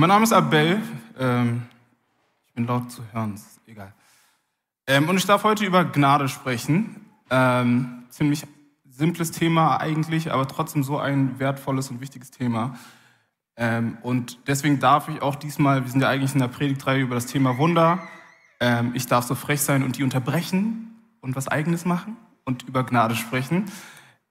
Mein 0.00 0.10
Name 0.10 0.22
ist 0.22 0.32
Abel. 0.32 0.80
Ähm, 1.18 1.62
ich 2.46 2.52
bin 2.52 2.68
laut 2.68 2.88
zu 2.88 3.02
hören, 3.10 3.34
ist 3.34 3.60
egal. 3.66 3.92
Ähm, 4.86 5.08
und 5.08 5.16
ich 5.16 5.26
darf 5.26 5.42
heute 5.42 5.64
über 5.64 5.84
Gnade 5.84 6.28
sprechen. 6.28 7.04
Ähm, 7.30 8.04
ziemlich 8.08 8.46
simples 8.88 9.32
Thema 9.32 9.78
eigentlich, 9.78 10.30
aber 10.30 10.46
trotzdem 10.46 10.84
so 10.84 10.98
ein 11.00 11.40
wertvolles 11.40 11.90
und 11.90 12.00
wichtiges 12.00 12.30
Thema. 12.30 12.78
Ähm, 13.56 13.98
und 14.02 14.38
deswegen 14.46 14.78
darf 14.78 15.08
ich 15.08 15.20
auch 15.20 15.34
diesmal, 15.34 15.82
wir 15.82 15.90
sind 15.90 16.00
ja 16.00 16.08
eigentlich 16.08 16.32
in 16.32 16.38
der 16.38 16.46
Predigtreihe 16.46 17.00
über 17.02 17.16
das 17.16 17.26
Thema 17.26 17.58
Wunder, 17.58 17.98
ähm, 18.60 18.92
ich 18.94 19.08
darf 19.08 19.24
so 19.24 19.34
frech 19.34 19.62
sein 19.62 19.82
und 19.82 19.98
die 19.98 20.04
unterbrechen 20.04 20.96
und 21.22 21.34
was 21.34 21.48
Eigenes 21.48 21.84
machen 21.84 22.16
und 22.44 22.62
über 22.68 22.84
Gnade 22.84 23.16
sprechen. 23.16 23.64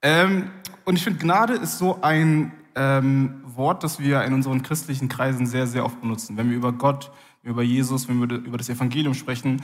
Ähm, 0.02 0.50
und 0.86 0.96
ich 0.96 1.04
finde, 1.04 1.20
Gnade 1.20 1.56
ist 1.56 1.78
so 1.78 2.02
ein 2.04 2.54
ähm, 2.78 3.42
Wort, 3.44 3.84
das 3.84 4.00
wir 4.00 4.24
in 4.24 4.34
unseren 4.34 4.62
christlichen 4.62 5.10
Kreisen 5.10 5.48
sehr, 5.48 5.68
sehr 5.68 5.84
oft 5.84 6.00
benutzen. 6.00 6.38
Wenn 6.38 6.50
wir 6.50 6.56
über 6.56 6.72
Gott, 6.72 7.12
über 7.44 7.64
Jesus, 7.64 8.08
wenn 8.08 8.20
wir 8.20 8.38
über 8.38 8.58
das 8.58 8.70
Evangelium 8.70 9.16
sprechen, 9.16 9.64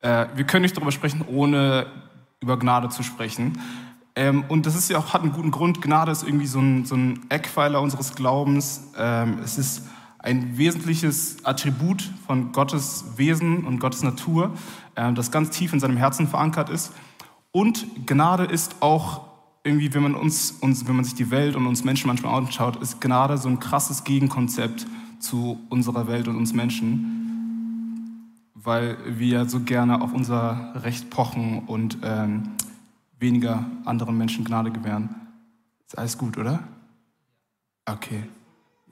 äh, 0.00 0.26
wir 0.34 0.44
können 0.44 0.62
nicht 0.62 0.76
darüber 0.76 0.92
sprechen, 0.92 1.24
ohne 1.26 1.86
über 2.40 2.58
Gnade 2.58 2.88
zu 2.88 3.02
sprechen. 3.02 3.60
Ähm, 4.16 4.44
und 4.48 4.66
das 4.66 4.74
ist 4.74 4.90
ja 4.90 4.98
auch, 4.98 5.14
hat 5.14 5.22
einen 5.22 5.32
guten 5.32 5.52
Grund. 5.52 5.80
Gnade 5.80 6.10
ist 6.10 6.24
irgendwie 6.24 6.46
so 6.46 6.58
ein, 6.58 6.84
so 6.84 6.96
ein 6.96 7.20
Eckpfeiler 7.28 7.80
unseres 7.80 8.14
Glaubens. 8.14 8.90
Ähm, 8.96 9.38
es 9.44 9.58
ist 9.58 9.86
ein 10.18 10.58
wesentliches 10.58 11.44
Attribut 11.44 12.10
von 12.26 12.50
Gottes 12.50 13.04
Wesen 13.16 13.64
und 13.64 13.78
Gottes 13.78 14.02
Natur, 14.02 14.52
äh, 14.96 15.12
das 15.12 15.30
ganz 15.30 15.50
tief 15.50 15.72
in 15.72 15.80
seinem 15.80 15.96
Herzen 15.96 16.26
verankert 16.26 16.68
ist. 16.68 16.92
Und 17.52 18.06
Gnade 18.06 18.44
ist 18.44 18.76
auch 18.80 19.27
irgendwie, 19.64 19.92
wenn 19.92 20.02
man 20.02 20.14
uns, 20.14 20.52
uns, 20.52 20.86
wenn 20.86 20.96
man 20.96 21.04
sich 21.04 21.14
die 21.14 21.30
Welt 21.30 21.56
und 21.56 21.66
uns 21.66 21.84
Menschen 21.84 22.06
manchmal 22.08 22.34
anschaut, 22.34 22.76
ist 22.76 23.00
Gnade 23.00 23.36
so 23.38 23.48
ein 23.48 23.60
krasses 23.60 24.04
Gegenkonzept 24.04 24.86
zu 25.18 25.60
unserer 25.68 26.06
Welt 26.06 26.28
und 26.28 26.36
uns 26.36 26.52
Menschen, 26.52 28.32
weil 28.54 28.96
wir 29.18 29.48
so 29.48 29.60
gerne 29.60 30.00
auf 30.00 30.12
unser 30.12 30.72
Recht 30.82 31.10
pochen 31.10 31.64
und 31.66 31.98
ähm, 32.02 32.50
weniger 33.18 33.66
anderen 33.84 34.16
Menschen 34.16 34.44
Gnade 34.44 34.70
gewähren. 34.70 35.14
Ist 35.86 35.98
alles 35.98 36.18
gut, 36.18 36.38
oder? 36.38 36.60
Okay. 37.86 38.24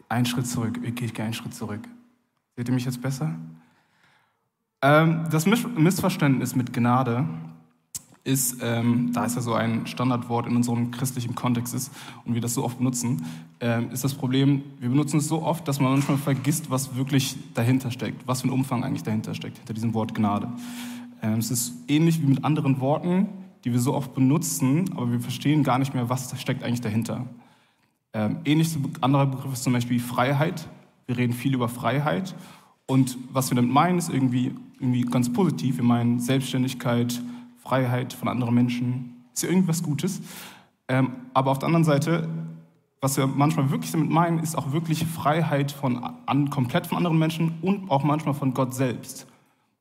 Ein 0.08 0.24
Schritt 0.24 0.46
zurück. 0.46 0.78
Ich 0.82 0.94
gehe 0.94 1.24
einen 1.24 1.34
Schritt 1.34 1.54
zurück. 1.54 1.80
Seht 2.56 2.68
ihr 2.68 2.74
mich 2.74 2.84
jetzt 2.84 3.02
besser? 3.02 3.34
Ähm, 4.82 5.26
das 5.30 5.46
Missverständnis 5.46 6.54
mit 6.54 6.72
Gnade 6.72 7.26
ist, 8.26 8.58
ähm, 8.60 9.12
da 9.12 9.24
es 9.24 9.36
ja 9.36 9.40
so 9.40 9.54
ein 9.54 9.86
Standardwort 9.86 10.46
in 10.46 10.56
unserem 10.56 10.90
christlichen 10.90 11.34
Kontext 11.34 11.74
ist 11.74 11.92
und 12.24 12.34
wir 12.34 12.40
das 12.40 12.54
so 12.54 12.64
oft 12.64 12.78
benutzen, 12.78 13.24
ähm, 13.60 13.90
ist 13.92 14.02
das 14.02 14.14
Problem, 14.14 14.62
wir 14.80 14.88
benutzen 14.88 15.18
es 15.18 15.28
so 15.28 15.42
oft, 15.42 15.66
dass 15.68 15.80
man 15.80 15.92
manchmal 15.92 16.18
vergisst, 16.18 16.68
was 16.68 16.96
wirklich 16.96 17.36
dahinter 17.54 17.90
steckt, 17.90 18.26
was 18.26 18.42
für 18.42 18.48
ein 18.48 18.50
Umfang 18.50 18.82
eigentlich 18.82 19.04
dahinter 19.04 19.34
steckt, 19.34 19.58
hinter 19.58 19.74
diesem 19.74 19.94
Wort 19.94 20.14
Gnade. 20.14 20.48
Ähm, 21.22 21.38
es 21.38 21.50
ist 21.50 21.72
ähnlich 21.88 22.20
wie 22.20 22.26
mit 22.26 22.44
anderen 22.44 22.80
Worten, 22.80 23.28
die 23.64 23.72
wir 23.72 23.78
so 23.78 23.94
oft 23.94 24.12
benutzen, 24.14 24.90
aber 24.92 25.12
wir 25.12 25.20
verstehen 25.20 25.62
gar 25.62 25.78
nicht 25.78 25.94
mehr, 25.94 26.08
was 26.08 26.38
steckt 26.40 26.64
eigentlich 26.64 26.80
dahinter. 26.80 27.26
Ähm, 28.12 28.38
ähnlich 28.44 28.74
ein 28.74 28.92
anderer 29.02 29.26
Begriff 29.26 29.52
ist 29.52 29.62
zum 29.62 29.72
Beispiel 29.72 30.00
Freiheit. 30.00 30.68
Wir 31.06 31.16
reden 31.16 31.32
viel 31.32 31.54
über 31.54 31.68
Freiheit 31.68 32.34
und 32.86 33.18
was 33.32 33.50
wir 33.50 33.54
damit 33.54 33.70
meinen, 33.70 33.98
ist 33.98 34.08
irgendwie, 34.08 34.52
irgendwie 34.80 35.02
ganz 35.02 35.32
positiv. 35.32 35.76
Wir 35.76 35.84
meinen 35.84 36.18
Selbstständigkeit, 36.18 37.20
Freiheit 37.66 38.12
von 38.12 38.28
anderen 38.28 38.54
Menschen, 38.54 39.24
ist 39.34 39.42
ja 39.42 39.48
irgendwas 39.48 39.82
Gutes. 39.82 40.20
Ähm, 40.88 41.10
aber 41.34 41.50
auf 41.50 41.58
der 41.58 41.66
anderen 41.66 41.84
Seite, 41.84 42.28
was 43.00 43.16
wir 43.16 43.26
manchmal 43.26 43.70
wirklich 43.70 43.90
damit 43.90 44.08
meinen, 44.08 44.38
ist 44.38 44.56
auch 44.56 44.72
wirklich 44.72 45.04
Freiheit 45.04 45.72
von, 45.72 46.02
an, 46.26 46.50
komplett 46.50 46.86
von 46.86 46.98
anderen 46.98 47.18
Menschen 47.18 47.54
und 47.62 47.90
auch 47.90 48.04
manchmal 48.04 48.34
von 48.34 48.54
Gott 48.54 48.74
selbst. 48.74 49.26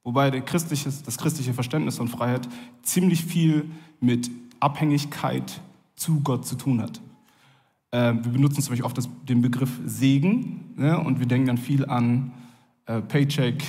Wobei 0.03 0.29
christliche, 0.41 0.91
das 1.05 1.17
christliche 1.17 1.53
Verständnis 1.53 1.97
von 1.97 2.07
Freiheit 2.07 2.47
ziemlich 2.81 3.23
viel 3.23 3.69
mit 3.99 4.29
Abhängigkeit 4.59 5.61
zu 5.95 6.21
Gott 6.21 6.45
zu 6.45 6.55
tun 6.55 6.81
hat. 6.81 7.01
Ähm, 7.91 8.25
wir 8.25 8.31
benutzen 8.31 8.61
zum 8.61 8.71
Beispiel 8.71 8.85
oft 8.85 8.97
das, 8.97 9.09
den 9.27 9.41
Begriff 9.41 9.79
Segen 9.85 10.73
ne, 10.75 10.99
und 10.99 11.19
wir 11.19 11.27
denken 11.27 11.47
dann 11.47 11.57
viel 11.57 11.85
an 11.85 12.31
äh, 12.87 13.01
Paycheck, 13.01 13.63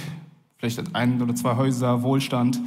vielleicht 0.58 0.94
ein 0.94 1.20
oder 1.20 1.34
zwei 1.34 1.56
Häuser, 1.56 2.02
Wohlstand. 2.02 2.60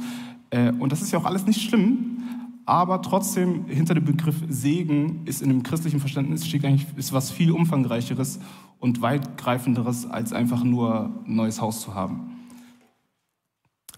Äh, 0.50 0.72
und 0.72 0.92
das 0.92 1.02
ist 1.02 1.12
ja 1.12 1.18
auch 1.18 1.24
alles 1.24 1.46
nicht 1.46 1.62
schlimm, 1.62 2.22
aber 2.66 3.02
trotzdem 3.02 3.66
hinter 3.66 3.94
dem 3.94 4.04
Begriff 4.04 4.36
Segen 4.48 5.26
ist 5.26 5.42
in 5.42 5.48
dem 5.48 5.62
christlichen 5.62 6.00
Verständnis 6.00 6.46
steht 6.46 6.64
eigentlich 6.64 6.86
ist 6.96 7.12
was 7.12 7.30
viel 7.30 7.50
umfangreicheres 7.50 8.38
und 8.78 9.02
weitgreifenderes 9.02 10.06
als 10.06 10.32
einfach 10.32 10.62
nur 10.62 11.10
ein 11.26 11.34
neues 11.36 11.60
Haus 11.60 11.80
zu 11.80 11.94
haben. 11.94 12.30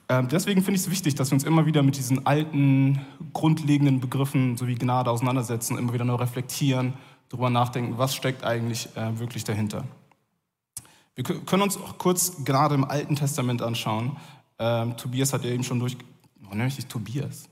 Ähm, 0.08 0.28
deswegen 0.28 0.62
finde 0.62 0.76
ich 0.78 0.86
es 0.86 0.90
wichtig, 0.90 1.14
dass 1.14 1.30
wir 1.30 1.36
uns 1.36 1.44
immer 1.44 1.64
wieder 1.64 1.82
mit 1.82 1.96
diesen 1.96 2.26
alten, 2.26 3.00
grundlegenden 3.32 4.00
Begriffen 4.00 4.56
sowie 4.56 4.74
Gnade 4.74 5.10
auseinandersetzen, 5.10 5.78
immer 5.78 5.94
wieder 5.94 6.04
neu 6.04 6.16
reflektieren, 6.16 6.94
darüber 7.28 7.50
nachdenken, 7.50 7.96
was 7.96 8.14
steckt 8.14 8.44
eigentlich 8.44 8.88
äh, 8.96 9.18
wirklich 9.18 9.44
dahinter. 9.44 9.84
Wir 11.14 11.24
können 11.24 11.62
uns 11.62 11.76
auch 11.76 11.98
kurz 11.98 12.44
Gnade 12.44 12.74
im 12.74 12.84
Alten 12.84 13.16
Testament 13.16 13.62
anschauen. 13.62 14.16
Ähm, 14.58 14.96
Tobias 14.96 15.32
hat 15.32 15.44
ja 15.44 15.50
eben 15.50 15.62
schon 15.62 15.78
durch, 15.78 15.96
Warum 16.42 16.58
nenne 16.58 16.68
ich 16.68 16.76
dich 16.76 16.86
Tobias? 16.86 17.48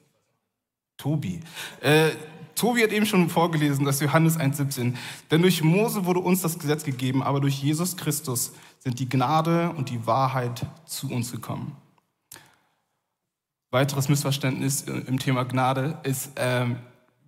Tobi. 0.96 1.40
Äh, 1.80 2.10
Tobi 2.54 2.82
hat 2.82 2.92
eben 2.92 3.06
schon 3.06 3.30
vorgelesen, 3.30 3.86
dass 3.86 4.00
Johannes 4.00 4.38
1,17. 4.38 4.94
Denn 5.30 5.42
durch 5.42 5.62
Mose 5.62 6.04
wurde 6.04 6.20
uns 6.20 6.42
das 6.42 6.58
Gesetz 6.58 6.84
gegeben, 6.84 7.22
aber 7.22 7.40
durch 7.40 7.62
Jesus 7.62 7.96
Christus 7.96 8.52
sind 8.80 8.98
die 8.98 9.08
Gnade 9.08 9.70
und 9.70 9.88
die 9.88 10.06
Wahrheit 10.06 10.66
zu 10.84 11.10
uns 11.10 11.32
gekommen. 11.32 11.74
Weiteres 13.70 14.08
Missverständnis 14.08 14.82
im 14.82 15.18
Thema 15.18 15.44
Gnade 15.44 15.98
ist, 16.02 16.36
äh, 16.38 16.66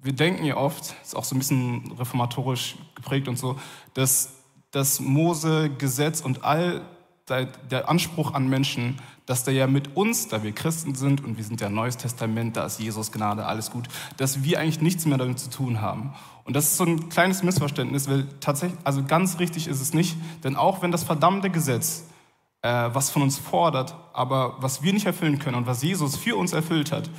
wir 0.03 0.13
denken 0.13 0.45
ja 0.45 0.57
oft, 0.57 0.95
ist 1.03 1.15
auch 1.17 1.25
so 1.25 1.35
ein 1.35 1.39
bisschen 1.39 1.93
reformatorisch 1.93 2.77
geprägt 2.95 3.29
und 3.29 3.39
so, 3.39 3.59
dass 3.95 4.35
das 4.73 5.01
Mose, 5.01 5.71
Gesetz 5.79 6.21
und 6.21 6.45
all 6.45 6.83
der 7.29 7.89
Anspruch 7.89 8.35
an 8.35 8.49
Menschen, 8.49 9.01
dass 9.27 9.45
der 9.45 9.55
ja 9.55 9.67
mit 9.67 9.97
uns, 9.97 10.29
da 10.29 10.43
wir 10.43 10.53
Christen 10.53 10.95
sind 10.95 11.25
und 11.25 11.37
wir 11.37 11.45
sind 11.45 11.61
ja 11.61 11.69
Neues 11.69 11.97
Testament, 11.97 12.57
da 12.57 12.67
ist 12.67 12.81
Jesus 12.81 13.13
Gnade, 13.13 13.47
alles 13.47 13.71
gut, 13.71 13.89
dass 14.17 14.43
wir 14.43 14.59
eigentlich 14.59 14.81
nichts 14.81 15.07
mehr 15.07 15.19
damit 15.19 15.39
zu 15.39 15.51
tun 15.51 15.81
haben. 15.81 16.15
Und 16.45 16.57
das 16.57 16.65
ist 16.67 16.77
so 16.77 16.85
ein 16.85 17.09
kleines 17.09 17.43
Missverständnis, 17.43 18.09
weil 18.09 18.27
tatsächlich, 18.41 18.79
also 18.85 19.05
ganz 19.05 19.39
richtig 19.39 19.69
ist 19.69 19.81
es 19.81 19.95
nicht, 19.95 20.17
denn 20.43 20.57
auch 20.57 20.83
wenn 20.83 20.91
das 20.91 21.05
verdammte 21.05 21.51
Gesetz 21.51 22.05
äh, 22.63 22.91
was 22.93 23.11
von 23.11 23.23
uns 23.23 23.39
fordert, 23.39 23.95
aber 24.13 24.57
was 24.61 24.83
wir 24.83 24.93
nicht 24.93 25.07
erfüllen 25.07 25.39
können 25.39 25.57
und 25.57 25.67
was 25.67 25.83
Jesus 25.83 26.17
für 26.17 26.37
uns 26.37 26.53
erfüllt 26.53 26.93
hat, 26.93 27.11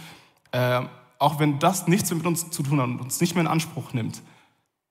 äh, 0.51 0.81
auch 1.19 1.39
wenn 1.39 1.59
das 1.59 1.87
nichts 1.87 2.13
mit 2.13 2.25
uns 2.25 2.49
zu 2.49 2.63
tun 2.63 2.81
hat 2.81 2.87
und 2.87 2.99
uns 3.01 3.21
nicht 3.21 3.35
mehr 3.35 3.41
in 3.41 3.47
Anspruch 3.47 3.93
nimmt, 3.93 4.21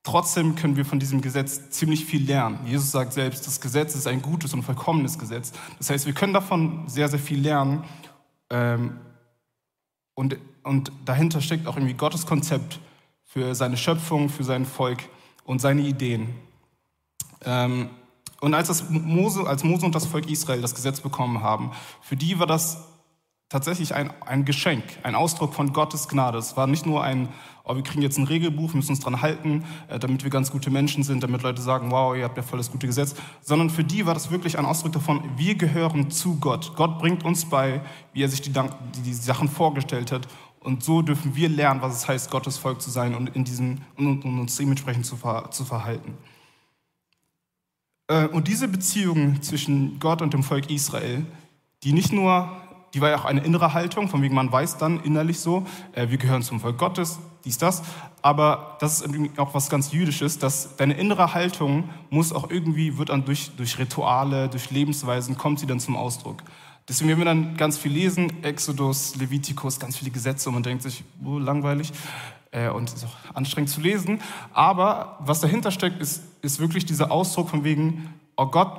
Trotzdem 0.04 0.56
können 0.56 0.76
wir 0.76 0.84
von 0.84 0.98
diesem 0.98 1.20
Gesetz 1.20 1.70
ziemlich 1.70 2.04
viel 2.04 2.24
lernen. 2.26 2.58
Jesus 2.66 2.90
sagt 2.90 3.12
selbst, 3.12 3.46
das 3.46 3.60
Gesetz 3.60 3.94
ist 3.94 4.08
ein 4.08 4.20
gutes 4.20 4.52
und 4.52 4.64
vollkommenes 4.64 5.18
Gesetz. 5.18 5.52
Das 5.78 5.90
heißt, 5.90 6.06
wir 6.06 6.12
können 6.12 6.34
davon 6.34 6.88
sehr, 6.88 7.08
sehr 7.08 7.20
viel 7.20 7.40
lernen. 7.40 7.84
Ähm, 8.50 8.98
und, 10.14 10.36
und 10.64 10.90
dahinter 11.04 11.40
steckt 11.40 11.68
auch 11.68 11.76
irgendwie 11.76 11.94
Gottes 11.94 12.26
Konzept 12.26 12.80
für 13.24 13.54
seine 13.54 13.76
Schöpfung, 13.76 14.28
für 14.28 14.44
sein 14.44 14.66
Volk 14.66 15.04
und 15.44 15.60
seine 15.60 15.82
Ideen. 15.82 16.34
Ähm, 17.44 17.88
und 18.40 18.54
als, 18.54 18.68
das 18.68 18.90
Mose, 18.90 19.46
als 19.46 19.62
Mose 19.62 19.86
und 19.86 19.94
das 19.94 20.06
Volk 20.06 20.28
Israel 20.28 20.60
das 20.60 20.74
Gesetz 20.74 21.00
bekommen 21.00 21.42
haben, 21.42 21.70
für 22.00 22.16
die 22.16 22.40
war 22.40 22.46
das 22.48 22.88
tatsächlich 23.52 23.94
ein, 23.94 24.10
ein 24.24 24.44
Geschenk, 24.46 24.82
ein 25.02 25.14
Ausdruck 25.14 25.52
von 25.52 25.74
Gottes 25.74 26.08
Gnade. 26.08 26.38
Es 26.38 26.56
war 26.56 26.66
nicht 26.66 26.86
nur 26.86 27.04
ein, 27.04 27.28
oh, 27.64 27.76
wir 27.76 27.82
kriegen 27.82 28.00
jetzt 28.00 28.16
ein 28.16 28.24
Regelbuch, 28.24 28.72
müssen 28.72 28.92
uns 28.92 29.00
dran 29.00 29.20
halten, 29.20 29.64
äh, 29.88 29.98
damit 29.98 30.24
wir 30.24 30.30
ganz 30.30 30.50
gute 30.50 30.70
Menschen 30.70 31.02
sind, 31.02 31.22
damit 31.22 31.42
Leute 31.42 31.60
sagen, 31.60 31.90
wow, 31.90 32.16
ihr 32.16 32.24
habt 32.24 32.36
ja 32.36 32.42
voll 32.42 32.58
das 32.58 32.70
gute 32.70 32.86
Gesetz, 32.86 33.14
sondern 33.42 33.68
für 33.68 33.84
die 33.84 34.06
war 34.06 34.14
das 34.14 34.30
wirklich 34.30 34.58
ein 34.58 34.64
Ausdruck 34.64 34.92
davon, 34.92 35.22
wir 35.36 35.54
gehören 35.54 36.10
zu 36.10 36.40
Gott. 36.40 36.72
Gott 36.76 36.98
bringt 36.98 37.24
uns 37.24 37.44
bei, 37.44 37.82
wie 38.14 38.22
er 38.22 38.28
sich 38.28 38.40
die, 38.40 38.52
die, 39.04 39.12
Sachen 39.12 39.50
vorgestellt 39.50 40.12
hat 40.12 40.26
und 40.60 40.82
so 40.82 41.02
dürfen 41.02 41.36
wir 41.36 41.50
lernen, 41.50 41.82
was 41.82 41.94
es 41.94 42.08
heißt, 42.08 42.30
Gottes 42.30 42.56
Volk 42.56 42.80
zu 42.80 42.90
sein 42.90 43.14
und, 43.14 43.36
in 43.36 43.44
diesem, 43.44 43.82
und, 43.98 44.24
und 44.24 44.40
uns 44.40 44.56
dementsprechend 44.56 45.04
zu, 45.04 45.16
ver, 45.16 45.50
zu 45.50 45.66
verhalten. 45.66 46.16
Äh, 48.08 48.28
und 48.28 48.48
diese 48.48 48.66
Beziehung 48.66 49.42
zwischen 49.42 49.98
Gott 50.00 50.22
und 50.22 50.32
dem 50.32 50.42
Volk 50.42 50.70
Israel, 50.70 51.26
die 51.82 51.92
nicht 51.92 52.12
nur 52.12 52.61
die 52.94 53.00
war 53.00 53.10
ja 53.10 53.18
auch 53.18 53.24
eine 53.24 53.42
innere 53.42 53.72
Haltung, 53.72 54.08
von 54.08 54.22
wegen 54.22 54.34
man 54.34 54.52
weiß 54.52 54.76
dann 54.76 55.00
innerlich 55.00 55.40
so, 55.40 55.66
äh, 55.92 56.10
wir 56.10 56.18
gehören 56.18 56.42
zum 56.42 56.60
Volk 56.60 56.78
Gottes, 56.78 57.18
dies, 57.44 57.58
das. 57.58 57.82
Aber 58.20 58.76
das 58.80 59.00
ist 59.00 59.38
auch 59.38 59.54
was 59.54 59.68
ganz 59.68 59.92
Jüdisches, 59.92 60.38
dass 60.38 60.76
deine 60.76 60.94
innere 60.94 61.34
Haltung 61.34 61.88
muss 62.10 62.32
auch 62.32 62.50
irgendwie, 62.50 62.98
wird 62.98 63.08
dann 63.08 63.24
durch, 63.24 63.50
durch 63.56 63.78
Rituale, 63.78 64.48
durch 64.48 64.70
Lebensweisen, 64.70 65.36
kommt 65.36 65.58
sie 65.58 65.66
dann 65.66 65.80
zum 65.80 65.96
Ausdruck. 65.96 66.42
Deswegen, 66.88 67.10
wenn 67.10 67.18
wir 67.18 67.24
dann 67.24 67.56
ganz 67.56 67.78
viel 67.78 67.92
lesen, 67.92 68.42
Exodus, 68.42 69.16
Levitikus, 69.16 69.78
ganz 69.80 69.96
viele 69.96 70.10
Gesetze 70.10 70.48
und 70.48 70.54
man 70.54 70.62
denkt 70.62 70.82
sich, 70.82 71.04
oh, 71.24 71.38
langweilig 71.38 71.92
äh, 72.50 72.68
und 72.68 72.92
ist 72.92 73.04
auch 73.04 73.34
anstrengend 73.34 73.70
zu 73.70 73.80
lesen. 73.80 74.20
Aber 74.52 75.16
was 75.20 75.40
dahinter 75.40 75.70
steckt, 75.70 76.00
ist, 76.00 76.22
ist 76.42 76.58
wirklich 76.58 76.84
dieser 76.84 77.10
Ausdruck 77.10 77.48
von 77.48 77.64
wegen, 77.64 78.14
oh 78.36 78.46
Gott 78.46 78.70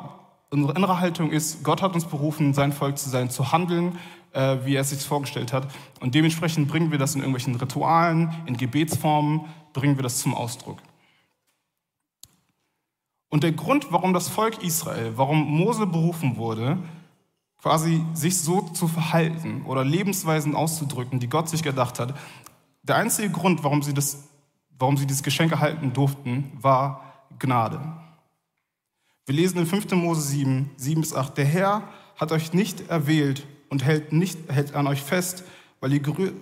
unsere 0.54 0.76
innere 0.76 1.00
Haltung 1.00 1.32
ist, 1.32 1.64
Gott 1.64 1.82
hat 1.82 1.96
uns 1.96 2.06
berufen, 2.06 2.54
sein 2.54 2.72
Volk 2.72 2.98
zu 2.98 3.10
sein, 3.10 3.30
zu 3.30 3.52
handeln, 3.52 3.98
äh, 4.34 4.58
wie 4.64 4.76
er 4.76 4.82
es 4.82 4.92
sich 4.92 5.02
vorgestellt 5.02 5.52
hat. 5.52 5.68
Und 6.00 6.16
dementsprechend 6.16 6.68
bringen 6.68 6.92
wir 6.92 7.00
das 7.00 7.16
in 7.16 7.22
irgendwelchen 7.22 7.56
Ritualen, 7.56 8.32
in 8.46 8.56
Gebetsformen, 8.56 9.42
bringen 9.74 9.98
wir 9.98 10.04
das 10.04 10.20
zum 10.20 10.36
Ausdruck. 10.36 10.78
Und 13.30 13.44
der 13.44 13.52
Grund, 13.52 13.92
warum 13.92 14.14
das 14.14 14.30
Volk 14.30 14.64
Israel, 14.64 15.14
warum 15.16 15.44
Mose 15.44 15.88
berufen 15.88 16.38
wurde, 16.38 16.78
quasi 17.60 18.04
sich 18.14 18.38
so 18.38 18.62
zu 18.62 18.88
verhalten 18.88 19.64
oder 19.66 19.84
Lebensweisen 19.84 20.54
auszudrücken, 20.54 21.20
die 21.20 21.30
Gott 21.30 21.50
sich 21.50 21.64
gedacht 21.64 22.00
hat, 22.00 22.14
der 22.84 22.98
einzige 22.98 23.32
Grund, 23.32 23.64
warum 23.64 23.82
sie, 23.82 23.94
das, 23.94 24.28
warum 24.78 24.98
sie 24.98 25.08
dieses 25.08 25.24
Geschenk 25.24 25.52
erhalten 25.52 25.94
durften, 25.94 26.52
war 26.62 27.26
Gnade. 27.40 28.03
Wir 29.26 29.36
lesen 29.36 29.58
in 29.58 29.66
5. 29.66 29.90
Mose 29.92 30.22
7, 30.22 30.72
7 30.76 31.00
bis 31.00 31.14
8, 31.14 31.38
der 31.38 31.46
Herr 31.46 31.84
hat 32.18 32.34
euch 32.34 32.52
nicht 32.52 32.90
erwählt 32.90 33.48
und 33.70 33.86
hält, 33.86 34.12
nicht, 34.12 34.38
hält 34.50 34.76
an 34.76 34.86
euch 34.86 35.02
fest, 35.02 35.46
weil 35.80 35.94
ihr 35.94 36.02
grö 36.02 36.34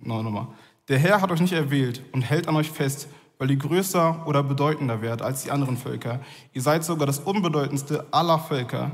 no, 0.00 0.20
no, 0.24 0.52
Der 0.88 0.98
Herr 0.98 1.20
hat 1.20 1.30
euch 1.30 1.40
nicht 1.40 1.52
erwählt 1.52 2.02
und 2.10 2.22
hält 2.22 2.48
an 2.48 2.56
euch 2.56 2.70
fest, 2.70 3.06
weil 3.38 3.52
ihr 3.52 3.56
größer 3.56 4.26
oder 4.26 4.42
bedeutender 4.42 5.00
wärt 5.00 5.22
als 5.22 5.44
die 5.44 5.52
anderen 5.52 5.76
Völker. 5.76 6.18
Ihr 6.52 6.60
seid 6.60 6.82
sogar 6.82 7.06
das 7.06 7.20
unbedeutendste 7.20 8.04
aller 8.10 8.40
Völker, 8.40 8.90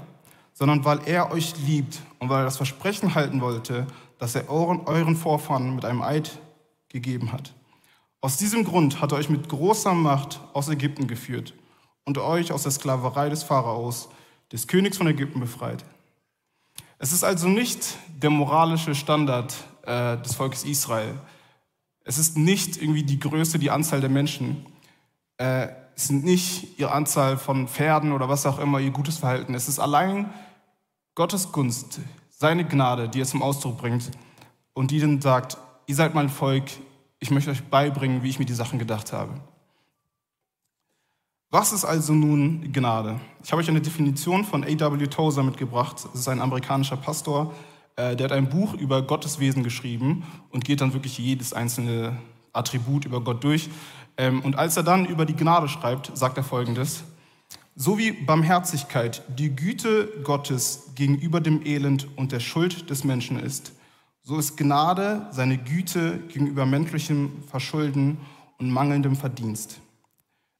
sondern 0.52 0.84
weil 0.84 1.00
er 1.06 1.32
euch 1.32 1.54
liebt 1.66 2.02
und 2.18 2.28
weil 2.28 2.42
er 2.42 2.44
das 2.44 2.58
Versprechen 2.58 3.14
halten 3.14 3.40
wollte, 3.40 3.86
das 4.18 4.34
er 4.34 4.50
euren, 4.50 4.80
euren 4.84 5.16
Vorfahren 5.16 5.74
mit 5.74 5.86
einem 5.86 6.02
Eid 6.02 6.38
gegeben 6.90 7.32
hat. 7.32 7.54
Aus 8.20 8.36
diesem 8.36 8.64
Grund 8.64 9.00
hat 9.00 9.12
er 9.12 9.18
euch 9.18 9.30
mit 9.30 9.48
großer 9.48 9.94
Macht 9.94 10.40
aus 10.52 10.68
Ägypten 10.68 11.06
geführt 11.06 11.54
und 12.04 12.18
euch 12.18 12.52
aus 12.52 12.62
der 12.62 12.72
Sklaverei 12.72 13.28
des 13.28 13.42
Pharaos, 13.42 14.08
des 14.52 14.66
Königs 14.66 14.98
von 14.98 15.06
Ägypten, 15.06 15.40
befreit. 15.40 15.84
Es 16.98 17.12
ist 17.12 17.24
also 17.24 17.48
nicht 17.48 17.96
der 18.22 18.30
moralische 18.30 18.94
Standard 18.94 19.54
äh, 19.82 20.16
des 20.18 20.34
Volkes 20.34 20.64
Israel. 20.64 21.18
Es 22.04 22.18
ist 22.18 22.36
nicht 22.36 22.80
irgendwie 22.80 23.02
die 23.02 23.18
Größe, 23.18 23.58
die 23.58 23.70
Anzahl 23.70 24.00
der 24.00 24.10
Menschen. 24.10 24.66
Äh, 25.38 25.68
es 25.96 26.08
sind 26.08 26.24
nicht 26.24 26.78
ihre 26.78 26.92
Anzahl 26.92 27.36
von 27.36 27.68
Pferden 27.68 28.12
oder 28.12 28.28
was 28.28 28.46
auch 28.46 28.58
immer, 28.58 28.80
ihr 28.80 28.90
gutes 28.90 29.18
Verhalten. 29.18 29.54
Es 29.54 29.68
ist 29.68 29.78
allein 29.78 30.32
Gottes 31.14 31.52
Gunst, 31.52 32.00
seine 32.30 32.66
Gnade, 32.66 33.08
die 33.08 33.20
er 33.20 33.26
zum 33.26 33.42
Ausdruck 33.42 33.78
bringt 33.78 34.10
und 34.72 34.90
die 34.90 35.00
dann 35.00 35.20
sagt, 35.20 35.56
ihr 35.86 35.94
seid 35.94 36.14
mein 36.14 36.28
Volk, 36.28 36.64
ich 37.20 37.30
möchte 37.30 37.50
euch 37.50 37.62
beibringen, 37.64 38.22
wie 38.22 38.28
ich 38.28 38.38
mir 38.38 38.44
die 38.44 38.54
Sachen 38.54 38.78
gedacht 38.78 39.12
habe. 39.12 39.40
Was 41.54 41.72
ist 41.72 41.84
also 41.84 42.14
nun 42.14 42.72
Gnade? 42.72 43.20
Ich 43.44 43.52
habe 43.52 43.62
euch 43.62 43.68
eine 43.68 43.80
Definition 43.80 44.44
von 44.44 44.64
A.W. 44.64 45.06
Tozer 45.06 45.44
mitgebracht. 45.44 46.04
Das 46.12 46.22
ist 46.22 46.26
ein 46.26 46.40
amerikanischer 46.40 46.96
Pastor. 46.96 47.54
Äh, 47.94 48.16
der 48.16 48.24
hat 48.24 48.32
ein 48.32 48.48
Buch 48.48 48.74
über 48.74 49.02
Gottes 49.02 49.38
Wesen 49.38 49.62
geschrieben 49.62 50.24
und 50.50 50.64
geht 50.64 50.80
dann 50.80 50.94
wirklich 50.94 51.16
jedes 51.16 51.52
einzelne 51.52 52.18
Attribut 52.52 53.04
über 53.04 53.20
Gott 53.20 53.44
durch. 53.44 53.70
Ähm, 54.16 54.42
und 54.42 54.56
als 54.58 54.76
er 54.76 54.82
dann 54.82 55.06
über 55.06 55.26
die 55.26 55.36
Gnade 55.36 55.68
schreibt, 55.68 56.10
sagt 56.18 56.38
er 56.38 56.42
folgendes. 56.42 57.04
So 57.76 57.98
wie 57.98 58.10
Barmherzigkeit 58.10 59.22
die 59.38 59.54
Güte 59.54 60.08
Gottes 60.24 60.90
gegenüber 60.96 61.40
dem 61.40 61.64
Elend 61.64 62.08
und 62.16 62.32
der 62.32 62.40
Schuld 62.40 62.90
des 62.90 63.04
Menschen 63.04 63.38
ist, 63.38 63.74
so 64.22 64.38
ist 64.38 64.56
Gnade 64.56 65.28
seine 65.30 65.58
Güte 65.58 66.18
gegenüber 66.26 66.66
menschlichem 66.66 67.44
Verschulden 67.48 68.18
und 68.58 68.72
mangelndem 68.72 69.14
Verdienst. 69.14 69.78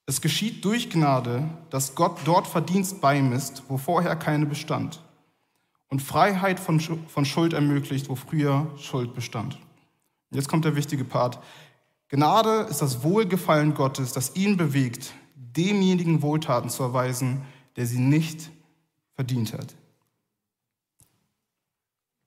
Es 0.06 0.20
geschieht 0.20 0.64
durch 0.64 0.90
Gnade, 0.90 1.48
dass 1.70 1.94
Gott 1.94 2.18
dort 2.24 2.46
Verdienst 2.46 3.00
beimisst, 3.00 3.62
wo 3.68 3.78
vorher 3.78 4.16
keine 4.16 4.46
bestand, 4.46 5.02
und 5.88 6.02
Freiheit 6.02 6.60
von, 6.60 6.80
Schuld 6.80 7.52
ermöglicht, 7.52 8.08
wo 8.08 8.16
früher 8.16 8.70
Schuld 8.76 9.14
bestand. 9.14 9.58
Jetzt 10.30 10.48
kommt 10.48 10.64
der 10.64 10.76
wichtige 10.76 11.04
Part. 11.04 11.38
Gnade 12.08 12.66
ist 12.68 12.82
das 12.82 13.02
Wohlgefallen 13.02 13.74
Gottes, 13.74 14.12
das 14.12 14.34
ihn 14.36 14.56
bewegt, 14.56 15.14
demjenigen 15.36 16.20
Wohltaten 16.20 16.68
zu 16.68 16.82
erweisen, 16.82 17.42
der 17.76 17.86
sie 17.86 17.98
nicht 18.00 18.50
verdient 19.14 19.52
hat. 19.52 19.74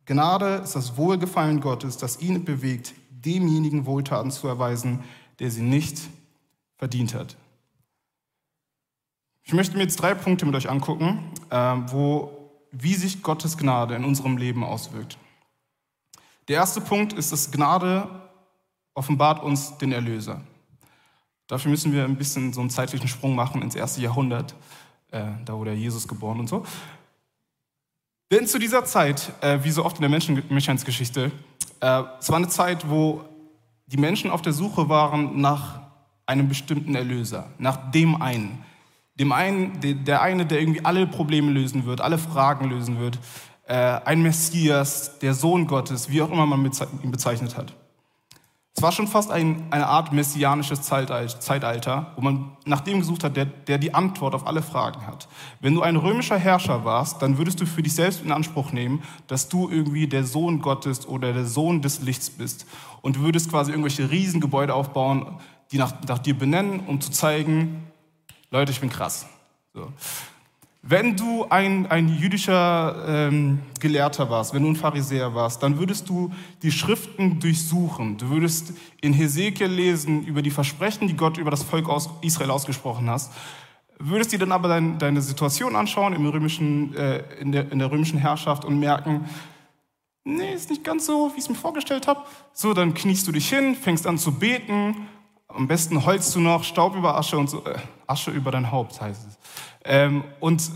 Gnade 0.05 0.61
ist 0.63 0.73
das 0.73 0.95
Wohlgefallen 0.95 1.59
Gottes, 1.59 1.97
das 1.97 2.21
ihn 2.21 2.45
bewegt, 2.45 2.93
demjenigen 3.09 3.85
Wohltaten 3.85 4.31
zu 4.31 4.47
erweisen, 4.47 5.03
der 5.39 5.51
sie 5.51 5.61
nicht 5.61 5.99
verdient 6.77 7.13
hat. 7.13 7.35
Ich 9.47 9.53
möchte 9.53 9.77
mir 9.77 9.83
jetzt 9.83 9.95
drei 9.95 10.13
Punkte 10.13 10.45
mit 10.45 10.55
euch 10.55 10.69
angucken, 10.69 11.31
äh, 11.49 11.55
wo, 11.85 12.51
wie 12.73 12.95
sich 12.95 13.23
Gottes 13.23 13.57
Gnade 13.57 13.95
in 13.95 14.03
unserem 14.03 14.35
Leben 14.35 14.61
auswirkt. 14.61 15.17
Der 16.49 16.57
erste 16.57 16.81
Punkt 16.81 17.13
ist, 17.13 17.31
dass 17.31 17.49
Gnade 17.49 18.09
offenbart 18.93 19.41
uns 19.41 19.77
den 19.77 19.93
Erlöser. 19.93 20.41
Dafür 21.47 21.71
müssen 21.71 21.93
wir 21.93 22.03
ein 22.03 22.17
bisschen 22.17 22.51
so 22.51 22.59
einen 22.59 22.69
zeitlichen 22.69 23.07
Sprung 23.07 23.35
machen 23.35 23.61
ins 23.61 23.73
erste 23.73 24.01
Jahrhundert. 24.01 24.53
Äh, 25.11 25.23
da 25.45 25.53
wurde 25.53 25.71
Jesus 25.71 26.09
geboren 26.09 26.41
und 26.41 26.49
so. 26.49 26.65
Denn 28.29 28.47
zu 28.47 28.59
dieser 28.59 28.83
Zeit, 28.83 29.31
äh, 29.39 29.63
wie 29.63 29.71
so 29.71 29.85
oft 29.85 29.97
in 29.97 30.01
der 30.01 30.43
Menschheitsgeschichte, 30.49 31.31
äh, 31.79 32.03
es 32.19 32.27
war 32.27 32.35
eine 32.35 32.49
Zeit, 32.49 32.89
wo 32.89 33.23
die 33.85 33.95
Menschen 33.95 34.29
auf 34.29 34.41
der 34.41 34.51
Suche 34.51 34.89
waren 34.89 35.39
nach 35.39 35.83
einem 36.25 36.49
bestimmten 36.49 36.95
Erlöser, 36.95 37.49
nach 37.59 37.91
dem 37.91 38.21
einen. 38.21 38.61
Dem 39.19 39.31
einen, 39.31 39.79
der 39.81 40.21
eine, 40.21 40.45
der 40.45 40.59
irgendwie 40.59 40.85
alle 40.85 41.07
Probleme 41.07 41.51
lösen 41.51 41.85
wird, 41.85 42.01
alle 42.01 42.17
Fragen 42.17 42.69
lösen 42.69 42.99
wird. 42.99 43.19
Äh, 43.65 43.73
ein 43.73 44.21
Messias, 44.21 45.19
der 45.19 45.33
Sohn 45.33 45.67
Gottes, 45.67 46.09
wie 46.09 46.21
auch 46.21 46.31
immer 46.31 46.45
man 46.45 46.69
ihn 47.03 47.11
bezeichnet 47.11 47.57
hat. 47.57 47.73
Es 48.77 48.83
war 48.83 48.91
schon 48.91 49.07
fast 49.07 49.31
ein, 49.31 49.65
eine 49.71 49.87
Art 49.87 50.13
messianisches 50.13 50.83
Zeitalter, 50.83 52.11
wo 52.15 52.21
man 52.21 52.51
nach 52.65 52.81
dem 52.81 52.99
gesucht 52.99 53.23
hat, 53.23 53.35
der, 53.35 53.45
der 53.45 53.79
die 53.79 53.95
Antwort 53.95 54.35
auf 54.35 54.45
alle 54.45 54.61
Fragen 54.61 55.07
hat. 55.07 55.27
Wenn 55.59 55.73
du 55.73 55.81
ein 55.81 55.95
römischer 55.95 56.37
Herrscher 56.37 56.85
warst, 56.85 57.19
dann 57.23 57.39
würdest 57.39 57.59
du 57.59 57.65
für 57.65 57.81
dich 57.81 57.95
selbst 57.95 58.23
in 58.23 58.31
Anspruch 58.31 58.71
nehmen, 58.71 59.01
dass 59.25 59.49
du 59.49 59.67
irgendwie 59.67 60.05
der 60.05 60.25
Sohn 60.25 60.61
Gottes 60.61 61.07
oder 61.07 61.33
der 61.33 61.45
Sohn 61.45 61.81
des 61.81 62.03
Lichts 62.03 62.29
bist. 62.29 62.67
Und 63.01 63.15
du 63.15 63.21
würdest 63.21 63.49
quasi 63.49 63.71
irgendwelche 63.71 64.11
Riesengebäude 64.11 64.75
aufbauen, 64.75 65.39
die 65.71 65.79
nach, 65.79 65.93
nach 66.07 66.19
dir 66.19 66.37
benennen, 66.37 66.81
um 66.81 67.01
zu 67.01 67.09
zeigen, 67.09 67.86
Leute, 68.49 68.71
ich 68.71 68.79
bin 68.79 68.89
krass. 68.89 69.25
So. 69.73 69.91
Wenn 70.81 71.17
du 71.17 71.45
ein, 71.49 71.85
ein 71.87 72.07
jüdischer 72.07 73.03
ähm, 73.05 73.59
Gelehrter 73.81 74.29
warst, 74.29 74.53
wenn 74.53 74.63
du 74.63 74.69
ein 74.69 74.75
Pharisäer 74.77 75.35
warst, 75.35 75.61
dann 75.61 75.79
würdest 75.79 76.07
du 76.07 76.31
die 76.61 76.71
Schriften 76.71 77.41
durchsuchen. 77.41 78.17
Du 78.17 78.29
würdest 78.29 78.71
in 79.01 79.11
Hesekiel 79.11 79.67
lesen 79.67 80.23
über 80.23 80.41
die 80.41 80.51
Versprechen, 80.51 81.09
die 81.09 81.17
Gott 81.17 81.37
über 81.37 81.51
das 81.51 81.63
Volk 81.63 81.89
aus 81.89 82.09
Israel 82.21 82.51
ausgesprochen 82.51 83.09
hast. 83.09 83.33
Würdest 83.99 84.31
dir 84.31 84.39
dann 84.39 84.53
aber 84.53 84.69
dein, 84.69 84.97
deine 84.97 85.21
Situation 85.21 85.75
anschauen 85.75 86.13
im 86.13 86.25
römischen, 86.25 86.95
äh, 86.95 87.23
in, 87.41 87.51
der, 87.51 87.69
in 87.69 87.79
der 87.79 87.91
römischen 87.91 88.19
Herrschaft 88.19 88.63
und 88.63 88.79
merken, 88.79 89.25
nee, 90.23 90.53
ist 90.53 90.69
nicht 90.69 90.85
ganz 90.85 91.05
so, 91.05 91.31
wie 91.33 91.39
ich 91.39 91.43
es 91.43 91.49
mir 91.49 91.55
vorgestellt 91.55 92.07
habe. 92.07 92.21
So, 92.53 92.73
dann 92.73 92.93
kniest 92.93 93.27
du 93.27 93.33
dich 93.33 93.49
hin, 93.49 93.75
fängst 93.75 94.07
an 94.07 94.17
zu 94.17 94.31
beten 94.31 94.95
am 95.47 95.67
besten 95.67 96.05
holst 96.05 96.35
du 96.35 96.39
noch 96.39 96.63
Staub 96.63 96.95
über 96.95 97.17
Asche 97.17 97.37
und 97.37 97.49
so, 97.49 97.63
äh, 97.65 97.77
Asche 98.05 98.31
über 98.31 98.51
dein 98.51 98.71
Haupt, 98.71 99.01
heißt 99.01 99.27
es. 99.27 99.37
Ähm, 99.85 100.23
und, 100.39 100.71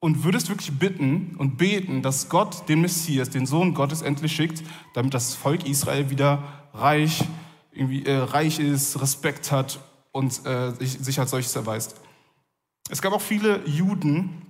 und 0.00 0.24
würdest 0.24 0.48
wirklich 0.48 0.78
bitten 0.78 1.36
und 1.38 1.56
beten, 1.56 2.02
dass 2.02 2.28
Gott 2.28 2.68
den 2.68 2.80
Messias, 2.80 3.30
den 3.30 3.46
Sohn 3.46 3.74
Gottes 3.74 4.02
endlich 4.02 4.32
schickt, 4.32 4.62
damit 4.94 5.14
das 5.14 5.34
Volk 5.34 5.66
Israel 5.66 6.10
wieder 6.10 6.42
reich, 6.74 7.24
irgendwie, 7.72 8.04
äh, 8.04 8.16
reich 8.16 8.58
ist, 8.58 9.00
Respekt 9.00 9.50
hat 9.50 9.80
und 10.12 10.44
äh, 10.46 10.72
sich, 10.78 11.18
als 11.18 11.30
solches 11.30 11.56
erweist. 11.56 11.96
Es 12.90 13.00
gab 13.00 13.12
auch 13.14 13.20
viele 13.20 13.66
Juden, 13.66 14.42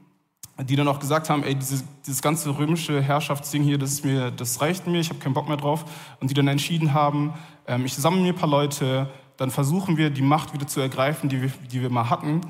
die 0.60 0.76
dann 0.76 0.88
auch 0.88 0.98
gesagt 0.98 1.30
haben, 1.30 1.44
ey, 1.44 1.54
diese, 1.54 1.84
dieses 2.04 2.20
ganze 2.20 2.56
römische 2.58 3.00
Herrschaftsding 3.00 3.62
hier, 3.62 3.78
das, 3.78 4.02
mir, 4.04 4.30
das 4.30 4.60
reicht 4.60 4.86
mir, 4.86 5.00
ich 5.00 5.08
habe 5.08 5.20
keinen 5.20 5.34
Bock 5.34 5.48
mehr 5.48 5.56
drauf. 5.56 5.84
Und 6.20 6.30
die 6.30 6.34
dann 6.34 6.48
entschieden 6.48 6.92
haben, 6.92 7.32
ähm, 7.66 7.84
ich 7.84 7.94
sammle 7.94 8.20
mir 8.20 8.32
ein 8.32 8.36
paar 8.36 8.48
Leute, 8.48 9.08
dann 9.42 9.50
versuchen 9.50 9.96
wir, 9.96 10.10
die 10.10 10.22
Macht 10.22 10.54
wieder 10.54 10.68
zu 10.68 10.80
ergreifen, 10.80 11.28
die 11.28 11.42
wir, 11.42 11.52
die 11.72 11.82
wir 11.82 11.90
mal 11.90 12.08
hatten. 12.08 12.42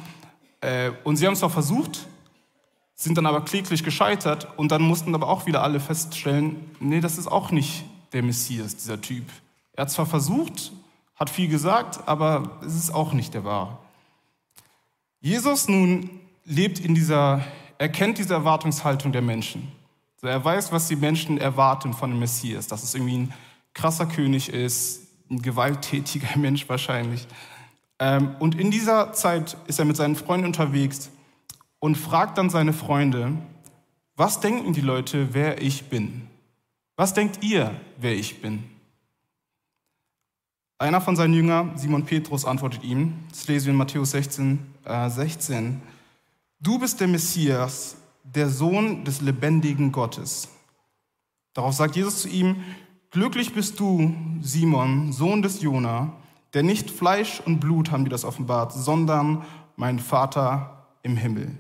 Äh, 0.61 0.91
und 1.05 1.17
sie 1.17 1.27
haben 1.27 1.33
es 1.33 1.43
auch 1.43 1.51
versucht, 1.51 2.07
sind 2.95 3.17
dann 3.17 3.25
aber 3.25 3.41
kläglich 3.41 3.83
gescheitert 3.83 4.47
und 4.59 4.73
dann 4.73 4.83
mussten 4.83 5.15
aber 5.15 5.27
auch 5.27 5.47
wieder 5.47 5.63
alle 5.63 5.81
feststellen, 5.81 6.71
nee, 6.81 7.01
das 7.01 7.17
ist 7.17 7.29
auch 7.29 7.51
nicht 7.51 7.85
der 8.13 8.23
Messias, 8.23 8.77
dieser 8.77 9.01
Typ. 9.01 9.25
Er 9.73 9.83
hat 9.83 9.91
zwar 9.91 10.05
versucht, 10.05 10.73
hat 11.15 11.31
viel 11.31 11.49
gesagt, 11.49 12.07
aber 12.07 12.59
es 12.61 12.75
ist 12.75 12.91
auch 12.91 13.15
nicht 13.15 13.33
der 13.33 13.45
wahre. 13.45 13.79
Jesus 15.23 15.69
nun 15.69 16.11
lebt 16.45 16.79
in 16.79 16.95
dieser, 16.95 17.43
er 17.79 17.89
kennt 17.89 18.19
diese 18.19 18.35
Erwartungshaltung 18.35 19.13
der 19.13 19.23
Menschen. 19.23 19.73
er 20.21 20.45
weiß, 20.45 20.73
was 20.73 20.89
die 20.89 20.97
Menschen 20.97 21.39
erwarten 21.39 21.95
von 21.95 22.11
dem 22.11 22.19
Messias, 22.19 22.67
dass 22.67 22.83
es 22.83 22.95
irgendwie 22.95 23.17
ein 23.17 23.35
krasser 23.73 24.05
König 24.05 24.51
ist, 24.51 25.02
ein 25.33 25.43
gewalttätiger 25.43 26.37
Mensch 26.39 26.69
wahrscheinlich. 26.69 27.27
Ähm, 27.99 28.37
und 28.39 28.59
in 28.59 28.71
dieser 28.71 29.13
Zeit 29.13 29.57
ist 29.67 29.79
er 29.79 29.85
mit 29.85 29.97
seinen 29.97 30.17
Freunden 30.17 30.47
unterwegs 30.47 31.11
und 31.79 31.97
fragt 31.97 32.39
dann 32.39 32.51
seine 32.51 32.73
Freunde, 32.73 33.33
was 34.15 34.41
denken 34.41 34.73
die 34.73 34.83
Leute, 34.83 35.35
wer 35.35 35.61
ich 35.61 35.85
bin? 35.85 36.29
Was 36.97 37.15
denkt 37.15 37.43
ihr, 37.43 37.75
wer 37.97 38.15
ich 38.15 38.43
bin? 38.43 38.65
Einer 40.79 41.01
von 41.01 41.17
seinen 41.17 41.35
Jüngern, 41.35 41.79
Simon 41.79 42.05
Petrus, 42.05 42.45
antwortet 42.45 42.83
ihm, 42.83 43.15
das 43.31 43.47
lesen 43.49 43.67
wir 43.67 43.73
in 43.73 43.79
Matthäus 43.79 44.11
16, 44.11 44.59
äh, 44.85 45.09
16, 45.09 45.81
du 46.61 46.79
bist 46.79 47.01
der 47.01 47.09
Messias, 47.09 47.97
der 48.25 48.49
Sohn 48.49 49.05
des 49.05 49.21
lebendigen 49.21 49.93
Gottes. 49.93 50.49
Darauf 51.55 51.75
sagt 51.75 51.97
Jesus 51.97 52.23
zu 52.23 52.29
ihm, 52.29 52.65
glücklich 53.13 53.55
bist 53.55 53.79
du, 53.79 54.15
Simon, 54.41 55.13
Sohn 55.13 55.43
des 55.43 55.63
Jona, 55.63 56.13
denn 56.55 56.67
nicht 56.67 56.91
Fleisch 56.91 57.41
und 57.41 57.61
Blut 57.61 57.93
haben 57.93 58.05
dir 58.05 58.11
das 58.11 58.25
offenbart, 58.25 58.73
sondern 58.73 59.45
mein 59.77 59.99
Vater 60.01 60.89
im 61.03 61.17
Himmel. 61.17 61.57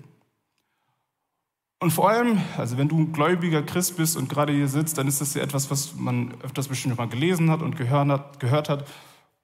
Und 1.79 1.91
vor 1.91 2.09
allem, 2.09 2.41
also 2.57 2.79
wenn 2.79 2.89
du 2.89 2.99
ein 2.99 3.13
gläubiger 3.13 3.63
Christ 3.63 3.97
bist 3.97 4.17
und 4.17 4.29
gerade 4.29 4.53
hier 4.53 4.69
sitzt, 4.69 4.99
dann 4.99 5.09
ist 5.09 5.21
das 5.21 5.35
ja 5.35 5.43
etwas, 5.43 5.71
was 5.71 5.95
man 5.97 6.35
öfters 6.43 6.69
bestimmt 6.69 6.97
mal 6.97 7.09
gelesen 7.09 7.51
hat 7.51 7.61
und 7.61 7.77
gehört 7.77 8.69
hat. 8.69 8.87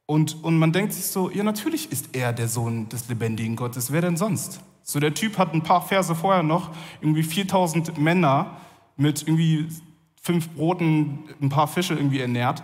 Und, 0.07 0.43
und 0.45 0.59
man 0.59 0.73
denkt 0.73 0.93
sich 0.93 1.07
so, 1.07 1.31
ja 1.31 1.43
natürlich 1.43 1.91
ist 1.91 2.15
er 2.15 2.33
der 2.33 2.49
Sohn 2.49 2.89
des 2.89 3.09
lebendigen 3.09 3.57
Gottes, 3.57 3.93
wer 3.93 4.03
denn 4.03 4.17
sonst? 4.17 4.61
So 4.83 5.01
der 5.01 5.15
Typ 5.15 5.37
hat 5.37 5.53
ein 5.53 5.63
paar 5.63 5.83
Verse 5.83 6.15
vorher 6.15 6.43
noch 6.43 6.71
irgendwie 7.01 7.25
4000 7.25 7.99
Männer 7.99 8.57
mit 8.97 9.27
irgendwie 9.27 9.69
fünf 10.23 10.49
Broten, 10.51 11.25
ein 11.41 11.49
paar 11.49 11.69
Fische 11.69 11.95
irgendwie 11.95 12.21
ernährt. 12.21 12.63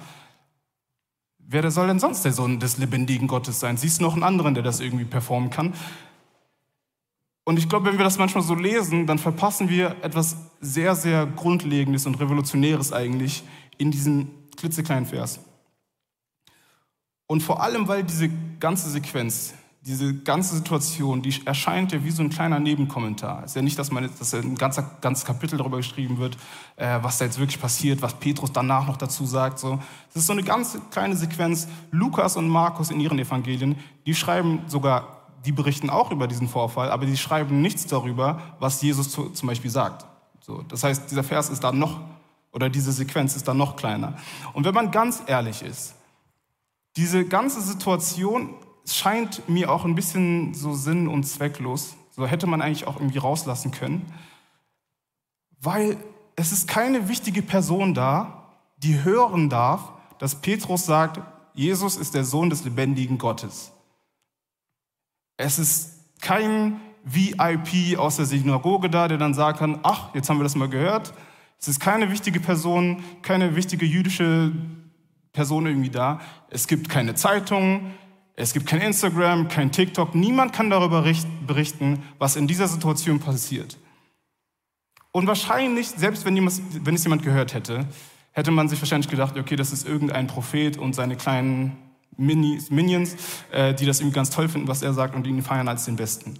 Wer 1.38 1.70
soll 1.70 1.86
denn 1.86 2.00
sonst 2.00 2.24
der 2.24 2.32
Sohn 2.32 2.58
des 2.58 2.78
lebendigen 2.78 3.28
Gottes 3.28 3.60
sein? 3.60 3.76
Siehst 3.76 4.00
du 4.00 4.04
noch 4.04 4.14
einen 4.14 4.22
anderen, 4.22 4.54
der 4.54 4.62
das 4.62 4.80
irgendwie 4.80 5.04
performen 5.04 5.50
kann? 5.50 5.74
Und 7.44 7.58
ich 7.58 7.68
glaube, 7.68 7.86
wenn 7.86 7.98
wir 7.98 8.04
das 8.04 8.18
manchmal 8.18 8.42
so 8.42 8.54
lesen, 8.54 9.06
dann 9.06 9.18
verpassen 9.18 9.68
wir 9.68 9.96
etwas 10.02 10.36
sehr, 10.60 10.94
sehr 10.94 11.26
Grundlegendes 11.26 12.06
und 12.06 12.18
Revolutionäres 12.18 12.92
eigentlich 12.92 13.44
in 13.76 13.90
diesem 13.90 14.28
klitzekleinen 14.56 15.04
Vers. 15.04 15.40
Und 17.26 17.42
vor 17.42 17.62
allem, 17.62 17.88
weil 17.88 18.04
diese 18.04 18.30
ganze 18.60 18.88
Sequenz, 18.88 19.54
diese 19.86 20.14
ganze 20.14 20.54
Situation, 20.56 21.20
die 21.20 21.34
erscheint 21.44 21.92
ja 21.92 22.02
wie 22.02 22.10
so 22.10 22.22
ein 22.22 22.30
kleiner 22.30 22.58
Nebenkommentar. 22.58 23.40
Es 23.44 23.50
ist 23.50 23.56
ja 23.56 23.62
nicht, 23.62 23.78
dass, 23.78 23.90
man, 23.90 24.08
dass 24.18 24.32
ein 24.32 24.54
ganzer, 24.54 24.90
ganzes 25.02 25.26
Kapitel 25.26 25.58
darüber 25.58 25.76
geschrieben 25.76 26.16
wird, 26.16 26.38
äh, 26.76 26.98
was 27.02 27.18
da 27.18 27.26
jetzt 27.26 27.38
wirklich 27.38 27.60
passiert, 27.60 28.00
was 28.00 28.14
Petrus 28.14 28.50
danach 28.50 28.86
noch 28.86 28.96
dazu 28.96 29.26
sagt. 29.26 29.58
So. 29.58 29.78
Es 30.08 30.16
ist 30.16 30.26
so 30.26 30.32
eine 30.32 30.42
ganz 30.42 30.78
kleine 30.90 31.16
Sequenz. 31.16 31.68
Lukas 31.90 32.36
und 32.36 32.48
Markus 32.48 32.90
in 32.90 32.98
ihren 32.98 33.18
Evangelien, 33.18 33.76
die 34.06 34.14
schreiben 34.14 34.62
sogar 34.68 35.14
die 35.44 35.52
berichten 35.52 35.90
auch 35.90 36.10
über 36.10 36.26
diesen 36.26 36.48
Vorfall, 36.48 36.90
aber 36.90 37.04
die 37.04 37.18
schreiben 37.18 37.60
nichts 37.60 37.86
darüber, 37.86 38.40
was 38.60 38.80
Jesus 38.80 39.10
zu, 39.10 39.28
zum 39.28 39.48
Beispiel 39.48 39.70
sagt. 39.70 40.06
So, 40.40 40.62
das 40.62 40.82
heißt, 40.82 41.10
dieser 41.10 41.22
Vers 41.22 41.50
ist 41.50 41.62
dann 41.62 41.78
noch, 41.78 42.00
oder 42.52 42.70
diese 42.70 42.92
Sequenz 42.92 43.36
ist 43.36 43.46
dann 43.46 43.58
noch 43.58 43.76
kleiner. 43.76 44.14
Und 44.54 44.64
wenn 44.64 44.72
man 44.72 44.90
ganz 44.90 45.22
ehrlich 45.26 45.60
ist, 45.60 45.94
diese 46.96 47.26
ganze 47.26 47.60
Situation 47.60 48.54
scheint 48.86 49.48
mir 49.48 49.70
auch 49.70 49.84
ein 49.84 49.94
bisschen 49.94 50.54
so 50.54 50.74
sinn- 50.74 51.08
und 51.08 51.24
zwecklos. 51.24 51.96
So 52.10 52.26
hätte 52.26 52.46
man 52.46 52.62
eigentlich 52.62 52.86
auch 52.86 52.96
irgendwie 52.96 53.18
rauslassen 53.18 53.70
können. 53.70 54.12
Weil 55.60 55.96
es 56.36 56.52
ist 56.52 56.68
keine 56.68 57.08
wichtige 57.08 57.42
Person 57.42 57.94
da, 57.94 58.52
die 58.78 59.02
hören 59.02 59.48
darf, 59.48 59.92
dass 60.18 60.40
Petrus 60.40 60.84
sagt, 60.84 61.20
Jesus 61.54 61.96
ist 61.96 62.14
der 62.14 62.24
Sohn 62.24 62.50
des 62.50 62.64
lebendigen 62.64 63.18
Gottes. 63.18 63.72
Es 65.36 65.58
ist 65.58 66.20
kein 66.20 66.80
VIP 67.04 67.98
aus 67.98 68.16
der 68.16 68.26
Synagoge 68.26 68.90
da, 68.90 69.08
der 69.08 69.18
dann 69.18 69.34
sagen 69.34 69.58
kann, 69.58 69.78
ach, 69.82 70.14
jetzt 70.14 70.28
haben 70.28 70.38
wir 70.38 70.44
das 70.44 70.54
mal 70.54 70.68
gehört. 70.68 71.12
Es 71.58 71.68
ist 71.68 71.80
keine 71.80 72.10
wichtige 72.10 72.40
Person, 72.40 73.02
keine 73.22 73.56
wichtige 73.56 73.86
jüdische 73.86 74.52
Person 75.32 75.66
irgendwie 75.66 75.90
da. 75.90 76.20
Es 76.50 76.66
gibt 76.66 76.88
keine 76.88 77.14
Zeitung, 77.14 77.92
es 78.36 78.52
gibt 78.52 78.66
kein 78.66 78.80
Instagram, 78.80 79.48
kein 79.48 79.70
TikTok. 79.70 80.14
Niemand 80.14 80.52
kann 80.52 80.68
darüber 80.68 81.02
berichten, 81.46 82.02
was 82.18 82.36
in 82.36 82.46
dieser 82.46 82.66
Situation 82.66 83.20
passiert. 83.20 83.78
Und 85.12 85.28
wahrscheinlich, 85.28 85.88
selbst 85.90 86.24
wenn, 86.24 86.34
jemand, 86.34 86.60
wenn 86.84 86.96
es 86.96 87.04
jemand 87.04 87.22
gehört 87.22 87.54
hätte, 87.54 87.86
hätte 88.32 88.50
man 88.50 88.68
sich 88.68 88.80
wahrscheinlich 88.80 89.08
gedacht, 89.08 89.38
okay, 89.38 89.54
das 89.54 89.72
ist 89.72 89.86
irgendein 89.86 90.26
Prophet 90.26 90.76
und 90.76 90.94
seine 90.94 91.16
kleinen 91.16 91.76
Minions, 92.16 93.16
äh, 93.52 93.74
die 93.74 93.86
das 93.86 94.00
irgendwie 94.00 94.16
ganz 94.16 94.30
toll 94.30 94.48
finden, 94.48 94.66
was 94.66 94.82
er 94.82 94.92
sagt 94.92 95.14
und 95.14 95.26
ihn 95.26 95.42
feiern 95.42 95.68
als 95.68 95.84
den 95.84 95.94
Besten. 95.94 96.34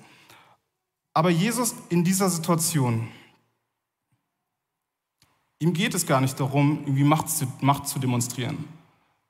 Aber 1.12 1.30
Jesus 1.30 1.74
in 1.90 2.02
dieser 2.02 2.28
Situation, 2.28 3.08
ihm 5.60 5.72
geht 5.72 5.94
es 5.94 6.06
gar 6.06 6.20
nicht 6.20 6.38
darum, 6.40 6.80
irgendwie 6.84 7.04
Macht 7.04 7.30
zu, 7.30 7.46
Macht 7.60 7.86
zu 7.86 8.00
demonstrieren. 8.00 8.64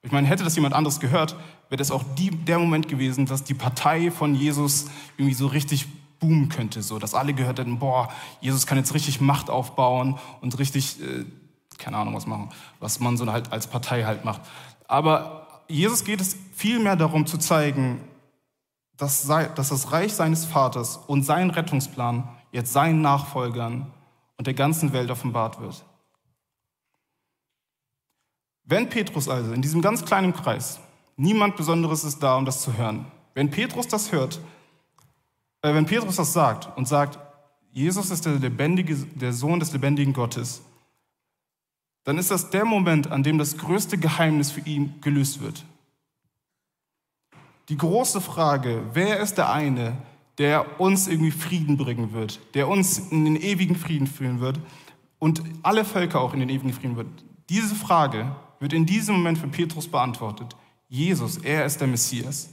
Ich 0.05 0.13
meine, 0.13 0.29
hätte 0.29 0.45
das 0.45 0.55
jemand 0.55 0.75
anderes 0.75 1.01
gehört, 1.01 1.35
wäre 1.71 1.79
das 1.79 1.91
auch 1.91 2.05
die, 2.19 2.31
der 2.31 2.59
Moment 2.59 2.89
gewesen, 2.89 3.25
dass 3.25 3.43
die 3.43 3.55
Partei 3.55 4.11
von 4.11 4.35
Jesus 4.35 4.87
irgendwie 5.17 5.35
so 5.35 5.47
richtig 5.47 5.89
boomen 6.21 6.51
könnte, 6.51 6.83
so 6.83 6.99
dass 6.99 7.15
alle 7.15 7.33
gehört 7.33 7.59
hätten, 7.59 7.79
boah, 7.79 8.11
Jesus 8.43 8.67
kann 8.67 8.77
jetzt 8.77 8.93
richtig 8.93 9.23
Macht 9.23 9.49
aufbauen 9.49 10.19
und 10.43 10.59
richtig, 10.59 11.01
äh, 11.01 11.25
keine 11.79 11.97
Ahnung 11.97 12.15
was 12.15 12.27
machen, 12.27 12.51
was 12.81 13.01
man 13.01 13.17
so 13.17 13.27
halt 13.33 13.51
als 13.51 13.67
Partei 13.67 14.05
halt 14.05 14.27
macht. 14.27 14.43
Aber 14.87 15.65
Jesus 15.69 16.05
geht 16.05 16.21
es 16.21 16.37
vielmehr 16.55 16.97
darum 16.97 17.27
zu 17.27 17.39
zeigen, 17.39 18.01
dass, 18.99 19.27
dass 19.27 19.71
das 19.71 19.91
Reich 19.91 20.13
seines 20.13 20.45
Vaters 20.45 20.99
und 21.07 21.25
sein 21.25 21.49
Rettungsplan 21.49 22.29
jetzt 22.53 22.75
seinen 22.75 23.01
Nachfolgern 23.01 23.91
und 24.37 24.47
der 24.47 24.55
ganzen 24.55 24.93
Welt 24.93 25.11
offenbart 25.11 25.61
wird. 25.61 25.83
Wenn 28.65 28.89
Petrus 28.89 29.29
also 29.29 29.53
in 29.53 29.63
diesem 29.63 29.83
ganz 29.83 30.05
kleinen 30.05 30.33
Kreis, 30.33 30.81
niemand 31.17 31.57
Besonderes 31.57 32.05
ist 32.05 32.23
da, 32.23 32.37
um 32.37 32.45
das 32.45 32.63
zu 32.63 32.77
hören, 32.77 33.07
wenn 33.35 33.51
Petrus 33.51 33.89
das 33.89 34.13
hört, 34.13 34.41
äh, 35.63 35.75
wenn 35.75 35.87
Petrus 35.87 36.17
das 36.17 36.33
sagt 36.33 36.77
und 36.77 36.89
sagt, 36.89 37.19
Jesus 37.73 38.11
ist 38.11 38.25
der, 38.25 38.35
lebendige, 38.35 38.95
der 38.95 39.33
Sohn 39.33 39.61
des 39.61 39.73
lebendigen 39.73 40.13
Gottes, 40.13 40.63
dann 42.05 42.19
ist 42.19 42.31
das 42.31 42.51
der 42.51 42.65
Moment, 42.65 43.11
an 43.11 43.23
dem 43.23 43.39
das 43.39 43.59
größte 43.59 43.99
Geheimnis 43.99 44.51
für 44.51 44.61
ihn 44.61 45.01
gelöst 45.01 45.41
wird. 45.41 45.65
Die 47.69 47.79
große 47.79 48.21
Frage, 48.21 48.83
wer 48.93 49.21
ist 49.21 49.37
der 49.37 49.51
eine, 49.51 49.97
der 50.39 50.81
uns 50.81 51.09
irgendwie 51.09 51.31
Frieden 51.31 51.77
bringen 51.77 52.13
wird, 52.13 52.41
der 52.55 52.69
uns 52.69 52.99
in 52.99 53.25
den 53.25 53.37
ewigen 53.37 53.77
Frieden 53.77 54.07
führen 54.07 54.41
wird 54.41 54.61
und 55.19 55.43
alle 55.63 55.85
Völker 55.85 56.21
auch 56.21 56.35
in 56.35 56.41
den 56.41 56.51
ewigen 56.51 56.73
Frieden 56.73 56.97
wird. 56.97 57.09
Diese 57.49 57.75
Frage 57.75 58.35
wird 58.65 58.73
in 58.73 58.87
diesem 58.87 59.17
Moment 59.17 59.37
für 59.37 59.47
Petrus 59.47 59.87
beantwortet. 59.87 60.57
Jesus, 60.89 61.37
er 61.37 61.67
ist 61.67 61.83
der 61.83 61.87
Messias. 61.87 62.49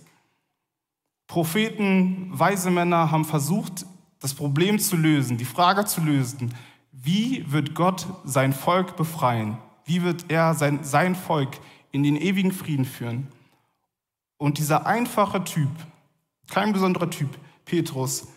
Propheten, 1.25 2.27
weise 2.37 2.69
Männer 2.69 3.11
haben 3.11 3.23
versucht, 3.23 3.85
das 4.19 4.33
Problem 4.33 4.77
zu 4.77 4.97
lösen, 4.97 5.37
die 5.37 5.45
Frage 5.45 5.85
zu 5.85 6.01
lösen, 6.01 6.53
wie 6.91 7.49
wird 7.49 7.75
Gott 7.75 8.07
sein 8.25 8.51
Volk 8.51 8.97
befreien? 8.97 9.57
Wie 9.85 10.03
wird 10.03 10.25
er 10.27 10.53
sein, 10.53 10.83
sein 10.83 11.15
Volk 11.15 11.61
in 11.93 12.03
den 12.03 12.17
ewigen 12.17 12.51
Frieden 12.51 12.83
führen? 12.83 13.29
Und 14.37 14.57
dieser 14.57 14.85
einfache 14.85 15.45
Typ, 15.45 15.71
kein 16.49 16.73
besonderer 16.73 17.09
Typ, 17.09 17.29
Petrus, 17.63 18.27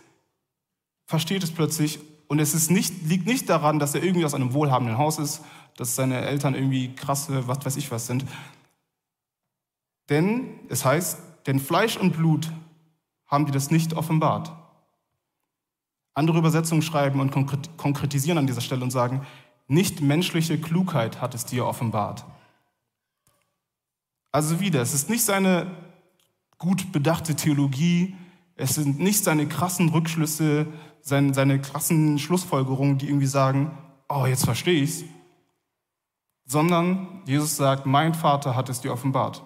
versteht 1.07 1.43
es 1.43 1.51
plötzlich 1.51 1.99
und 2.29 2.39
es 2.39 2.55
ist 2.55 2.71
nicht, 2.71 3.03
liegt 3.09 3.27
nicht 3.27 3.51
daran, 3.51 3.81
dass 3.81 3.97
er 3.97 4.05
irgendwie 4.05 4.25
aus 4.25 4.35
einem 4.35 4.53
wohlhabenden 4.53 4.97
Haus 4.97 5.19
ist, 5.19 5.43
dass 5.77 5.97
seine 5.97 6.21
Eltern 6.23 6.55
irgendwie 6.55 6.95
krasse, 6.95 7.49
was 7.49 7.65
weiß 7.65 7.77
ich 7.77 7.91
was 7.91 8.07
sind. 8.07 8.25
Denn 10.09 10.61
es 10.69 10.85
heißt, 10.85 11.19
denn 11.47 11.59
Fleisch 11.59 11.97
und 11.97 12.13
Blut 12.13 12.53
haben 13.27 13.47
die 13.47 13.53
das 13.53 13.71
nicht 13.71 13.95
offenbart. 13.95 14.53
Andere 16.15 16.39
Übersetzungen 16.39 16.83
schreiben 16.83 17.21
und 17.21 17.33
konkretisieren 17.77 18.39
an 18.39 18.47
dieser 18.47 18.61
Stelle 18.61 18.85
und 18.85 18.91
sagen, 18.91 19.27
nicht 19.67 20.01
menschliche 20.01 20.61
Klugheit 20.61 21.21
hat 21.21 21.35
es 21.35 21.45
dir 21.45 21.67
offenbart. 21.67 22.25
Also 24.31 24.61
wieder, 24.61 24.83
es 24.83 24.95
ist 24.95 25.11
nicht 25.11 25.25
seine 25.25 25.71
gut 26.59 26.93
bedachte 26.93 27.35
Theologie, 27.35 28.15
es 28.57 28.77
sind 28.77 29.01
nicht 29.01 29.25
seine 29.25 29.49
krassen 29.49 29.89
Rückschlüsse, 29.89 30.67
seine, 31.01 31.35
seine 31.35 31.61
krassen 31.61 32.19
Schlussfolgerungen, 32.19 32.99
die 32.99 33.09
irgendwie 33.09 33.27
sagen, 33.27 33.77
oh, 34.09 34.27
jetzt 34.27 34.45
verstehe 34.45 34.83
ich's, 34.83 35.05
sondern 36.47 37.23
Jesus 37.27 37.57
sagt, 37.57 37.87
mein 37.87 38.15
Vater 38.15 38.55
hat 38.55 38.69
es 38.69 38.81
dir 38.81 38.93
offenbart. 38.93 39.43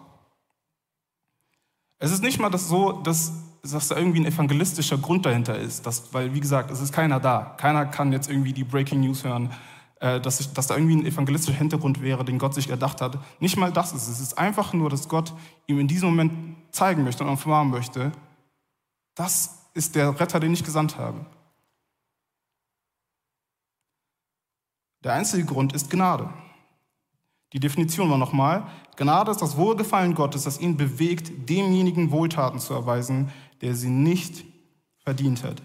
Es 1.99 2.12
ist 2.12 2.23
nicht 2.23 2.38
mal 2.38 2.50
das 2.50 2.69
so, 2.69 2.93
dass 2.93 3.33
dass 3.62 3.88
da 3.88 3.97
irgendwie 3.97 4.21
ein 4.21 4.26
evangelistischer 4.26 4.99
Grund 4.99 5.26
dahinter 5.26 5.59
ist. 5.59 5.87
Dass, 5.87 6.12
weil, 6.12 6.35
wie 6.35 6.40
gesagt, 6.40 6.71
es 6.71 6.81
ist 6.81 6.93
keiner 6.93 7.21
da. 7.21 7.57
Keiner 7.59 7.87
kann 7.87 8.12
jetzt 8.12 8.31
irgendwie 8.31 8.52
die 8.52 8.64
Breaking 8.64 9.00
News 9.00 9.25
hören, 9.25 9.50
äh, 10.00 10.21
dass, 10.21 10.40
ich, 10.40 10.52
dass 10.52 10.69
da 10.69 10.76
irgendwie 10.76 10.97
ein 10.97 11.07
evangelistischer 11.07 11.57
Hintergrund 11.57 12.02
wäre, 12.02 12.25
den 12.25 12.38
Gott 12.38 12.55
sich 12.55 12.71
erdacht 12.71 13.00
hat. 13.00 13.19
Nicht 13.40 13.57
mal 13.57 13.73
das 13.73 13.93
ist 13.93 14.02
es. 14.02 14.14
Es 14.14 14.21
ist 14.21 14.38
einfach 14.38 14.73
nur, 14.73 14.90
dass 14.90 15.09
Gott 15.09 15.33
ihm 15.67 15.81
in 15.81 15.88
diesem 15.88 16.11
Moment 16.11 16.57
zeigen 16.71 17.05
möchte 17.05 17.25
und 17.25 17.31
offenbaren 17.31 17.71
möchte, 17.71 18.12
das 19.14 19.67
ist 19.75 19.97
der 19.97 20.19
Retter, 20.19 20.38
den 20.40 20.52
ich 20.52 20.64
gesandt 20.64 20.97
habe. 20.97 21.26
Der 25.05 25.14
einzige 25.14 25.45
Grund 25.45 25.73
ist 25.73 25.90
Gnade. 25.90 26.28
Die 27.52 27.61
Definition 27.61 28.11
war 28.11 28.19
nochmal, 28.19 28.67
Gnade 28.97 29.31
ist 29.31 29.40
das 29.40 29.57
Wohlgefallen 29.57 30.14
Gottes, 30.14 30.45
das 30.45 30.61
ihn 30.61 30.76
bewegt, 30.76 31.49
demjenigen 31.49 32.11
Wohltaten 32.11 32.59
zu 32.59 32.75
erweisen, 32.75 33.31
der 33.62 33.75
sie 33.75 33.88
nicht 33.88 34.45
verdient 35.05 35.43
hat. 35.45 35.62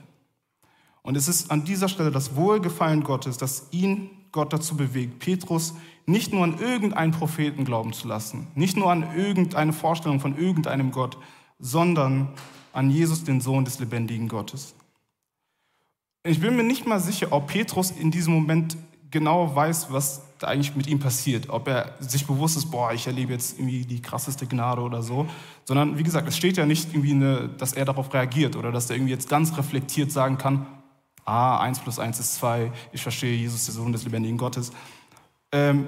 Und 1.02 1.18
es 1.18 1.28
ist 1.28 1.52
an 1.52 1.66
dieser 1.66 1.90
Stelle 1.90 2.12
das 2.12 2.36
Wohlgefallen 2.36 3.04
Gottes, 3.04 3.38
das 3.38 3.68
ihn 3.72 4.10
Gott 4.32 4.54
dazu 4.54 4.78
bewegt, 4.78 5.20
Petrus 5.20 5.74
nicht 6.06 6.34
nur 6.34 6.44
an 6.44 6.60
irgendeinen 6.60 7.12
Propheten 7.12 7.66
glauben 7.66 7.94
zu 7.94 8.08
lassen, 8.08 8.48
nicht 8.56 8.78
nur 8.78 8.92
an 8.92 9.16
irgendeine 9.16 9.74
Vorstellung 9.74 10.20
von 10.20 10.38
irgendeinem 10.38 10.92
Gott, 10.92 11.18
sondern 11.60 12.30
an 12.72 12.90
Jesus, 12.90 13.24
den 13.24 13.42
Sohn 13.42 13.66
des 13.66 13.80
lebendigen 13.80 14.28
Gottes. 14.28 14.75
Ich 16.24 16.40
bin 16.40 16.56
mir 16.56 16.63
nicht 16.63 16.88
mal 16.88 17.00
sicher, 17.00 17.28
ob 17.32 17.48
Petrus 17.48 17.92
in 17.92 18.10
diesem 18.10 18.34
Moment 18.34 18.78
genau 19.12 19.56
weiß, 19.56 19.92
was 19.92 20.24
da 20.43 20.50
eigentlich 20.50 20.75
mit 20.75 20.88
ihm 20.88 21.00
passiert. 21.00 21.50
Ob 21.50 21.67
er 21.67 21.95
sich 22.00 22.27
bewusst 22.27 22.57
ist, 22.57 22.69
boah, 22.69 22.93
ich 22.93 23.07
erlebe 23.07 23.33
jetzt 23.33 23.57
irgendwie 23.57 23.85
die 23.85 24.01
krasseste 24.01 24.45
Gnade 24.45 24.81
oder 24.81 25.01
so. 25.01 25.27
Sondern, 25.65 25.97
wie 25.97 26.03
gesagt, 26.03 26.27
es 26.27 26.38
steht 26.38 26.57
ja 26.57 26.65
nicht 26.65 26.93
irgendwie, 26.93 27.12
eine, 27.12 27.50
dass 27.50 27.73
er 27.73 27.85
darauf 27.85 28.13
reagiert 28.13 28.55
oder 28.55 28.71
dass 28.71 28.89
er 28.89 28.97
irgendwie 28.97 29.13
jetzt 29.13 29.29
ganz 29.29 29.57
reflektiert 29.57 30.12
sagen 30.12 30.38
kann, 30.38 30.67
ah, 31.25 31.59
1 31.59 31.79
plus 31.79 32.00
1 32.00 32.19
ist 32.19 32.35
2, 32.35 32.71
ich 32.91 33.01
verstehe 33.01 33.35
Jesus, 33.35 33.65
der 33.65 33.73
Sohn 33.73 33.91
des 33.91 34.03
lebendigen 34.03 34.38
Gottes. 34.38 34.71
Ähm, 35.51 35.88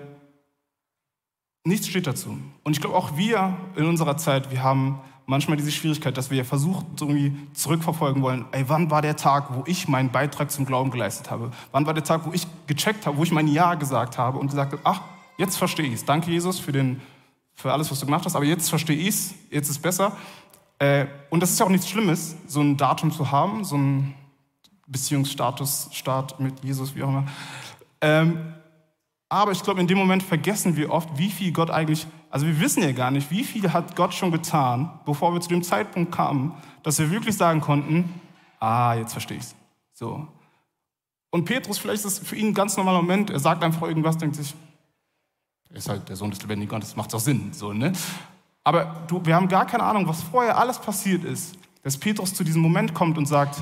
nichts 1.65 1.87
steht 1.87 2.07
dazu. 2.07 2.37
Und 2.63 2.73
ich 2.73 2.81
glaube, 2.81 2.95
auch 2.95 3.17
wir 3.17 3.57
in 3.75 3.85
unserer 3.85 4.17
Zeit, 4.17 4.51
wir 4.51 4.63
haben 4.63 5.01
manchmal 5.25 5.57
diese 5.57 5.71
Schwierigkeit, 5.71 6.17
dass 6.17 6.29
wir 6.29 6.45
versuchen, 6.45 6.85
irgendwie 6.99 7.35
zurückverfolgen 7.53 8.21
wollen, 8.21 8.45
ey, 8.51 8.65
wann 8.67 8.91
war 8.91 9.01
der 9.01 9.15
Tag, 9.15 9.55
wo 9.55 9.63
ich 9.65 9.87
meinen 9.87 10.11
Beitrag 10.11 10.51
zum 10.51 10.65
Glauben 10.65 10.91
geleistet 10.91 11.31
habe? 11.31 11.51
Wann 11.71 11.85
war 11.85 11.93
der 11.93 12.03
Tag, 12.03 12.25
wo 12.25 12.33
ich 12.33 12.47
gecheckt 12.67 13.05
habe, 13.05 13.17
wo 13.17 13.23
ich 13.23 13.31
mein 13.31 13.47
Ja 13.47 13.75
gesagt 13.75 14.17
habe 14.17 14.37
und 14.37 14.47
gesagt 14.47 14.73
habe, 14.73 14.81
ach, 14.83 15.01
jetzt 15.37 15.57
verstehe 15.57 15.87
ich 15.87 15.93
es. 15.93 16.05
Danke, 16.05 16.31
Jesus, 16.31 16.59
für, 16.59 16.71
den, 16.71 17.01
für 17.53 17.73
alles, 17.73 17.91
was 17.91 17.99
du 17.99 18.05
gemacht 18.05 18.25
hast, 18.25 18.35
aber 18.35 18.45
jetzt 18.45 18.69
verstehe 18.69 18.97
ich 18.97 19.09
es, 19.09 19.33
jetzt 19.49 19.69
ist 19.69 19.77
es 19.77 19.81
besser. 19.81 20.15
Äh, 20.79 21.07
und 21.29 21.41
das 21.41 21.51
ist 21.51 21.59
ja 21.59 21.65
auch 21.65 21.69
nichts 21.69 21.89
Schlimmes, 21.89 22.35
so 22.47 22.61
ein 22.61 22.77
Datum 22.77 23.11
zu 23.11 23.31
haben, 23.31 23.63
so 23.63 23.77
ein 23.77 24.13
Beziehungsstatus, 24.87 25.89
Start 25.91 26.39
mit 26.39 26.63
Jesus, 26.63 26.95
wie 26.95 27.03
auch 27.03 27.09
immer. 27.09 27.25
Ähm, 28.01 28.53
aber 29.35 29.51
ich 29.51 29.61
glaube, 29.63 29.81
in 29.81 29.87
dem 29.87 29.97
Moment 29.97 30.23
vergessen 30.23 30.77
wir 30.77 30.91
oft, 30.91 31.09
wie 31.17 31.29
viel 31.29 31.51
Gott 31.51 31.69
eigentlich, 31.69 32.07
also 32.29 32.47
wir 32.47 32.57
wissen 32.61 32.81
ja 32.81 32.93
gar 32.93 33.11
nicht, 33.11 33.29
wie 33.31 33.43
viel 33.43 33.73
hat 33.73 33.93
Gott 33.97 34.13
schon 34.13 34.31
getan, 34.31 34.97
bevor 35.05 35.33
wir 35.33 35.41
zu 35.41 35.49
dem 35.49 35.61
Zeitpunkt 35.61 36.15
kamen, 36.15 36.53
dass 36.83 36.99
wir 36.99 37.11
wirklich 37.11 37.35
sagen 37.35 37.59
konnten, 37.59 38.21
ah, 38.61 38.93
jetzt 38.93 39.11
verstehe 39.11 39.35
ich's. 39.35 39.53
So. 39.91 40.25
Und 41.31 41.43
Petrus, 41.43 41.77
vielleicht 41.77 42.05
ist 42.05 42.19
es 42.21 42.25
für 42.25 42.37
ihn 42.37 42.47
ein 42.47 42.53
ganz 42.53 42.77
normaler 42.77 43.01
Moment, 43.01 43.29
er 43.29 43.41
sagt 43.41 43.61
einfach 43.61 43.85
irgendwas, 43.85 44.17
denkt 44.17 44.37
sich, 44.37 44.53
er 45.69 45.75
ist 45.75 45.89
halt 45.89 46.07
der 46.07 46.15
Sohn 46.15 46.31
des 46.31 46.41
lebendigen 46.41 46.69
Gottes, 46.69 46.95
macht 46.95 47.13
doch 47.13 47.19
Sinn, 47.19 47.51
so, 47.51 47.73
ne? 47.73 47.91
Aber 48.63 49.03
du, 49.07 49.19
wir 49.25 49.35
haben 49.35 49.49
gar 49.49 49.67
keine 49.67 49.83
Ahnung, 49.83 50.07
was 50.07 50.23
vorher 50.23 50.57
alles 50.57 50.79
passiert 50.79 51.25
ist, 51.25 51.57
dass 51.83 51.97
Petrus 51.97 52.33
zu 52.33 52.45
diesem 52.45 52.61
Moment 52.61 52.93
kommt 52.93 53.17
und 53.17 53.25
sagt, 53.25 53.61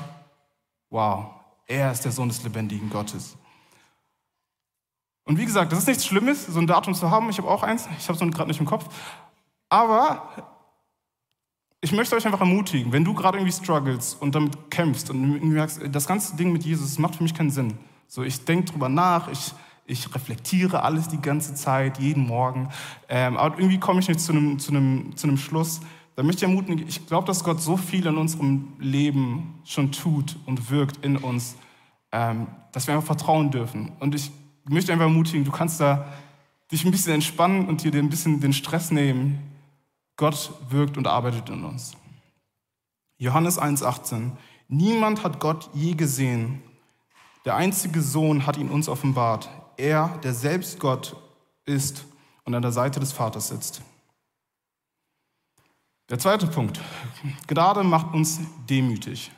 wow, 0.92 1.32
er 1.66 1.92
ist 1.92 2.06
der 2.06 2.12
Sohn 2.12 2.28
des 2.28 2.44
lebendigen 2.44 2.92
Gottes. 2.92 3.36
Und 5.26 5.38
wie 5.38 5.46
gesagt, 5.46 5.72
das 5.72 5.80
ist 5.80 5.88
nichts 5.88 6.06
Schlimmes, 6.06 6.46
so 6.46 6.60
ein 6.60 6.68
Datum 6.68 6.94
zu 6.94 7.10
haben. 7.10 7.30
Ich 7.30 7.38
habe 7.38 7.48
auch 7.48 7.64
eins, 7.64 7.88
ich 7.98 8.10
habe 8.10 8.24
es 8.24 8.34
gerade 8.34 8.50
nicht 8.50 8.60
im 8.60 8.66
Kopf. 8.66 8.86
Aber 9.70 10.54
ich 11.84 11.92
möchte 11.92 12.16
euch 12.16 12.26
einfach 12.26 12.42
ermutigen, 12.42 12.92
wenn 12.92 13.04
du 13.04 13.14
gerade 13.14 13.38
irgendwie 13.38 13.54
struggles 13.54 14.16
und 14.16 14.36
damit 14.36 14.72
kämpfst 14.72 15.10
und 15.10 15.44
merkst, 15.44 15.82
das 15.92 16.08
ganze 16.08 16.36
Ding 16.36 16.52
mit 16.52 16.64
Jesus, 16.64 16.98
macht 16.98 17.16
für 17.16 17.24
mich 17.24 17.34
keinen 17.34 17.52
Sinn. 17.52 17.78
So, 18.08 18.24
ich 18.24 18.46
denke 18.46 18.72
drüber 18.72 18.90
nach, 18.90 19.28
ich, 19.30 19.54
ich 19.86 20.14
reflektiere 20.14 20.84
alles 20.84 21.08
die 21.08 21.20
ganze 21.20 21.56
Zeit, 21.56 22.00
jeden 22.00 22.28
Morgen. 22.28 22.70
Ähm, 23.10 23.38
aber 23.38 23.58
irgendwie 23.58 23.80
komme 23.80 24.00
ich 24.00 24.08
nicht 24.08 24.20
zu 24.20 24.32
einem, 24.32 24.60
zu, 24.60 24.72
zu 25.16 25.38
Schluss. 25.38 25.82
Da 26.16 26.24
möchte 26.24 26.46
ich 26.46 26.52
ermutigen, 26.52 26.88
ich 26.88 27.08
glaube, 27.08 27.26
dass 27.26 27.44
Gott 27.44 27.62
so 27.62 27.76
viel 27.76 28.06
in 28.06 28.18
unserem 28.18 28.74
Leben 28.80 29.62
schon 29.66 29.92
tut 29.92 30.38
und 30.46 30.70
wirkt 30.70 31.04
in 31.04 31.18
uns, 31.18 31.56
ähm, 32.12 32.48
dass 32.72 32.88
wir 32.88 32.94
einfach 32.94 33.08
vertrauen 33.08 33.52
dürfen. 33.52 33.92
Und 34.00 34.14
ich 34.14 34.32
möchte 34.66 34.92
einfach 34.92 35.06
ermutigen, 35.06 35.44
du 35.44 35.52
kannst 35.52 35.80
da 35.80 36.14
dich 36.72 36.86
ein 36.86 36.92
bisschen 36.92 37.14
entspannen 37.14 37.68
und 37.68 37.84
dir 37.84 37.94
ein 37.94 38.10
bisschen 38.10 38.40
den 38.40 38.54
Stress 38.54 38.92
nehmen. 38.92 39.40
Gott 40.16 40.52
wirkt 40.70 40.98
und 40.98 41.08
arbeitet 41.08 41.50
in 41.50 41.64
uns. 41.64 41.94
Johannes 43.18 43.60
1,18. 43.60 44.32
Niemand 44.68 45.24
hat 45.24 45.40
Gott 45.40 45.70
je 45.74 45.94
gesehen. 45.94 46.62
Der 47.46 47.56
einzige 47.56 48.02
Sohn 48.02 48.46
hat 48.46 48.58
ihn 48.58 48.70
uns 48.70 48.88
offenbart. 48.88 49.50
Er, 49.78 50.20
der 50.24 50.34
selbst 50.34 50.80
Gott 50.80 51.16
ist 51.66 52.06
und 52.46 52.56
an 52.56 52.62
der 52.62 52.72
Seite 52.72 53.00
des 53.00 53.12
Vaters 53.12 53.50
sitzt. 53.50 53.82
Der 56.10 56.20
zweite 56.20 56.48
Punkt. 56.48 56.80
Gnade 57.48 57.84
macht 57.84 58.14
uns 58.14 58.40
demütig. 58.70 59.32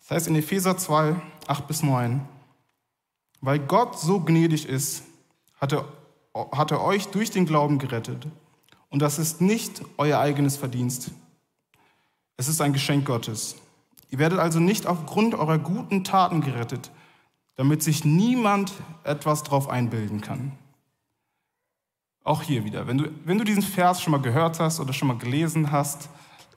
Das 0.00 0.10
heißt 0.10 0.28
in 0.28 0.36
Epheser 0.36 0.76
2, 0.76 1.16
8 1.46 1.66
bis 1.66 1.82
9. 1.82 2.26
Weil 3.40 3.58
Gott 3.58 3.98
so 3.98 4.20
gnädig 4.20 4.68
ist, 4.68 5.04
hat 5.60 5.72
er, 5.72 5.86
hat 6.52 6.70
er 6.70 6.82
euch 6.82 7.08
durch 7.08 7.30
den 7.30 7.46
Glauben 7.46 7.78
gerettet. 7.78 8.26
Und 8.88 9.00
das 9.00 9.18
ist 9.18 9.40
nicht 9.40 9.82
euer 9.96 10.18
eigenes 10.18 10.56
Verdienst. 10.56 11.10
Es 12.36 12.48
ist 12.48 12.60
ein 12.60 12.72
Geschenk 12.72 13.06
Gottes. 13.06 13.56
Ihr 14.10 14.18
werdet 14.18 14.38
also 14.38 14.58
nicht 14.58 14.86
aufgrund 14.86 15.34
eurer 15.34 15.58
guten 15.58 16.04
Taten 16.04 16.40
gerettet, 16.40 16.90
damit 17.56 17.82
sich 17.82 18.04
niemand 18.04 18.72
etwas 19.04 19.42
drauf 19.42 19.68
einbilden 19.68 20.20
kann. 20.20 20.52
Auch 22.24 22.42
hier 22.42 22.64
wieder, 22.64 22.86
wenn 22.86 22.98
du, 22.98 23.10
wenn 23.24 23.38
du 23.38 23.44
diesen 23.44 23.62
Vers 23.62 24.02
schon 24.02 24.10
mal 24.10 24.20
gehört 24.20 24.60
hast 24.60 24.80
oder 24.80 24.92
schon 24.92 25.08
mal 25.08 25.18
gelesen 25.18 25.70
hast, 25.70 26.08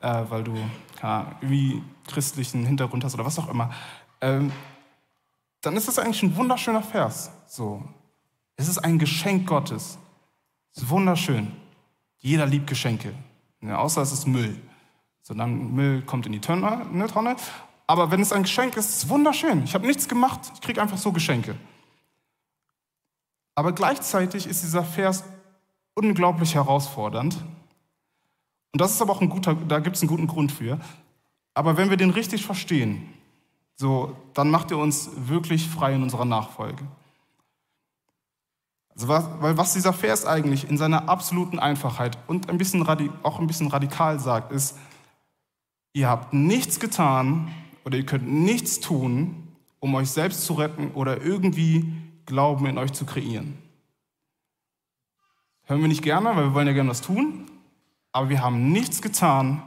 äh, 0.02 0.24
weil 0.30 0.44
du 0.44 0.56
ja, 1.02 1.36
irgendwie 1.42 1.82
christlichen 2.08 2.66
Hintergrund 2.66 3.04
hast 3.04 3.14
oder 3.14 3.26
was 3.26 3.40
auch 3.40 3.50
immer, 3.50 3.72
ähm, 4.22 4.52
dann 5.64 5.78
ist 5.78 5.88
das 5.88 5.98
eigentlich 5.98 6.22
ein 6.22 6.36
wunderschöner 6.36 6.84
Vers. 6.84 7.32
So, 7.48 7.82
es 8.56 8.68
ist 8.68 8.78
ein 8.78 9.00
Geschenk 9.00 9.48
Gottes. 9.48 9.98
Es 10.76 10.84
ist 10.84 10.90
wunderschön. 10.90 11.52
Jeder 12.18 12.46
liebt 12.46 12.68
Geschenke, 12.68 13.14
ja, 13.62 13.78
außer 13.78 14.02
es 14.02 14.12
ist 14.12 14.28
Müll. 14.28 14.60
So, 15.22 15.34
dann 15.34 15.74
Müll 15.74 16.02
kommt 16.02 16.26
in 16.26 16.34
die 16.34 16.42
Tonne, 16.42 16.86
eine 16.86 17.08
Tonne. 17.08 17.36
Aber 17.88 18.12
wenn 18.12 18.22
es 18.22 18.34
ein 18.34 18.44
Geschenk 18.44 18.76
ist, 18.76 18.90
ist 18.90 19.04
es 19.04 19.10
wunderschön. 19.10 19.64
Ich 19.64 19.74
habe 19.74 19.88
nichts 19.88 20.08
gemacht, 20.08 20.40
ich 20.54 20.62
kriege 20.62 20.82
einfach 20.82 20.98
so 20.98 21.12
Geschenke. 21.12 21.56
Aber 23.56 23.72
gleichzeitig 23.72 24.48
ist 24.48 24.64
dieser 24.64 24.84
Vers 24.84 25.24
unglaublich 25.94 26.56
herausfordernd. 26.56 27.36
Und 28.74 28.82
das 28.82 28.92
ist 28.92 29.02
aber 29.02 29.14
auch 29.14 29.22
ein 29.22 29.30
guter, 29.30 29.56
da 29.56 29.80
gibt 29.80 29.96
es 29.96 30.02
einen 30.02 30.10
guten 30.10 30.28
Grund 30.28 30.52
für. 30.52 30.80
Aber 31.54 31.78
wenn 31.78 31.90
wir 31.90 31.98
den 31.98 32.10
richtig 32.10 32.46
verstehen, 32.46 33.14
so, 33.76 34.16
dann 34.34 34.52
macht 34.52 34.72
er 34.72 34.78
uns 34.78 35.10
wirklich 35.16 35.68
frei 35.68 35.94
in 35.94 36.04
unserer 36.04 36.26
Nachfolge. 36.26 36.86
Also 38.96 39.08
was, 39.08 39.28
weil 39.40 39.58
was 39.58 39.74
dieser 39.74 39.94
Vers 39.94 40.26
eigentlich 40.26 40.70
in 40.70 40.78
seiner 40.78 41.10
absoluten 41.10 41.58
Einfachheit 41.58 42.18
und 42.28 42.50
ein 42.50 42.58
bisschen 42.58 42.88
auch 43.24 43.40
ein 43.40 43.48
bisschen 43.48 43.68
radikal 43.68 44.20
sagt, 44.20 44.52
ist, 44.52 44.78
ihr 45.94 46.08
habt 46.08 46.34
nichts 46.34 46.80
getan 46.80 47.52
oder 47.86 47.98
ihr 47.98 48.06
könnt 48.06 48.28
nichts 48.28 48.80
tun, 48.80 49.48
um 49.80 49.96
euch 49.96 50.12
selbst 50.12 50.46
zu 50.46 50.54
retten 50.54 50.92
oder 50.92 51.22
irgendwie 51.22 51.92
Glauben 52.26 52.68
in 52.68 52.78
euch 52.78 52.94
zu 52.94 53.06
kreieren. 53.06 53.58
Hören 55.64 55.82
wir 55.82 55.88
nicht 55.88 56.04
gerne, 56.04 56.30
weil 56.36 56.46
wir 56.46 56.54
wollen 56.54 56.68
ja 56.68 56.74
gerne 56.74 56.90
was 56.90 57.02
tun, 57.02 57.50
aber 58.12 58.30
wir 58.30 58.42
haben 58.42 58.72
nichts 58.72 59.02
getan, 59.02 59.64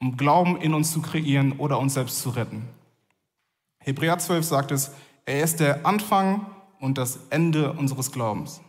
um 0.00 0.16
Glauben 0.16 0.56
in 0.56 0.74
uns 0.74 0.92
zu 0.92 1.00
kreieren 1.00 1.52
oder 1.52 1.78
uns 1.78 1.94
selbst 1.94 2.20
zu 2.20 2.30
retten. 2.30 2.68
Hebräer 3.88 4.18
12 4.18 4.44
sagt 4.44 4.70
es, 4.70 4.92
er 5.24 5.42
ist 5.42 5.60
der 5.60 5.86
Anfang 5.86 6.46
und 6.78 6.98
das 6.98 7.18
Ende 7.30 7.72
unseres 7.72 8.12
Glaubens. 8.12 8.60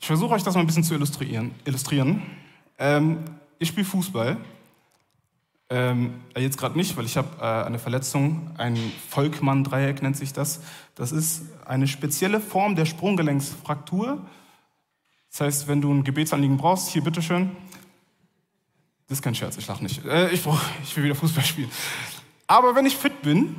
Ich 0.00 0.06
versuche 0.06 0.34
euch 0.34 0.42
das 0.42 0.54
mal 0.54 0.60
ein 0.60 0.66
bisschen 0.66 0.82
zu 0.82 0.94
illustrieren. 0.94 1.54
illustrieren. 1.66 2.22
Ähm, 2.78 3.18
ich 3.58 3.68
spiele 3.68 3.84
Fußball. 3.84 4.38
Ähm, 5.68 6.22
jetzt 6.36 6.56
gerade 6.56 6.76
nicht, 6.76 6.96
weil 6.96 7.04
ich 7.04 7.16
habe 7.18 7.28
äh, 7.38 7.66
eine 7.66 7.78
Verletzung, 7.78 8.50
ein 8.56 8.76
Volkmann-Dreieck 9.10 10.02
nennt 10.02 10.16
sich 10.16 10.32
das. 10.32 10.60
Das 10.94 11.12
ist 11.12 11.42
eine 11.66 11.86
spezielle 11.86 12.40
Form 12.40 12.76
der 12.76 12.86
Sprunggelenksfraktur. 12.86 14.26
Das 15.30 15.40
heißt, 15.42 15.68
wenn 15.68 15.82
du 15.82 15.92
ein 15.92 16.02
Gebetsanliegen 16.02 16.56
brauchst, 16.56 16.88
hier 16.88 17.04
bitteschön. 17.04 17.50
Das 19.06 19.18
ist 19.18 19.22
kein 19.22 19.34
Scherz, 19.34 19.58
ich 19.58 19.66
lache 19.66 19.82
nicht. 19.82 20.04
Äh, 20.06 20.30
ich, 20.30 20.42
brauch, 20.42 20.60
ich 20.82 20.96
will 20.96 21.04
wieder 21.04 21.14
Fußball 21.14 21.44
spielen. 21.44 21.70
Aber 22.46 22.74
wenn 22.74 22.86
ich 22.86 22.96
fit 22.96 23.22
bin 23.22 23.56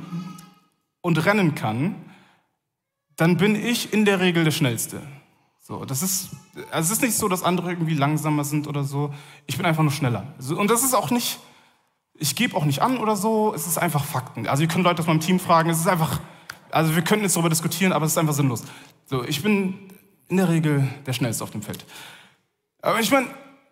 und 1.00 1.24
rennen 1.24 1.54
kann, 1.54 1.96
dann 3.16 3.36
bin 3.36 3.54
ich 3.54 3.92
in 3.92 4.04
der 4.04 4.20
Regel 4.20 4.44
der 4.44 4.50
Schnellste. 4.50 5.02
So, 5.60 5.84
das 5.84 6.02
ist, 6.02 6.30
also 6.70 6.92
es 6.92 6.98
ist 6.98 7.02
nicht 7.02 7.16
so, 7.16 7.28
dass 7.28 7.42
andere 7.42 7.70
irgendwie 7.70 7.94
langsamer 7.94 8.44
sind 8.44 8.66
oder 8.66 8.84
so. 8.84 9.14
Ich 9.46 9.56
bin 9.56 9.64
einfach 9.64 9.82
nur 9.82 9.92
schneller. 9.92 10.34
Und 10.56 10.70
das 10.70 10.84
ist 10.84 10.94
auch 10.94 11.10
nicht, 11.10 11.38
ich 12.14 12.36
gebe 12.36 12.56
auch 12.56 12.64
nicht 12.64 12.82
an 12.82 12.98
oder 12.98 13.16
so. 13.16 13.54
Es 13.54 13.66
ist 13.66 13.78
einfach 13.78 14.04
Fakten. 14.04 14.46
Also 14.46 14.62
ihr 14.62 14.68
könnt 14.68 14.84
Leute 14.84 15.00
aus 15.00 15.06
meinem 15.06 15.20
Team 15.20 15.40
fragen. 15.40 15.70
Es 15.70 15.78
ist 15.78 15.88
einfach, 15.88 16.20
Also 16.70 16.96
wir 16.96 17.02
könnten 17.02 17.24
jetzt 17.24 17.36
darüber 17.36 17.50
diskutieren, 17.50 17.92
aber 17.92 18.04
es 18.04 18.12
ist 18.12 18.18
einfach 18.18 18.34
sinnlos. 18.34 18.64
So, 19.06 19.22
ich 19.24 19.42
bin 19.42 19.78
in 20.28 20.38
der 20.38 20.48
Regel 20.48 20.88
der 21.06 21.12
Schnellste 21.12 21.44
auf 21.44 21.50
dem 21.50 21.62
Feld. 21.62 21.84
Aber 22.82 22.98
ich 22.98 23.10
meine, 23.12 23.28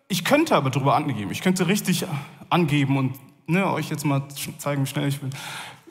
ich 0.07 0.23
könnte 0.23 0.55
aber 0.55 0.69
darüber 0.69 0.95
angeben. 0.95 1.29
Ich 1.31 1.41
könnte 1.41 1.67
richtig 1.67 2.05
angeben 2.49 2.97
und 2.97 3.15
ne, 3.47 3.71
euch 3.71 3.89
jetzt 3.89 4.05
mal 4.05 4.23
zeigen, 4.57 4.83
wie 4.83 4.87
schnell 4.87 5.07
ich 5.07 5.19
bin. 5.19 5.31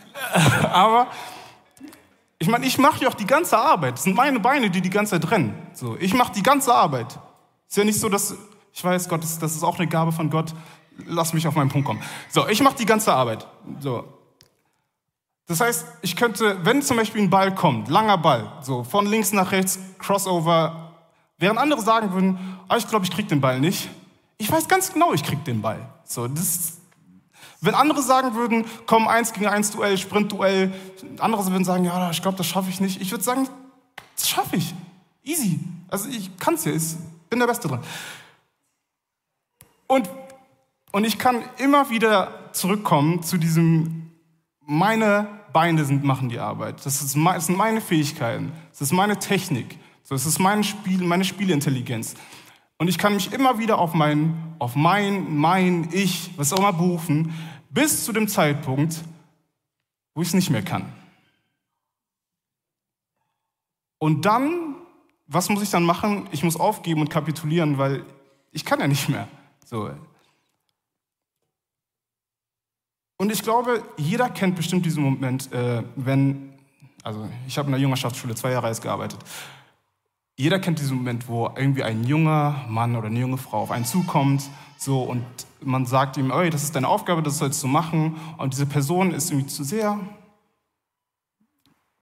aber 0.63 1.09
ich 2.39 2.49
meine, 2.49 2.67
ich 2.67 2.79
mache 2.79 3.03
ja 3.03 3.09
auch 3.09 3.15
die 3.15 3.27
ganze 3.27 3.59
Arbeit. 3.59 3.99
Es 3.99 4.05
sind 4.05 4.17
meine 4.17 4.41
Beine, 4.41 4.71
die 4.71 4.81
die 4.81 4.91
ganze 4.91 5.21
Zeit 5.21 5.31
rennen. 5.31 5.55
So, 5.75 5.97
ich 5.99 6.15
mache 6.15 6.33
die 6.33 6.43
ganze 6.43 6.75
Arbeit. 6.75 7.19
Ist 7.69 7.77
ja 7.77 7.85
nicht 7.85 8.01
so, 8.01 8.09
dass 8.09 8.35
ich 8.73 8.83
weiß, 8.83 9.09
Gott, 9.09 9.23
das, 9.23 9.39
das 9.39 9.55
ist 9.55 9.63
auch 9.63 9.79
eine 9.79 9.87
Gabe 9.87 10.13
von 10.13 10.31
Gott. 10.31 10.55
Lass 11.07 11.33
mich 11.33 11.47
auf 11.47 11.55
meinen 11.55 11.69
Punkt 11.69 11.87
kommen. 11.87 12.03
So, 12.31 12.49
ich 12.49 12.63
mache 12.63 12.77
die 12.77 12.87
ganze 12.87 13.13
Arbeit. 13.13 13.47
So, 13.81 14.05
das 15.47 15.61
heißt, 15.61 15.87
ich 16.03 16.17
könnte, 16.17 16.59
wenn 16.65 16.83
zum 16.83 16.97
Beispiel 16.97 17.23
ein 17.23 17.31
Ball 17.31 17.55
kommt, 17.55 17.89
langer 17.89 18.17
Ball, 18.19 18.51
so 18.63 18.85
von 18.85 19.07
links 19.07 19.33
nach 19.33 19.53
rechts, 19.53 19.79
Crossover, 19.99 20.95
während 21.39 21.59
andere 21.59 21.83
sagen 21.83 22.13
würden, 22.13 22.59
oh, 22.69 22.77
ich 22.77 22.89
glaube, 22.89 23.05
ich 23.05 23.11
krieg 23.11 23.29
den 23.29 23.41
Ball 23.41 23.61
nicht. 23.61 23.91
Ich 24.39 24.51
weiß 24.51 24.69
ganz 24.69 24.93
genau, 24.93 25.13
ich 25.13 25.23
krieg 25.23 25.45
den 25.45 25.61
Ball. 25.61 25.93
So, 26.05 26.29
das, 26.29 26.79
wenn 27.63 27.75
andere 27.75 28.03
sagen 28.03 28.35
würden, 28.35 28.65
komm, 28.87 29.07
eins 29.07 29.33
gegen 29.33 29.47
eins 29.47 29.71
Duell, 29.71 29.97
Sprint-Duell, 29.97 30.73
andere 31.19 31.47
würden 31.47 31.65
sagen, 31.65 31.85
ja, 31.85 32.11
ich 32.11 32.21
glaube, 32.21 32.37
das 32.37 32.47
schaffe 32.47 32.71
ich 32.71 32.81
nicht. 32.81 33.01
Ich 33.01 33.11
würde 33.13 33.23
sagen, 33.23 33.49
das 34.17 34.29
schaffe 34.29 34.57
ich. 34.57 34.75
Easy. 35.23 35.61
Also 35.89 36.09
ich 36.09 36.37
kann 36.39 36.55
es 36.55 36.65
ja, 36.65 36.73
ich 36.73 36.97
bin 37.31 37.39
der 37.39 37.47
Beste 37.47 37.69
dran. 37.69 37.81
Und, 39.87 40.11
und 40.91 41.05
ich 41.05 41.19
kann 41.19 41.43
immer 41.59 41.89
wieder 41.89 42.51
zurückkommen 42.53 43.23
zu 43.23 43.39
diesem, 43.39 44.11
meine 44.61 45.29
Beine 45.53 45.85
sind, 45.85 46.03
machen 46.03 46.31
die 46.31 46.41
Arbeit. 46.41 46.85
Das, 46.85 47.01
ist, 47.01 47.17
das 47.17 47.47
sind 47.47 47.57
meine 47.57 47.81
Fähigkeiten. 47.81 48.53
Das 48.71 48.81
ist 48.81 48.93
meine 48.93 49.19
Technik. 49.19 49.79
Das 50.09 50.27
ist 50.27 50.39
mein 50.39 50.65
Spiel, 50.65 51.05
meine 51.05 51.25
Spielintelligenz. 51.25 52.15
Und 52.79 52.89
ich 52.89 52.99
kann 52.99 53.15
mich 53.15 53.33
immer 53.33 53.59
wieder 53.59 53.79
auf 53.79 53.95
mein, 53.95 54.55
auf 54.59 54.75
mein, 54.75 55.37
mein, 55.37 55.89
ich, 55.93 56.31
was 56.37 56.53
auch 56.53 56.59
immer 56.59 56.73
berufen, 56.73 57.33
bis 57.73 58.05
zu 58.05 58.13
dem 58.13 58.29
Zeitpunkt, 58.29 59.03
wo 60.15 60.23
ich 60.23 60.29
es 60.29 60.35
nicht 60.35 60.51
mehr 60.51 60.63
kann. 60.63 60.93
Und 63.99 64.25
dann, 64.25 64.77
was 65.27 65.49
muss 65.49 65.63
ich 65.63 65.71
dann 65.71 65.85
machen? 65.85 66.29
Ich 66.33 66.43
muss 66.43 66.57
aufgeben 66.57 67.01
und 67.01 67.09
kapitulieren, 67.09 67.79
weil 67.79 68.05
ich 68.51 68.65
kann 68.65 68.81
ja 68.81 68.87
nicht 68.87 69.09
mehr. 69.09 69.29
So, 69.65 69.91
Und 73.17 73.31
ich 73.31 73.43
glaube, 73.43 73.85
jeder 73.97 74.29
kennt 74.29 74.57
bestimmt 74.57 74.85
diesen 74.85 75.05
Moment, 75.05 75.53
äh, 75.53 75.85
wenn, 75.95 76.55
also 77.05 77.31
ich 77.47 77.57
habe 77.57 77.67
in 77.67 77.73
der 77.73 77.81
Jüngerschaftsschule 77.81 78.35
zwei 78.35 78.51
Jahre 78.51 78.67
jetzt 78.67 78.83
gearbeitet. 78.83 79.21
Jeder 80.37 80.59
kennt 80.59 80.79
diesen 80.79 80.97
Moment, 80.97 81.29
wo 81.29 81.51
irgendwie 81.57 81.83
ein 81.83 82.05
junger 82.05 82.65
Mann 82.69 82.97
oder 82.97 83.09
eine 83.09 83.21
junge 83.21 83.39
Frau 83.39 83.63
auf 83.63 83.71
einen 83.71 83.85
zukommt, 83.85 84.43
so 84.79 85.03
und 85.03 85.25
man 85.61 85.87
sagt 85.87 86.17
ihm, 86.17 86.31
ey, 86.31 86.51
das 86.51 86.65
ist 86.65 86.75
deine 86.75 86.89
Aufgabe, 86.89 87.23
das 87.23 87.39
sollst 87.39 87.63
du 87.63 87.69
machen. 87.69 88.17
Und 88.39 88.53
diese 88.53 88.67
Person 88.67 89.13
ist 89.13 89.31
irgendwie 89.31 89.47
zu 89.47 89.63
sehr 89.63 90.01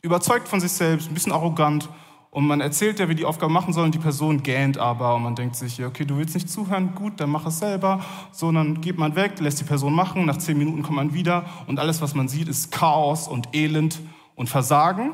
überzeugt 0.02 0.48
von 0.48 0.60
sich 0.60 0.72
selbst, 0.72 1.10
ein 1.10 1.14
bisschen 1.14 1.32
arrogant 1.32 1.88
und 2.30 2.46
man 2.46 2.60
erzählt 2.60 3.00
ja, 3.00 3.08
wie 3.08 3.16
die 3.16 3.24
Aufgabe 3.24 3.52
machen 3.52 3.72
soll 3.72 3.84
und 3.84 3.94
die 3.94 3.98
Person 3.98 4.42
gähnt 4.42 4.78
aber 4.78 5.16
und 5.16 5.22
man 5.22 5.34
denkt 5.34 5.56
sich, 5.56 5.84
okay, 5.84 6.04
du 6.04 6.16
willst 6.16 6.34
nicht 6.34 6.48
zuhören, 6.48 6.94
gut, 6.94 7.14
dann 7.20 7.30
mach 7.30 7.44
es 7.46 7.58
selber. 7.58 8.00
So, 8.30 8.52
dann 8.52 8.80
geht 8.80 8.98
man 8.98 9.16
weg, 9.16 9.40
lässt 9.40 9.60
die 9.60 9.64
Person 9.64 9.92
machen, 9.92 10.26
nach 10.26 10.38
zehn 10.38 10.56
Minuten 10.56 10.82
kommt 10.82 10.96
man 10.96 11.12
wieder 11.12 11.44
und 11.66 11.80
alles, 11.80 12.00
was 12.00 12.14
man 12.14 12.28
sieht, 12.28 12.48
ist 12.48 12.70
Chaos 12.70 13.26
und 13.26 13.48
Elend 13.54 14.00
und 14.36 14.48
Versagen. 14.48 15.12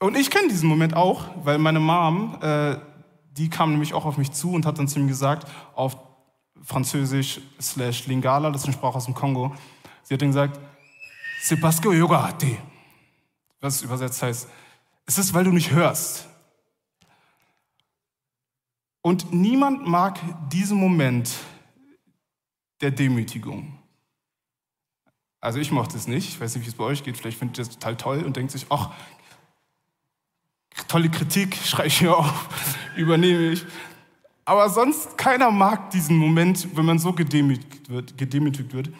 Und 0.00 0.16
ich 0.16 0.30
kenne 0.30 0.48
diesen 0.48 0.68
Moment 0.68 0.94
auch, 0.94 1.24
weil 1.42 1.58
meine 1.58 1.80
Mom, 1.80 2.38
äh, 2.40 2.76
die 3.32 3.50
kam 3.50 3.72
nämlich 3.72 3.94
auch 3.94 4.04
auf 4.04 4.16
mich 4.16 4.30
zu 4.30 4.52
und 4.52 4.64
hat 4.64 4.78
dann 4.78 4.88
zu 4.88 5.00
mir 5.00 5.08
gesagt, 5.08 5.48
auf 5.74 5.96
Französisch 6.62 7.40
slash 7.60 8.06
Lingala, 8.06 8.50
das 8.50 8.62
ist 8.62 8.66
eine 8.66 8.74
Sprache 8.74 8.96
aus 8.96 9.06
dem 9.06 9.14
Kongo, 9.14 9.54
sie 10.02 10.14
hat 10.14 10.22
dann 10.22 10.28
gesagt, 10.28 10.58
c'est 11.42 11.60
parce 11.60 11.80
que 11.80 11.92
yoga 11.92 12.32
was 13.60 13.76
es 13.76 13.82
übersetzt 13.82 14.22
heißt, 14.22 14.48
es 15.06 15.18
ist, 15.18 15.34
weil 15.34 15.44
du 15.44 15.50
nicht 15.50 15.70
hörst. 15.72 16.28
Und 19.00 19.32
niemand 19.32 19.86
mag 19.86 20.20
diesen 20.50 20.78
Moment 20.78 21.34
der 22.80 22.90
Demütigung. 22.90 23.78
Also 25.40 25.60
ich 25.60 25.70
mochte 25.70 25.96
es 25.96 26.06
nicht. 26.08 26.28
Ich 26.28 26.40
weiß 26.40 26.54
nicht, 26.54 26.64
wie 26.64 26.68
es 26.68 26.74
bei 26.74 26.84
euch 26.84 27.04
geht. 27.04 27.16
Vielleicht 27.16 27.38
findet 27.38 27.58
ihr 27.58 27.64
das 27.64 27.74
total 27.74 27.96
toll 27.96 28.22
und 28.22 28.36
denkt 28.36 28.52
sich, 28.52 28.66
ach, 28.70 28.90
tolle 30.88 31.10
Kritik, 31.10 31.56
schreibe 31.56 31.88
ich 31.88 31.98
hier 31.98 32.16
auf, 32.16 32.48
übernehme 32.96 33.52
ich. 33.52 33.64
Aber 34.44 34.68
sonst 34.70 35.18
keiner 35.18 35.50
mag 35.50 35.90
diesen 35.90 36.16
Moment, 36.16 36.68
wenn 36.74 36.86
man 36.86 36.98
so 36.98 37.12
gedemütigt 37.12 37.90
wird, 37.90 38.16
gedemütigt 38.16 38.72
wird, 38.72 38.90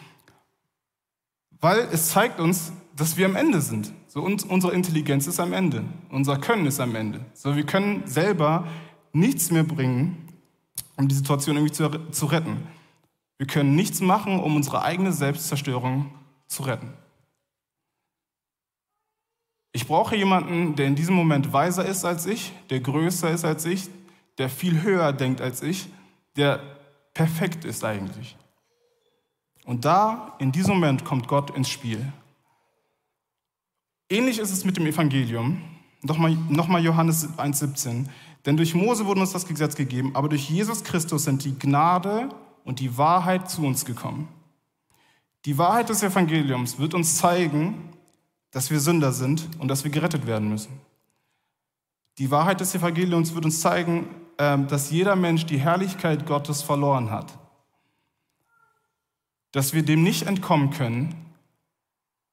weil 1.60 1.88
es 1.90 2.10
zeigt 2.10 2.38
uns, 2.38 2.72
dass 2.94 3.16
wir 3.16 3.26
am 3.26 3.36
Ende 3.36 3.60
sind. 3.60 3.92
So, 4.08 4.22
uns, 4.22 4.44
unsere 4.44 4.72
Intelligenz 4.72 5.26
ist 5.26 5.40
am 5.40 5.52
Ende. 5.52 5.84
Unser 6.10 6.36
Können 6.38 6.66
ist 6.66 6.80
am 6.80 6.94
Ende. 6.94 7.24
So, 7.34 7.56
wir 7.56 7.64
können 7.64 8.06
selber 8.06 8.66
nichts 9.12 9.50
mehr 9.50 9.64
bringen, 9.64 10.28
um 10.96 11.08
die 11.08 11.14
Situation 11.14 11.56
irgendwie 11.56 11.72
zu, 11.72 11.88
zu 12.10 12.26
retten. 12.26 12.66
Wir 13.38 13.46
können 13.46 13.74
nichts 13.74 14.00
machen, 14.00 14.40
um 14.40 14.56
unsere 14.56 14.82
eigene 14.82 15.12
Selbstzerstörung 15.12 16.10
zu 16.46 16.64
retten. 16.64 16.92
Ich 19.78 19.86
brauche 19.86 20.16
jemanden, 20.16 20.74
der 20.74 20.88
in 20.88 20.96
diesem 20.96 21.14
Moment 21.14 21.52
weiser 21.52 21.86
ist 21.86 22.04
als 22.04 22.26
ich, 22.26 22.52
der 22.68 22.80
größer 22.80 23.30
ist 23.30 23.44
als 23.44 23.64
ich, 23.64 23.88
der 24.36 24.48
viel 24.48 24.82
höher 24.82 25.12
denkt 25.12 25.40
als 25.40 25.62
ich, 25.62 25.86
der 26.34 26.60
perfekt 27.14 27.64
ist 27.64 27.84
eigentlich. 27.84 28.36
Und 29.66 29.84
da, 29.84 30.34
in 30.40 30.50
diesem 30.50 30.74
Moment, 30.74 31.04
kommt 31.04 31.28
Gott 31.28 31.50
ins 31.50 31.68
Spiel. 31.68 32.12
Ähnlich 34.10 34.40
ist 34.40 34.50
es 34.50 34.64
mit 34.64 34.76
dem 34.76 34.84
Evangelium. 34.84 35.62
Nochmal, 36.02 36.36
nochmal 36.48 36.82
Johannes 36.82 37.28
1,17. 37.38 38.06
Denn 38.46 38.56
durch 38.56 38.74
Mose 38.74 39.06
wurde 39.06 39.20
uns 39.20 39.30
das 39.30 39.46
Gesetz 39.46 39.76
gegeben, 39.76 40.10
aber 40.16 40.28
durch 40.28 40.50
Jesus 40.50 40.82
Christus 40.82 41.22
sind 41.22 41.44
die 41.44 41.56
Gnade 41.56 42.30
und 42.64 42.80
die 42.80 42.98
Wahrheit 42.98 43.48
zu 43.48 43.64
uns 43.64 43.84
gekommen. 43.84 44.26
Die 45.44 45.56
Wahrheit 45.56 45.88
des 45.88 46.02
Evangeliums 46.02 46.80
wird 46.80 46.94
uns 46.94 47.18
zeigen, 47.18 47.92
dass 48.50 48.70
wir 48.70 48.80
Sünder 48.80 49.12
sind 49.12 49.48
und 49.58 49.68
dass 49.68 49.84
wir 49.84 49.90
gerettet 49.90 50.26
werden 50.26 50.48
müssen. 50.48 50.80
Die 52.18 52.30
Wahrheit 52.30 52.60
des 52.60 52.74
Evangeliums 52.74 53.34
wird 53.34 53.44
uns 53.44 53.60
zeigen, 53.60 54.08
ähm, 54.38 54.66
dass 54.68 54.90
jeder 54.90 55.16
Mensch 55.16 55.46
die 55.46 55.58
Herrlichkeit 55.58 56.26
Gottes 56.26 56.62
verloren 56.62 57.10
hat. 57.10 57.38
Dass 59.52 59.72
wir 59.72 59.84
dem 59.84 60.02
nicht 60.02 60.26
entkommen 60.26 60.70
können 60.70 61.14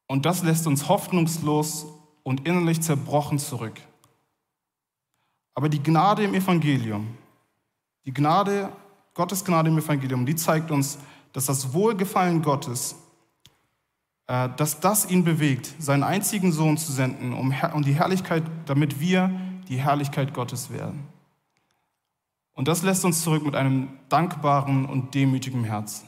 und 0.08 0.26
das 0.26 0.44
lässt 0.44 0.68
uns 0.68 0.88
hoffnungslos 0.88 1.88
und 2.24 2.48
innerlich 2.48 2.82
zerbrochen 2.82 3.40
zurück. 3.40 3.80
Aber 5.54 5.70
die 5.70 5.82
Gnade 5.82 6.24
im 6.24 6.34
Evangelium, 6.34 7.18
die 8.06 8.14
Gnade, 8.14 8.72
Gottes 9.14 9.44
Gnade 9.44 9.70
im 9.70 9.78
Evangelium, 9.78 10.26
die 10.26 10.36
zeigt 10.36 10.70
uns, 10.70 10.98
dass 11.32 11.46
das 11.46 11.74
Wohlgefallen 11.74 12.42
Gottes, 12.42 12.96
dass 14.28 14.80
das 14.80 15.10
ihn 15.10 15.24
bewegt, 15.24 15.74
seinen 15.78 16.04
einzigen 16.04 16.52
Sohn 16.52 16.78
zu 16.78 16.92
senden, 16.92 17.34
um 17.34 17.84
die 17.84 17.94
Herrlichkeit, 17.94 18.44
damit 18.66 19.00
wir 19.00 19.30
die 19.68 19.78
Herrlichkeit 19.78 20.34
Gottes 20.34 20.72
werden. 20.72 21.08
Und 22.54 22.68
das 22.68 22.84
lässt 22.84 23.04
uns 23.06 23.22
zurück 23.22 23.46
mit 23.46 23.56
einem 23.56 23.90
dankbaren 24.10 24.86
und 24.86 25.14
demütigen 25.14 25.66
Herzen. 25.66 26.08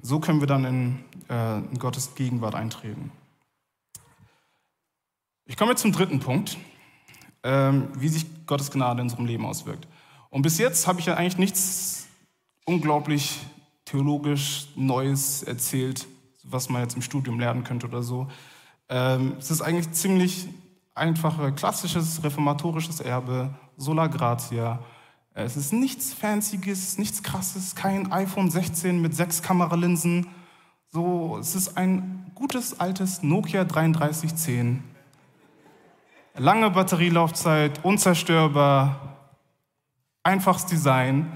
So 0.00 0.18
können 0.18 0.40
wir 0.40 0.48
dann 0.48 0.64
in, 0.64 1.04
äh, 1.28 1.58
in 1.58 1.78
Gottes 1.78 2.14
Gegenwart 2.14 2.54
eintreten. 2.54 3.12
Ich 5.44 5.56
komme 5.56 5.72
jetzt 5.72 5.82
zum 5.82 5.92
dritten 5.92 6.18
Punkt, 6.18 6.56
ähm, 7.42 7.88
wie 7.96 8.08
sich 8.08 8.26
Gottes 8.46 8.70
Gnade 8.70 9.00
in 9.00 9.06
unserem 9.06 9.26
Leben 9.26 9.44
auswirkt. 9.44 9.86
Und 10.30 10.42
bis 10.42 10.58
jetzt 10.58 10.86
habe 10.86 10.98
ich 10.98 11.06
ja 11.06 11.14
eigentlich 11.14 11.38
nichts 11.38 12.08
unglaublich 12.64 13.38
theologisch 13.92 14.66
Neues 14.74 15.42
erzählt, 15.42 16.08
was 16.42 16.68
man 16.68 16.82
jetzt 16.82 16.96
im 16.96 17.02
Studium 17.02 17.38
lernen 17.38 17.62
könnte 17.62 17.86
oder 17.86 18.02
so. 18.02 18.26
Ähm, 18.88 19.36
es 19.38 19.50
ist 19.50 19.60
eigentlich 19.60 19.92
ziemlich 19.92 20.48
einfache, 20.94 21.52
klassisches 21.52 22.24
reformatorisches 22.24 23.00
Erbe, 23.00 23.54
sola 23.76 24.06
gratia, 24.06 24.80
es 25.34 25.56
ist 25.56 25.72
nichts 25.72 26.12
Fancyes, 26.12 26.98
nichts 26.98 27.22
Krasses, 27.22 27.74
kein 27.74 28.12
iPhone 28.12 28.50
16 28.50 29.00
mit 29.00 29.16
sechs 29.16 29.42
Kameralinsen. 29.42 30.26
So, 30.90 31.38
es 31.38 31.54
ist 31.54 31.78
ein 31.78 32.30
gutes 32.34 32.78
altes 32.78 33.22
Nokia 33.22 33.64
3310. 33.64 34.84
Lange 36.34 36.70
Batterielaufzeit, 36.70 37.82
unzerstörbar, 37.82 39.16
einfaches 40.22 40.66
Design. 40.66 41.32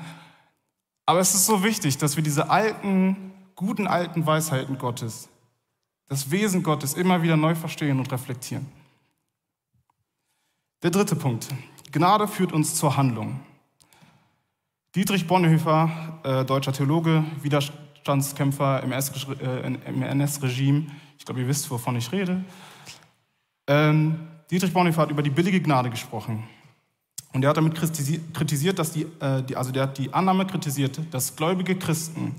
Aber 1.07 1.21
es 1.21 1.35
ist 1.35 1.47
so 1.47 1.62
wichtig, 1.62 1.99
dass 1.99 2.16
wir 2.16 2.23
diese 2.23 2.51
alten, 2.51 3.33
guten 3.55 3.87
alten 3.87 4.27
Weisheiten 4.27 4.77
Gottes, 4.77 5.29
das 6.09 6.31
Wesen 6.31 6.64
Gottes 6.64 6.95
immer 6.95 7.23
wieder 7.23 7.37
neu 7.37 7.55
verstehen 7.55 7.99
und 7.99 8.11
reflektieren. 8.11 8.66
Der 10.83 10.90
dritte 10.90 11.16
Punkt. 11.16 11.49
Gnade 11.92 12.29
führt 12.29 12.53
uns 12.53 12.75
zur 12.75 12.97
Handlung. 12.97 13.40
Dietrich 14.95 15.27
Bonhoeffer, 15.27 16.21
äh, 16.25 16.45
deutscher 16.45 16.73
Theologe, 16.73 17.25
Widerstandskämpfer 17.42 18.83
im 18.83 18.92
NS-Regime, 18.92 20.79
äh, 20.81 20.90
ich 21.19 21.25
glaube, 21.25 21.40
ihr 21.40 21.49
wisst, 21.49 21.71
wovon 21.71 21.97
ich 21.97 22.11
rede. 22.12 22.45
Ähm, 23.66 24.29
Dietrich 24.51 24.73
Bonhoeffer 24.73 25.03
hat 25.03 25.11
über 25.11 25.23
die 25.23 25.31
billige 25.31 25.61
Gnade 25.61 25.90
gesprochen. 25.90 26.45
Und 27.37 27.42
er 27.42 27.51
hat 27.51 27.59
damit 27.59 27.75
kritisiert, 27.75 28.79
dass 28.79 28.92
die, 28.92 29.03
äh, 29.20 29.42
die, 29.42 29.57
also 29.57 29.70
der 29.70 29.83
hat 29.83 29.99
die 29.99 30.14
Annahme 30.14 30.46
kritisiert, 30.46 30.99
dass 31.11 31.37
gläubige 31.37 31.77
Christen 31.77 32.35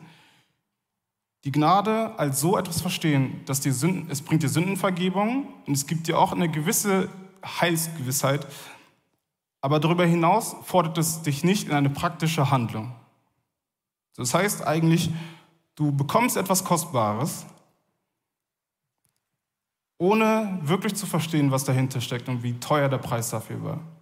die 1.44 1.52
Gnade 1.52 2.18
als 2.18 2.42
so 2.42 2.58
etwas 2.58 2.82
verstehen, 2.82 3.42
dass 3.46 3.60
die 3.60 3.70
Sünden, 3.70 4.10
es 4.10 4.24
bringt 4.24 4.42
dir 4.42 4.50
Sündenvergebung 4.50 5.54
und 5.68 5.74
es 5.78 5.86
gibt 5.86 6.08
dir 6.08 6.18
auch 6.18 6.32
eine 6.32 6.50
gewisse 6.50 7.10
Heilsgewissheit, 7.46 8.48
aber 9.62 9.80
darüber 9.80 10.04
hinaus 10.04 10.56
fordert 10.64 10.98
es 10.98 11.22
dich 11.22 11.44
nicht 11.44 11.68
in 11.68 11.76
eine 11.76 11.92
praktische 11.92 12.50
Handlung. 12.50 12.92
Das 14.16 14.34
heißt 14.34 14.66
eigentlich, 14.66 15.12
du 15.76 15.92
bekommst 15.92 16.38
etwas 16.38 16.64
Kostbares, 16.64 17.46
ohne 20.00 20.58
wirklich 20.64 20.96
zu 20.96 21.06
verstehen, 21.06 21.52
was 21.52 21.66
dahinter 21.66 22.02
steckt 22.02 22.28
und 22.30 22.42
wie 22.42 22.54
teuer 22.54 22.90
der 22.90 22.98
Preis 22.98 23.30
dafür 23.30 23.64
war. 23.64 23.97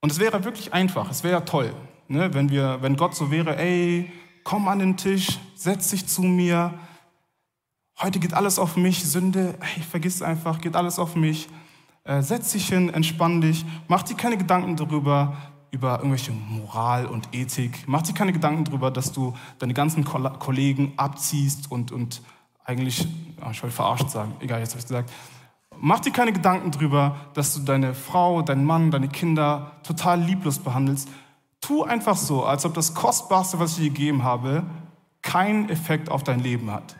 Und 0.00 0.12
es 0.12 0.18
wäre 0.18 0.44
wirklich 0.44 0.72
einfach, 0.72 1.10
es 1.10 1.24
wäre 1.24 1.44
toll, 1.44 1.74
ne, 2.08 2.32
wenn, 2.34 2.50
wir, 2.50 2.78
wenn 2.80 2.96
Gott 2.96 3.14
so 3.14 3.30
wäre, 3.30 3.56
ey, 3.58 4.10
komm 4.44 4.68
an 4.68 4.78
den 4.78 4.96
Tisch, 4.96 5.38
setz 5.54 5.90
dich 5.90 6.06
zu 6.06 6.22
mir, 6.22 6.74
heute 8.00 8.18
geht 8.18 8.34
alles 8.34 8.58
auf 8.58 8.76
mich, 8.76 9.04
Sünde, 9.04 9.58
ey, 9.60 9.82
vergiss 9.82 10.22
einfach, 10.22 10.60
geht 10.60 10.76
alles 10.76 10.98
auf 10.98 11.16
mich, 11.16 11.48
äh, 12.04 12.22
setz 12.22 12.52
dich 12.52 12.68
hin, 12.68 12.92
entspann 12.92 13.40
dich, 13.40 13.64
mach 13.88 14.02
dir 14.02 14.16
keine 14.16 14.36
Gedanken 14.36 14.76
darüber, 14.76 15.36
über 15.72 15.96
irgendwelche 15.96 16.32
Moral 16.32 17.06
und 17.06 17.28
Ethik, 17.34 17.84
mach 17.86 18.02
dir 18.02 18.14
keine 18.14 18.32
Gedanken 18.32 18.64
darüber, 18.64 18.90
dass 18.90 19.12
du 19.12 19.34
deine 19.58 19.74
ganzen 19.74 20.04
Kollegen 20.04 20.92
abziehst 20.96 21.70
und, 21.70 21.92
und 21.92 22.22
eigentlich, 22.64 23.06
ich 23.52 23.62
wollte 23.62 23.74
verarscht 23.76 24.10
sagen, 24.10 24.34
egal, 24.40 24.60
jetzt 24.60 24.70
habe 24.70 24.80
ich 24.80 24.86
gesagt, 24.86 25.10
Mach 25.80 26.00
dir 26.00 26.12
keine 26.12 26.32
Gedanken 26.32 26.70
darüber, 26.70 27.16
dass 27.34 27.54
du 27.54 27.60
deine 27.60 27.94
Frau, 27.94 28.42
deinen 28.42 28.64
Mann, 28.64 28.90
deine 28.90 29.08
Kinder 29.08 29.72
total 29.82 30.20
lieblos 30.20 30.58
behandelst. 30.58 31.08
Tu 31.60 31.82
einfach 31.82 32.16
so, 32.16 32.44
als 32.44 32.64
ob 32.64 32.74
das 32.74 32.94
Kostbarste, 32.94 33.58
was 33.58 33.72
ich 33.72 33.84
dir 33.84 33.90
gegeben 33.90 34.22
habe, 34.22 34.64
keinen 35.22 35.68
Effekt 35.68 36.10
auf 36.10 36.22
dein 36.22 36.40
Leben 36.40 36.70
hat. 36.70 36.96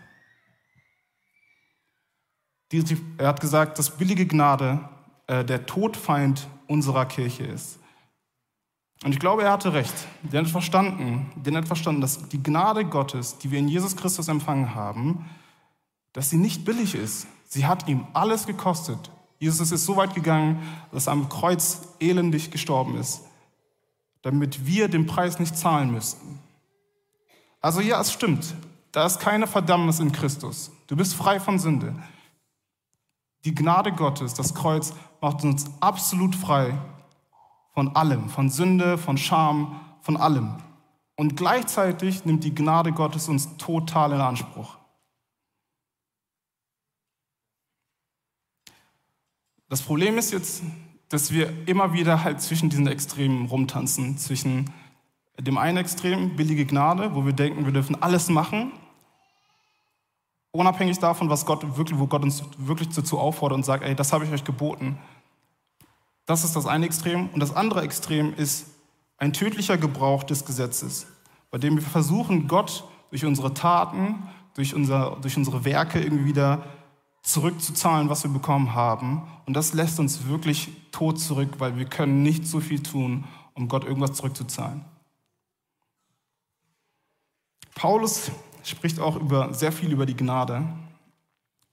Er 3.19 3.29
hat 3.29 3.41
gesagt, 3.41 3.79
dass 3.79 3.97
billige 3.97 4.27
Gnade 4.27 4.89
äh, 5.29 5.45
der 5.45 5.67
Todfeind 5.67 6.49
unserer 6.67 7.07
Kirche 7.07 7.45
ist. 7.45 7.79
Und 9.05 9.13
ich 9.13 9.21
glaube, 9.21 9.45
er 9.45 9.53
hatte 9.53 9.73
recht. 9.73 9.95
Der 10.23 10.41
hat 10.41 10.49
verstanden, 10.49 11.31
der 11.37 11.55
hat 11.55 11.67
verstanden, 11.67 12.01
dass 12.01 12.29
die 12.29 12.43
Gnade 12.43 12.85
Gottes, 12.85 13.39
die 13.39 13.51
wir 13.51 13.59
in 13.59 13.69
Jesus 13.69 13.97
Christus 13.97 14.29
empfangen 14.29 14.75
haben, 14.75 15.27
dass 16.13 16.31
sie 16.31 16.39
nicht 16.39 16.65
billig 16.65 16.95
ist. 16.95 17.29
Sie 17.47 17.67
hat 17.67 17.89
ihm 17.89 18.07
alles 18.13 18.47
gekostet. 18.47 19.11
Jesus 19.39 19.71
ist 19.71 19.85
so 19.85 19.97
weit 19.97 20.15
gegangen, 20.15 20.63
dass 20.93 21.07
er 21.07 21.13
am 21.13 21.29
Kreuz 21.29 21.89
elendig 22.01 22.51
gestorben 22.51 22.97
ist, 22.97 23.23
damit 24.23 24.67
wir 24.67 24.89
den 24.89 25.07
Preis 25.07 25.39
nicht 25.39 25.57
zahlen 25.57 25.93
müssten. 25.93 26.39
Also 27.61 27.81
ja, 27.81 28.01
es 28.01 28.13
stimmt. 28.13 28.55
Da 28.93 29.05
ist 29.05 29.21
keine 29.21 29.47
Verdammnis 29.47 30.01
in 30.01 30.13
Christus. 30.13 30.71
Du 30.87 30.97
bist 30.97 31.15
frei 31.15 31.39
von 31.39 31.59
Sünde. 31.59 31.95
Die 33.45 33.55
Gnade 33.55 33.93
Gottes, 33.93 34.35
das 34.35 34.55
Kreuz, 34.55 34.93
macht 35.21 35.45
uns 35.45 35.67
absolut 35.81 36.35
frei 36.35 36.79
von 37.75 37.95
allem, 37.95 38.31
von 38.31 38.49
Sünde, 38.49 38.97
von 38.97 39.19
Scham, 39.19 39.79
von 40.01 40.17
allem. 40.17 40.55
Und 41.15 41.37
gleichzeitig 41.37 42.25
nimmt 42.25 42.43
die 42.43 42.55
Gnade 42.55 42.93
Gottes 42.93 43.29
uns 43.29 43.57
total 43.59 44.13
in 44.13 44.21
Anspruch. 44.21 44.79
Das 49.69 49.83
Problem 49.83 50.17
ist 50.17 50.33
jetzt, 50.33 50.63
dass 51.09 51.33
wir 51.33 51.53
immer 51.67 51.93
wieder 51.93 52.23
halt 52.23 52.41
zwischen 52.41 52.71
diesen 52.71 52.87
Extremen 52.87 53.47
rumtanzen. 53.47 54.17
Zwischen 54.19 54.73
dem 55.41 55.59
einen 55.59 55.79
Extrem, 55.79 56.37
billige 56.37 56.67
Gnade, 56.67 57.15
wo 57.15 57.27
wir 57.27 57.33
denken, 57.33 57.65
wir 57.65 57.73
dürfen 57.73 58.01
alles 58.01 58.29
machen, 58.29 58.73
unabhängig 60.53 60.99
davon, 60.99 61.29
was 61.29 61.45
Gott 61.45 61.77
wirklich, 61.77 61.99
wo 61.99 62.07
Gott 62.07 62.23
uns 62.23 62.43
wirklich 62.59 62.89
dazu 62.91 63.19
auffordert 63.19 63.57
und 63.57 63.65
sagt, 63.65 63.85
ey, 63.85 63.95
das 63.95 64.13
habe 64.13 64.25
ich 64.25 64.31
euch 64.31 64.45
geboten. 64.45 64.99
Das 66.25 66.45
ist 66.45 66.57
das 66.57 66.67
eine 66.67 66.87
Extrem. 66.87 67.29
Und 67.29 67.41
das 67.41 67.55
andere 67.55 67.83
Extrem 67.83 68.35
ist 68.35 68.67
ein 69.19 69.33
tödlicher 69.33 69.77
Gebrauch 69.77 70.25
des 70.25 70.45
Gesetzes, 70.45 71.07
bei 71.51 71.59
dem 71.59 71.77
wir 71.77 71.83
versuchen, 71.83 72.49
Gott 72.49 72.85
durch 73.11 73.25
unsere 73.25 73.53
Taten, 73.53 74.29
durch, 74.55 74.75
unser, 74.75 75.17
durch 75.21 75.37
unsere 75.37 75.65
Werke 75.65 76.01
irgendwie 76.01 76.25
wieder 76.25 76.65
zurückzuzahlen, 77.27 78.09
was 78.09 78.23
wir 78.23 78.31
bekommen 78.31 78.75
haben. 78.75 79.23
Und 79.47 79.55
das 79.55 79.75
lässt 79.75 79.99
uns 79.99 80.29
wirklich 80.29 80.71
tot 80.93 81.19
zurück, 81.19 81.55
weil 81.59 81.77
wir 81.77 81.87
können 81.87 82.23
nicht 82.23 82.47
so 82.47 82.61
viel 82.61 82.81
tun, 82.81 83.25
um 83.55 83.67
Gott 83.67 83.85
irgendwas 83.85 84.13
zurückzuzahlen. 84.13 84.85
Paulus 87.75 88.31
spricht 88.63 89.01
auch 89.01 89.17
über, 89.17 89.53
sehr 89.53 89.73
viel 89.73 89.93
über 89.93 90.07
die 90.07 90.17
Gnade. 90.17 90.63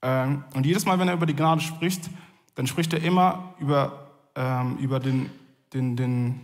Ähm, 0.01 0.43
und 0.55 0.65
jedes 0.65 0.85
Mal, 0.85 0.97
wenn 0.97 1.07
er 1.07 1.13
über 1.13 1.27
die 1.27 1.35
Gnade 1.35 1.61
spricht, 1.61 2.09
dann 2.55 2.65
spricht 2.65 2.91
er 2.93 3.03
immer 3.03 3.53
über, 3.59 4.09
ähm, 4.35 4.77
über 4.77 4.99
den, 4.99 5.29
den, 5.71 5.95
den 5.95 6.41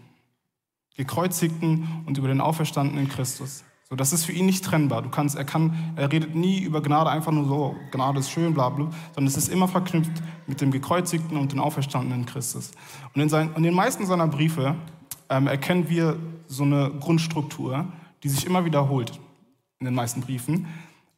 gekreuzigten 0.95 2.03
und 2.05 2.19
über 2.19 2.27
den 2.27 2.41
auferstandenen 2.41 3.09
Christus. 3.09 3.63
So, 3.89 3.95
das 3.95 4.13
ist 4.13 4.25
für 4.25 4.31
ihn 4.33 4.45
nicht 4.45 4.63
trennbar. 4.63 5.01
Du 5.01 5.09
kannst, 5.09 5.35
er, 5.35 5.45
kann, 5.45 5.93
er 5.95 6.11
redet 6.11 6.35
nie 6.35 6.59
über 6.59 6.81
Gnade 6.81 7.09
einfach 7.09 7.31
nur 7.31 7.45
so, 7.45 7.75
Gnade 7.91 8.19
ist 8.19 8.29
schön, 8.29 8.53
bla, 8.53 8.69
bla, 8.69 8.91
sondern 9.15 9.25
es 9.25 9.35
ist 9.35 9.47
immer 9.47 9.67
verknüpft 9.67 10.21
mit 10.45 10.61
dem 10.61 10.69
gekreuzigten 10.69 11.37
und 11.37 11.53
dem 11.53 11.59
auferstandenen 11.59 12.27
Christus. 12.27 12.71
Und 13.15 13.21
in, 13.21 13.29
seinen, 13.29 13.55
in 13.55 13.63
den 13.63 13.73
meisten 13.73 14.05
seiner 14.05 14.27
Briefe 14.27 14.75
ähm, 15.29 15.47
erkennen 15.47 15.89
wir 15.89 16.19
so 16.45 16.63
eine 16.63 16.91
Grundstruktur, 16.99 17.87
die 18.21 18.29
sich 18.29 18.45
immer 18.45 18.63
wiederholt 18.63 19.19
in 19.79 19.85
den 19.85 19.95
meisten 19.95 20.21
Briefen. 20.21 20.67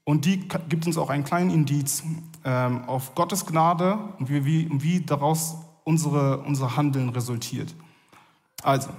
Und 0.05 0.23
die 0.23 0.47
gibt 0.69 0.87
uns 0.87 0.97
auch 0.97 1.09
einen 1.09 1.25
kleinen 1.25 1.49
Indiz 1.49 2.03
ähm, 2.45 2.85
auf 2.85 3.15
Gottes 3.15 3.45
Gnade 3.45 3.97
und 4.17 4.29
wie, 4.29 4.45
wie, 4.45 4.69
wie 4.71 5.01
daraus 5.01 5.57
unsere, 5.83 6.37
unser 6.39 6.77
Handeln 6.77 7.09
resultiert. 7.09 7.75
Also, 8.63 8.91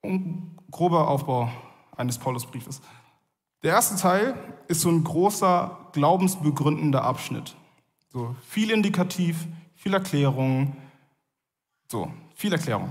um, 0.00 0.56
grober 0.70 1.08
Aufbau 1.08 1.50
eines 1.96 2.18
Paulusbriefes. 2.18 2.80
Der 3.62 3.72
erste 3.72 3.96
Teil 3.96 4.34
ist 4.68 4.82
so 4.82 4.90
ein 4.90 5.02
großer 5.02 5.88
glaubensbegründender 5.92 7.02
Abschnitt. 7.02 7.56
So 8.12 8.36
viel 8.46 8.70
Indikativ, 8.70 9.46
viel 9.74 9.94
Erklärung, 9.94 10.76
so 11.90 12.12
viel 12.34 12.52
Erklärung. 12.52 12.90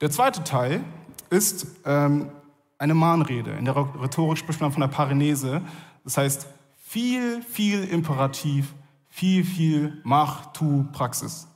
Der 0.00 0.10
zweite 0.10 0.44
Teil 0.44 0.84
ist 1.30 1.66
ähm, 1.84 2.30
eine 2.78 2.94
Mahnrede. 2.94 3.52
In 3.52 3.64
der 3.64 3.76
Rhetorik 3.76 4.38
spricht 4.38 4.60
man 4.60 4.72
von 4.72 4.80
der 4.80 4.88
Parenese. 4.88 5.62
Das 6.04 6.16
heißt, 6.16 6.46
viel, 6.84 7.42
viel 7.42 7.84
Imperativ, 7.84 8.74
viel, 9.08 9.44
viel 9.44 10.00
Mach, 10.04 10.52
Tu, 10.52 10.84
Praxis. 10.92 11.48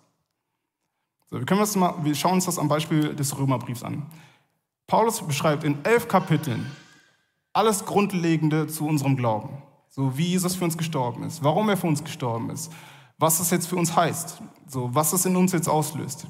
So, 1.30 1.38
wir, 1.38 1.46
können 1.46 1.64
mal, 1.76 1.94
wir 2.02 2.14
schauen 2.14 2.34
uns 2.34 2.46
das 2.46 2.58
am 2.58 2.68
Beispiel 2.68 3.14
des 3.14 3.36
Römerbriefs 3.38 3.82
an. 3.82 4.06
Paulus 4.86 5.26
beschreibt 5.26 5.64
in 5.64 5.84
elf 5.84 6.06
Kapiteln 6.06 6.70
alles 7.56 7.86
Grundlegende 7.86 8.66
zu 8.66 8.86
unserem 8.86 9.16
Glauben. 9.16 9.62
So 9.88 10.18
wie 10.18 10.26
Jesus 10.26 10.54
für 10.54 10.64
uns 10.64 10.76
gestorben 10.76 11.22
ist, 11.22 11.42
warum 11.42 11.68
er 11.70 11.78
für 11.78 11.86
uns 11.86 12.04
gestorben 12.04 12.50
ist, 12.50 12.70
was 13.18 13.38
das 13.38 13.50
jetzt 13.50 13.66
für 13.66 13.76
uns 13.76 13.96
heißt, 13.96 14.42
so 14.66 14.94
was 14.94 15.14
es 15.14 15.24
in 15.24 15.36
uns 15.36 15.52
jetzt 15.52 15.68
auslöst. 15.68 16.26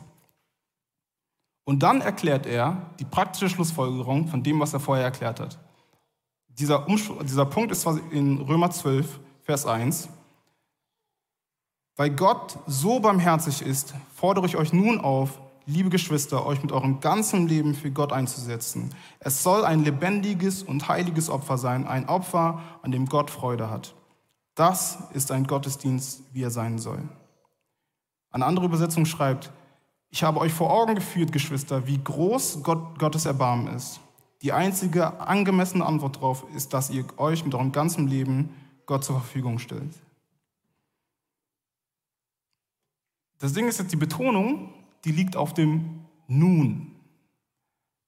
Und 1.65 1.83
dann 1.83 2.01
erklärt 2.01 2.47
er 2.47 2.91
die 3.01 3.05
praktische 3.05 3.49
Schlussfolgerung 3.49 4.29
von 4.29 4.45
dem, 4.45 4.61
was 4.61 4.73
er 4.73 4.79
vorher 4.79 5.05
erklärt 5.05 5.41
hat. 5.41 5.59
Dieser, 6.47 6.87
dieser 7.23 7.45
Punkt 7.45 7.73
ist 7.73 7.85
in 8.13 8.39
Römer 8.39 8.71
12, 8.71 9.19
Vers 9.43 9.67
1. 9.67 10.09
Weil 11.97 12.11
Gott 12.11 12.57
so 12.67 13.01
barmherzig 13.01 13.63
ist, 13.63 13.95
fordere 14.15 14.47
ich 14.47 14.57
euch 14.57 14.73
nun 14.73 15.01
auf, 15.01 15.41
liebe 15.67 15.91
Geschwister, 15.91 16.47
euch 16.47 16.63
mit 16.63 16.73
eurem 16.73 17.01
ganzen 17.01 17.49
Leben 17.49 17.75
für 17.75 17.91
Gott 17.91 18.13
einzusetzen. 18.13 18.95
Es 19.19 19.43
soll 19.43 19.65
ein 19.65 19.85
lebendiges 19.85 20.63
und 20.63 20.89
heiliges 20.89 21.29
Opfer 21.29 21.59
sein, 21.59 21.87
ein 21.87 22.09
Opfer, 22.09 22.63
an 22.83 22.93
dem 22.93 23.07
Gott 23.07 23.31
Freude 23.31 23.69
hat. 23.69 23.95
Das 24.55 24.99
ist 25.13 25.33
ein 25.33 25.47
Gottesdienst, 25.47 26.23
wie 26.33 26.43
er 26.43 26.51
sein 26.51 26.79
soll. 26.79 27.03
Eine 28.31 28.47
andere 28.47 28.67
Übersetzung 28.67 29.05
schreibt, 29.05 29.53
ich 30.09 30.23
habe 30.23 30.41
euch 30.41 30.53
vor 30.53 30.73
Augen 30.73 30.95
geführt, 30.95 31.33
Geschwister, 31.33 31.87
wie 31.87 32.03
groß 32.03 32.63
Gott, 32.63 32.99
Gottes 32.99 33.27
Erbarmen 33.27 33.75
ist. 33.75 34.01
Die 34.43 34.53
einzige 34.53 35.21
angemessene 35.21 35.85
Antwort 35.85 36.17
darauf 36.17 36.45
ist, 36.55 36.73
dass 36.73 36.91
ihr 36.91 37.05
euch 37.17 37.45
mit 37.45 37.55
eurem 37.55 37.73
ganzen 37.73 38.07
Leben 38.07 38.51
Gott 38.87 39.05
zur 39.05 39.17
Verfügung 39.17 39.59
stellt. 39.59 39.93
Das 43.39 43.53
Ding 43.53 43.67
ist 43.67 43.79
jetzt, 43.79 43.93
die 43.93 43.97
Betonung, 43.97 44.73
die 45.07 45.13
liegt 45.13 45.37
auf 45.37 45.55
dem 45.55 46.05
Nun. 46.27 46.95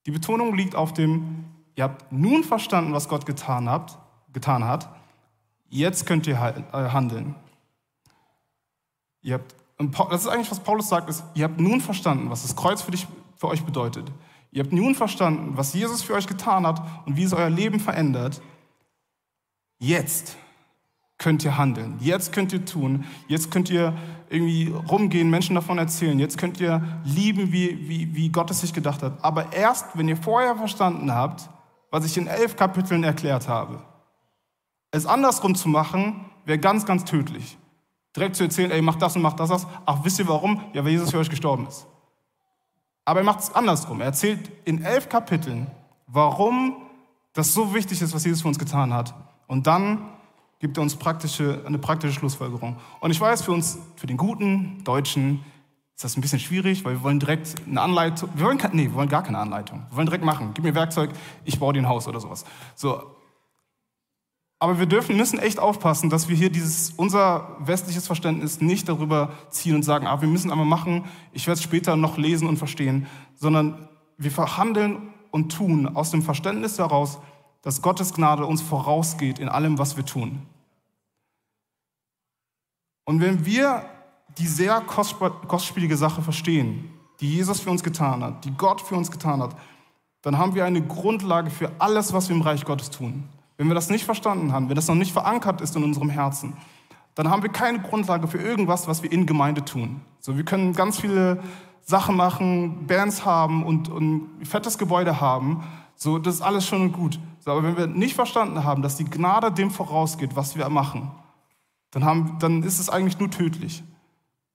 Die 0.04 0.10
Betonung 0.10 0.54
liegt 0.54 0.74
auf 0.74 0.92
dem, 0.92 1.46
ihr 1.76 1.84
habt 1.84 2.10
nun 2.12 2.42
verstanden, 2.42 2.92
was 2.92 3.08
Gott 3.08 3.24
getan, 3.24 3.70
habt, 3.70 3.96
getan 4.32 4.64
hat, 4.64 4.88
jetzt 5.68 6.06
könnt 6.06 6.26
ihr 6.26 6.34
äh, 6.34 6.90
handeln. 6.90 7.36
Ihr 9.22 9.34
habt, 9.34 9.54
das 10.10 10.22
ist 10.22 10.28
eigentlich, 10.28 10.50
was 10.50 10.60
Paulus 10.60 10.88
sagt, 10.88 11.08
ist, 11.08 11.24
ihr 11.34 11.44
habt 11.44 11.60
nun 11.60 11.80
verstanden, 11.80 12.30
was 12.30 12.42
das 12.42 12.56
Kreuz 12.56 12.82
für, 12.82 12.90
dich, 12.90 13.06
für 13.36 13.46
euch 13.46 13.64
bedeutet. 13.64 14.10
Ihr 14.50 14.64
habt 14.64 14.72
nun 14.72 14.94
verstanden, 14.94 15.56
was 15.56 15.74
Jesus 15.74 16.02
für 16.02 16.14
euch 16.14 16.26
getan 16.26 16.66
hat 16.66 16.82
und 17.06 17.16
wie 17.16 17.22
es 17.22 17.32
euer 17.32 17.50
Leben 17.50 17.78
verändert. 17.78 18.42
Jetzt 19.78 20.36
könnt 21.18 21.44
ihr 21.44 21.58
handeln. 21.58 21.98
Jetzt 22.00 22.32
könnt 22.32 22.52
ihr 22.52 22.64
tun. 22.64 23.04
Jetzt 23.26 23.50
könnt 23.50 23.70
ihr 23.70 23.92
irgendwie 24.30 24.72
rumgehen, 24.88 25.30
Menschen 25.30 25.56
davon 25.56 25.78
erzählen. 25.78 26.18
Jetzt 26.18 26.38
könnt 26.38 26.60
ihr 26.60 26.82
lieben, 27.04 27.52
wie, 27.52 27.88
wie, 27.88 28.14
wie 28.14 28.28
Gott 28.28 28.50
es 28.50 28.60
sich 28.60 28.72
gedacht 28.72 29.02
hat. 29.02 29.22
Aber 29.22 29.52
erst, 29.52 29.86
wenn 29.98 30.08
ihr 30.08 30.16
vorher 30.16 30.56
verstanden 30.56 31.12
habt, 31.12 31.50
was 31.90 32.04
ich 32.04 32.16
in 32.16 32.26
elf 32.26 32.56
Kapiteln 32.56 33.02
erklärt 33.02 33.48
habe. 33.48 33.82
Es 34.90 35.06
andersrum 35.06 35.54
zu 35.54 35.68
machen, 35.68 36.26
wäre 36.44 36.58
ganz, 36.58 36.86
ganz 36.86 37.04
tödlich. 37.04 37.58
Direkt 38.14 38.36
zu 38.36 38.44
erzählen, 38.44 38.70
ey, 38.70 38.82
mach 38.82 38.96
das 38.96 39.16
und 39.16 39.22
mach 39.22 39.34
das, 39.34 39.50
das. 39.50 39.66
Ach, 39.84 40.04
wisst 40.04 40.18
ihr 40.18 40.28
warum? 40.28 40.62
Ja, 40.72 40.84
weil 40.84 40.92
Jesus 40.92 41.10
für 41.10 41.18
euch 41.18 41.30
gestorben 41.30 41.66
ist. 41.66 41.86
Aber 43.04 43.20
er 43.20 43.24
macht 43.24 43.40
es 43.40 43.54
andersrum. 43.54 44.00
Er 44.00 44.06
erzählt 44.06 44.50
in 44.64 44.82
elf 44.82 45.08
Kapiteln, 45.08 45.66
warum 46.06 46.76
das 47.32 47.54
so 47.54 47.74
wichtig 47.74 48.02
ist, 48.02 48.14
was 48.14 48.24
Jesus 48.24 48.42
für 48.42 48.48
uns 48.48 48.58
getan 48.58 48.92
hat. 48.92 49.14
Und 49.46 49.66
dann 49.66 50.10
gibt 50.58 50.76
er 50.76 50.82
uns 50.82 50.96
praktische, 50.96 51.62
eine 51.66 51.78
praktische 51.78 52.14
Schlussfolgerung. 52.14 52.76
Und 53.00 53.10
ich 53.10 53.20
weiß, 53.20 53.42
für 53.42 53.52
uns, 53.52 53.78
für 53.96 54.06
den 54.06 54.16
guten 54.16 54.82
Deutschen, 54.84 55.44
ist 55.94 56.04
das 56.04 56.16
ein 56.16 56.20
bisschen 56.20 56.38
schwierig, 56.38 56.84
weil 56.84 56.94
wir 56.94 57.02
wollen 57.02 57.18
direkt 57.18 57.56
eine 57.66 57.80
Anleitung, 57.80 58.30
wir 58.34 58.46
wollen, 58.46 58.58
nee, 58.72 58.84
wir 58.84 58.94
wollen 58.94 59.08
gar 59.08 59.24
keine 59.24 59.38
Anleitung. 59.38 59.84
Wir 59.90 59.96
wollen 59.96 60.06
direkt 60.06 60.24
machen. 60.24 60.52
Gib 60.54 60.62
mir 60.62 60.74
Werkzeug, 60.74 61.10
ich 61.44 61.58
baue 61.58 61.72
dir 61.72 61.80
ein 61.80 61.88
Haus 61.88 62.06
oder 62.06 62.20
sowas. 62.20 62.44
So. 62.76 63.02
Aber 64.60 64.78
wir 64.78 64.86
dürfen, 64.86 65.16
müssen 65.16 65.38
echt 65.38 65.58
aufpassen, 65.58 66.08
dass 66.08 66.28
wir 66.28 66.36
hier 66.36 66.50
dieses, 66.50 66.90
unser 66.90 67.56
westliches 67.60 68.06
Verständnis 68.06 68.60
nicht 68.60 68.88
darüber 68.88 69.32
ziehen 69.50 69.74
und 69.74 69.82
sagen, 69.82 70.06
ah, 70.06 70.20
wir 70.20 70.28
müssen 70.28 70.50
einmal 70.50 70.66
machen, 70.66 71.04
ich 71.32 71.46
werde 71.46 71.58
es 71.58 71.62
später 71.62 71.96
noch 71.96 72.16
lesen 72.16 72.48
und 72.48 72.58
verstehen, 72.58 73.06
sondern 73.34 73.88
wir 74.16 74.32
verhandeln 74.32 75.14
und 75.30 75.52
tun 75.52 75.96
aus 75.96 76.10
dem 76.10 76.22
Verständnis 76.22 76.78
heraus, 76.78 77.18
dass 77.62 77.82
Gottes 77.82 78.14
Gnade 78.14 78.46
uns 78.46 78.62
vorausgeht 78.62 79.38
in 79.38 79.48
allem, 79.48 79.78
was 79.78 79.96
wir 79.96 80.04
tun. 80.04 80.46
Und 83.04 83.20
wenn 83.20 83.44
wir 83.44 83.84
die 84.36 84.46
sehr 84.46 84.80
kostspielige 84.80 85.96
Sache 85.96 86.22
verstehen, 86.22 86.90
die 87.20 87.34
Jesus 87.34 87.60
für 87.60 87.70
uns 87.70 87.82
getan 87.82 88.22
hat, 88.22 88.44
die 88.44 88.52
Gott 88.52 88.80
für 88.80 88.94
uns 88.94 89.10
getan 89.10 89.42
hat, 89.42 89.56
dann 90.22 90.38
haben 90.38 90.54
wir 90.54 90.64
eine 90.64 90.82
Grundlage 90.82 91.50
für 91.50 91.72
alles, 91.78 92.12
was 92.12 92.28
wir 92.28 92.36
im 92.36 92.42
Reich 92.42 92.64
Gottes 92.64 92.90
tun. 92.90 93.24
Wenn 93.56 93.68
wir 93.68 93.74
das 93.74 93.90
nicht 93.90 94.04
verstanden 94.04 94.52
haben, 94.52 94.68
wenn 94.68 94.76
das 94.76 94.88
noch 94.88 94.94
nicht 94.94 95.12
verankert 95.12 95.60
ist 95.60 95.74
in 95.74 95.82
unserem 95.82 96.10
Herzen, 96.10 96.56
dann 97.14 97.30
haben 97.30 97.42
wir 97.42 97.50
keine 97.50 97.80
Grundlage 97.80 98.28
für 98.28 98.38
irgendwas, 98.38 98.86
was 98.86 99.02
wir 99.02 99.10
in 99.10 99.26
Gemeinde 99.26 99.64
tun. 99.64 100.00
So, 100.20 100.36
wir 100.36 100.44
können 100.44 100.72
ganz 100.72 101.00
viele 101.00 101.42
Sachen 101.80 102.14
machen, 102.14 102.86
Bands 102.86 103.24
haben 103.24 103.64
und, 103.64 103.88
und 103.88 104.40
ein 104.40 104.46
fettes 104.46 104.78
Gebäude 104.78 105.20
haben. 105.20 105.64
So, 105.96 106.18
das 106.18 106.36
ist 106.36 106.42
alles 106.42 106.66
schon 106.66 106.82
und 106.82 106.92
gut. 106.92 107.18
Aber 107.48 107.62
wenn 107.62 107.76
wir 107.76 107.86
nicht 107.86 108.14
verstanden 108.14 108.64
haben, 108.64 108.82
dass 108.82 108.96
die 108.96 109.04
Gnade 109.04 109.52
dem 109.52 109.70
vorausgeht, 109.70 110.36
was 110.36 110.56
wir 110.56 110.68
machen, 110.68 111.10
dann, 111.90 112.04
haben, 112.04 112.36
dann 112.38 112.62
ist 112.62 112.78
es 112.78 112.88
eigentlich 112.88 113.18
nur 113.18 113.30
tödlich. 113.30 113.82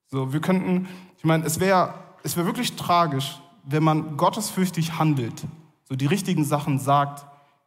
So, 0.08 0.34
wir 0.34 0.42
könnten, 0.42 0.88
ich 1.18 1.24
meine, 1.24 1.46
es 1.46 1.60
wäre 1.60 1.94
es 2.24 2.38
wär 2.38 2.46
wirklich 2.46 2.76
tragisch, 2.76 3.40
wenn 3.66 3.84
man 3.84 4.18
gottesfürchtig 4.18 4.98
handelt, 4.98 5.46
so 5.84 5.96
die 5.96 6.06
richtigen 6.06 6.46
Sachen 6.46 6.80
sagt, 6.80 7.26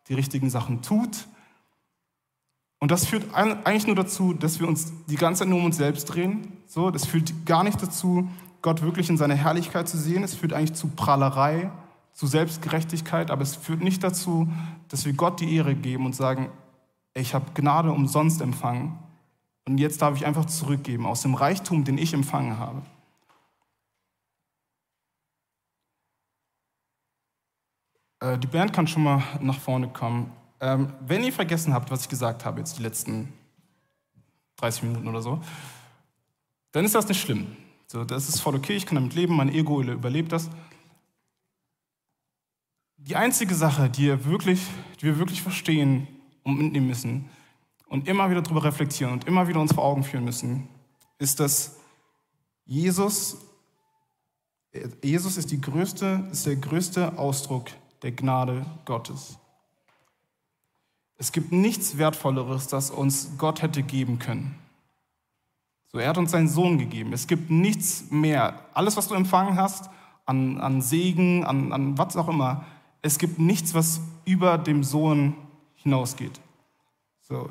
die 0.08 0.14
richtigen 0.14 0.50
Sachen 0.50 0.82
tut. 0.82 1.26
Und 2.78 2.90
das 2.90 3.06
führt 3.06 3.34
eigentlich 3.34 3.86
nur 3.86 3.96
dazu, 3.96 4.32
dass 4.32 4.60
wir 4.60 4.68
uns 4.68 4.92
die 5.06 5.16
ganze 5.16 5.40
Zeit 5.40 5.48
nur 5.48 5.58
um 5.58 5.66
uns 5.66 5.76
selbst 5.76 6.06
drehen. 6.06 6.52
So, 6.66 6.90
das 6.90 7.06
führt 7.06 7.46
gar 7.46 7.64
nicht 7.64 7.80
dazu, 7.82 8.28
Gott 8.62 8.82
wirklich 8.82 9.08
in 9.08 9.16
seiner 9.16 9.34
Herrlichkeit 9.34 9.88
zu 9.88 9.96
sehen. 9.96 10.22
Es 10.22 10.34
führt 10.34 10.52
eigentlich 10.52 10.74
zu 10.74 10.88
Prahlerei, 10.88 11.70
zu 12.16 12.26
Selbstgerechtigkeit, 12.26 13.30
aber 13.30 13.42
es 13.42 13.54
führt 13.56 13.82
nicht 13.82 14.02
dazu, 14.02 14.50
dass 14.88 15.04
wir 15.04 15.12
Gott 15.12 15.38
die 15.38 15.54
Ehre 15.54 15.74
geben 15.74 16.06
und 16.06 16.14
sagen, 16.14 16.48
ich 17.12 17.34
habe 17.34 17.52
Gnade 17.52 17.92
umsonst 17.92 18.40
empfangen 18.40 18.98
und 19.68 19.76
jetzt 19.76 20.00
darf 20.00 20.16
ich 20.16 20.24
einfach 20.24 20.46
zurückgeben 20.46 21.04
aus 21.04 21.20
dem 21.20 21.34
Reichtum, 21.34 21.84
den 21.84 21.98
ich 21.98 22.14
empfangen 22.14 22.58
habe. 22.58 22.80
Äh, 28.20 28.38
die 28.38 28.46
Band 28.46 28.72
kann 28.72 28.86
schon 28.86 29.02
mal 29.02 29.22
nach 29.40 29.58
vorne 29.58 29.88
kommen. 29.88 30.32
Ähm, 30.60 30.94
wenn 31.06 31.22
ihr 31.22 31.34
vergessen 31.34 31.74
habt, 31.74 31.90
was 31.90 32.02
ich 32.02 32.08
gesagt 32.08 32.46
habe, 32.46 32.60
jetzt 32.60 32.78
die 32.78 32.82
letzten 32.82 33.30
30 34.56 34.84
Minuten 34.84 35.06
oder 35.06 35.20
so, 35.20 35.42
dann 36.72 36.86
ist 36.86 36.94
das 36.94 37.08
nicht 37.08 37.20
schlimm. 37.20 37.54
So, 37.88 38.04
das 38.04 38.30
ist 38.30 38.40
voll 38.40 38.54
okay, 38.54 38.72
ich 38.72 38.86
kann 38.86 38.94
damit 38.94 39.14
leben, 39.14 39.36
mein 39.36 39.50
Ego 39.50 39.82
überlebt 39.82 40.32
das 40.32 40.48
die 43.06 43.14
einzige 43.14 43.54
Sache, 43.54 43.88
die, 43.88 44.06
wir 44.06 44.24
wirklich, 44.24 44.60
die 45.00 45.04
wir 45.04 45.18
wirklich 45.18 45.40
verstehen 45.40 46.08
und 46.42 46.58
mitnehmen 46.58 46.88
müssen 46.88 47.30
und 47.86 48.08
immer 48.08 48.30
wieder 48.30 48.42
darüber 48.42 48.64
reflektieren 48.64 49.12
und 49.12 49.24
immer 49.26 49.46
wieder 49.46 49.60
uns 49.60 49.72
vor 49.72 49.84
Augen 49.84 50.02
führen 50.02 50.24
müssen, 50.24 50.68
ist, 51.18 51.38
dass 51.38 51.76
Jesus, 52.64 53.36
Jesus 55.02 55.36
ist, 55.36 55.52
die 55.52 55.60
größte, 55.60 56.28
ist 56.32 56.46
der 56.46 56.56
größte 56.56 57.16
Ausdruck 57.16 57.70
der 58.02 58.10
Gnade 58.10 58.66
Gottes. 58.84 59.38
Es 61.16 61.30
gibt 61.30 61.52
nichts 61.52 61.98
Wertvolleres, 61.98 62.66
das 62.66 62.90
uns 62.90 63.38
Gott 63.38 63.62
hätte 63.62 63.84
geben 63.84 64.18
können. 64.18 64.58
So, 65.92 65.98
er 65.98 66.08
hat 66.08 66.18
uns 66.18 66.32
seinen 66.32 66.48
Sohn 66.48 66.76
gegeben. 66.76 67.12
Es 67.12 67.28
gibt 67.28 67.50
nichts 67.50 68.10
mehr. 68.10 68.66
Alles, 68.74 68.96
was 68.96 69.06
du 69.06 69.14
empfangen 69.14 69.56
hast, 69.56 69.88
an, 70.26 70.60
an 70.60 70.82
Segen, 70.82 71.44
an, 71.44 71.72
an 71.72 71.96
was 71.96 72.16
auch 72.16 72.28
immer, 72.28 72.66
es 73.06 73.18
gibt 73.18 73.38
nichts, 73.38 73.72
was 73.72 74.00
über 74.24 74.58
dem 74.58 74.82
Sohn 74.82 75.36
hinausgeht. 75.76 76.40
So, 77.22 77.50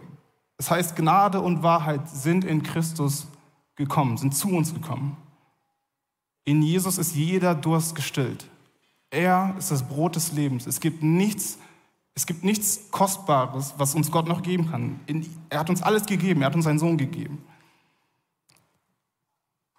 das 0.57 0.69
heißt, 0.69 0.95
Gnade 0.95 1.39
und 1.39 1.63
Wahrheit 1.63 2.09
sind 2.09 2.43
in 2.43 2.61
Christus 2.61 3.27
gekommen, 3.75 4.17
sind 4.17 4.35
zu 4.35 4.49
uns 4.49 4.73
gekommen. 4.73 5.17
In 6.43 6.61
Jesus 6.61 6.97
ist 6.97 7.15
jeder 7.15 7.55
Durst 7.55 7.95
gestillt. 7.95 8.49
Er 9.09 9.55
ist 9.57 9.71
das 9.71 9.87
Brot 9.87 10.15
des 10.15 10.33
Lebens. 10.33 10.67
Es 10.67 10.79
gibt 10.79 11.01
nichts, 11.01 11.57
es 12.13 12.25
gibt 12.25 12.43
nichts 12.43 12.91
Kostbares, 12.91 13.73
was 13.77 13.95
uns 13.95 14.11
Gott 14.11 14.27
noch 14.27 14.43
geben 14.43 14.69
kann. 14.69 14.99
er 15.49 15.59
hat 15.59 15.69
uns 15.69 15.81
alles 15.81 16.05
gegeben. 16.05 16.41
Er 16.41 16.47
hat 16.47 16.55
uns 16.55 16.65
seinen 16.65 16.79
Sohn 16.79 16.97
gegeben. 16.97 17.41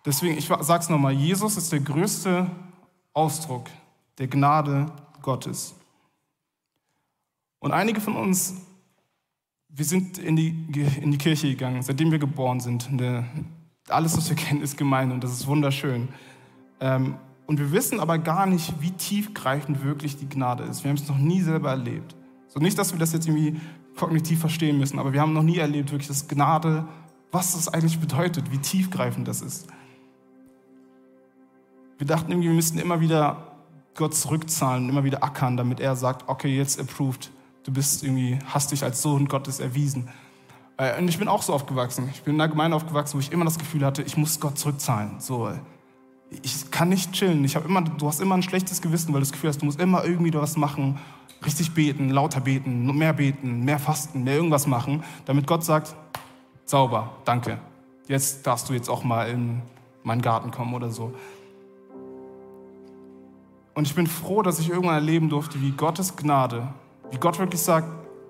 Deswegen, 0.04 0.38
ich 0.38 0.46
sage 0.46 0.82
es 0.82 0.88
nochmal, 0.88 1.12
Jesus 1.12 1.56
ist 1.56 1.72
der 1.72 1.80
größte 1.80 2.50
Ausdruck 3.12 3.68
der 4.18 4.28
Gnade 4.28 4.90
Gottes. 5.26 5.74
Und 7.58 7.72
einige 7.72 8.00
von 8.00 8.14
uns, 8.14 8.54
wir 9.68 9.84
sind 9.84 10.18
in 10.18 10.36
die, 10.36 10.50
in 11.02 11.10
die 11.10 11.18
Kirche 11.18 11.48
gegangen, 11.48 11.82
seitdem 11.82 12.12
wir 12.12 12.20
geboren 12.20 12.60
sind. 12.60 12.88
alles, 13.88 14.16
was 14.16 14.28
wir 14.28 14.36
kennen, 14.44 14.62
ist 14.62 14.78
gemein 14.78 15.10
und 15.10 15.24
das 15.24 15.32
ist 15.32 15.48
wunderschön. 15.48 16.08
Ähm, 16.78 17.16
und 17.46 17.58
wir 17.58 17.72
wissen 17.72 17.98
aber 17.98 18.18
gar 18.18 18.46
nicht, 18.46 18.80
wie 18.80 18.92
tiefgreifend 18.92 19.82
wirklich 19.82 20.16
die 20.16 20.28
Gnade 20.28 20.62
ist. 20.62 20.84
Wir 20.84 20.90
haben 20.90 20.96
es 20.96 21.09
noch 21.09 21.18
nie 21.18 21.42
selber 21.42 21.70
erlebt. 21.70 22.14
So 22.46 22.61
nicht, 22.61 22.78
dass 22.78 22.92
wir 22.92 22.98
das 23.01 23.12
jetzt 23.12 23.26
irgendwie 23.26 23.61
kognitiv 23.96 24.38
verstehen 24.38 24.78
müssen, 24.78 25.01
aber 25.01 25.12
wir 25.12 25.20
haben 25.20 25.32
noch 25.32 25.42
nie 25.42 25.59
erlebt, 25.59 25.90
wirklich 25.90 26.09
das 26.09 26.28
Gnade, 26.28 26.86
was 27.32 27.55
das 27.55 27.66
eigentlich 27.66 27.98
bedeutet, 27.98 28.53
wie 28.53 28.59
tiefgreifend 28.59 29.26
das 29.26 29.42
ist. 29.42 29.66
Wir 31.98 32.07
dachten 32.07 32.30
irgendwie, 32.30 32.48
wir 32.48 32.55
müssten 32.55 32.78
immer 32.78 33.01
wieder 33.01 33.55
Gott 33.97 34.14
zurückzahlen 34.14 34.84
und 34.84 34.90
immer 34.90 35.05
wieder 35.05 35.22
ackern, 35.24 35.57
damit 35.57 35.80
er 35.80 35.97
sagt, 35.97 36.28
okay, 36.28 36.55
jetzt 36.57 36.80
approved, 36.80 37.30
du 37.64 37.72
bist 37.72 38.03
irgendwie, 38.03 38.38
hast 38.47 38.72
dich 38.72 38.82
als 38.84 39.03
Sohn 39.03 39.26
Gottes 39.26 39.61
erwiesen. 39.61 40.09
Äh, 40.76 40.99
und 40.99 41.09
ich 41.09 41.18
bin 41.18 41.28
auch 41.28 41.42
so 41.42 41.53
aufgewachsen. 41.53 42.09
Ich 42.12 42.22
bin 42.22 42.34
in 42.34 42.40
einer 42.40 42.51
Gemeinde 42.51 42.76
aufgewachsen, 42.76 43.14
wo 43.14 43.20
ich 43.20 43.32
immer 43.32 43.44
das 43.44 43.59
Gefühl 43.59 43.84
hatte, 43.84 44.03
ich 44.03 44.16
muss 44.16 44.40
Gott 44.40 44.59
zurückzahlen. 44.59 45.20
So, 45.20 45.51
ich 46.42 46.70
kann 46.70 46.88
nicht 46.88 47.12
chillen. 47.12 47.44
Ich 47.44 47.55
immer, 47.55 47.82
du 47.82 48.07
hast 48.07 48.20
immer 48.20 48.36
ein 48.36 48.42
schlechtes 48.42 48.82
Gewissen, 48.82 49.09
weil 49.09 49.20
du 49.20 49.26
das 49.26 49.32
Gefühl 49.32 49.51
hast, 49.51 49.62
du 49.62 49.66
musst 49.66 49.80
immer 49.80 50.05
irgendwie 50.05 50.32
was 50.34 50.57
machen, 50.57 50.99
richtig 51.44 51.72
beten, 51.72 52.11
lauter 52.11 52.40
beten, 52.40 52.86
mehr 52.97 53.12
beten, 53.12 53.64
mehr 53.64 53.78
fasten, 53.78 54.24
mehr 54.24 54.36
irgendwas 54.36 54.66
machen, 54.66 55.03
damit 55.24 55.47
Gott 55.47 55.64
sagt, 55.64 55.94
sauber, 56.64 57.11
danke. 57.24 57.59
Jetzt 58.09 58.47
darfst 58.47 58.68
du 58.68 58.72
jetzt 58.72 58.88
auch 58.88 59.05
mal 59.05 59.28
in 59.28 59.62
meinen 60.03 60.22
Garten 60.22 60.51
kommen 60.51 60.74
oder 60.74 60.90
so. 60.90 61.12
Und 63.77 63.87
ich 63.87 63.95
bin 63.95 64.07
froh, 64.07 64.41
dass 64.41 64.59
ich 64.59 64.70
irgendwann 64.70 64.95
erleben 64.95 65.29
durfte, 65.29 65.61
wie 65.61 65.70
Gottes 65.70 66.16
Gnade, 66.16 66.66
wie 67.11 67.18
Gott 67.18 67.39
wirklich 67.39 67.61
sagt, 67.61 67.87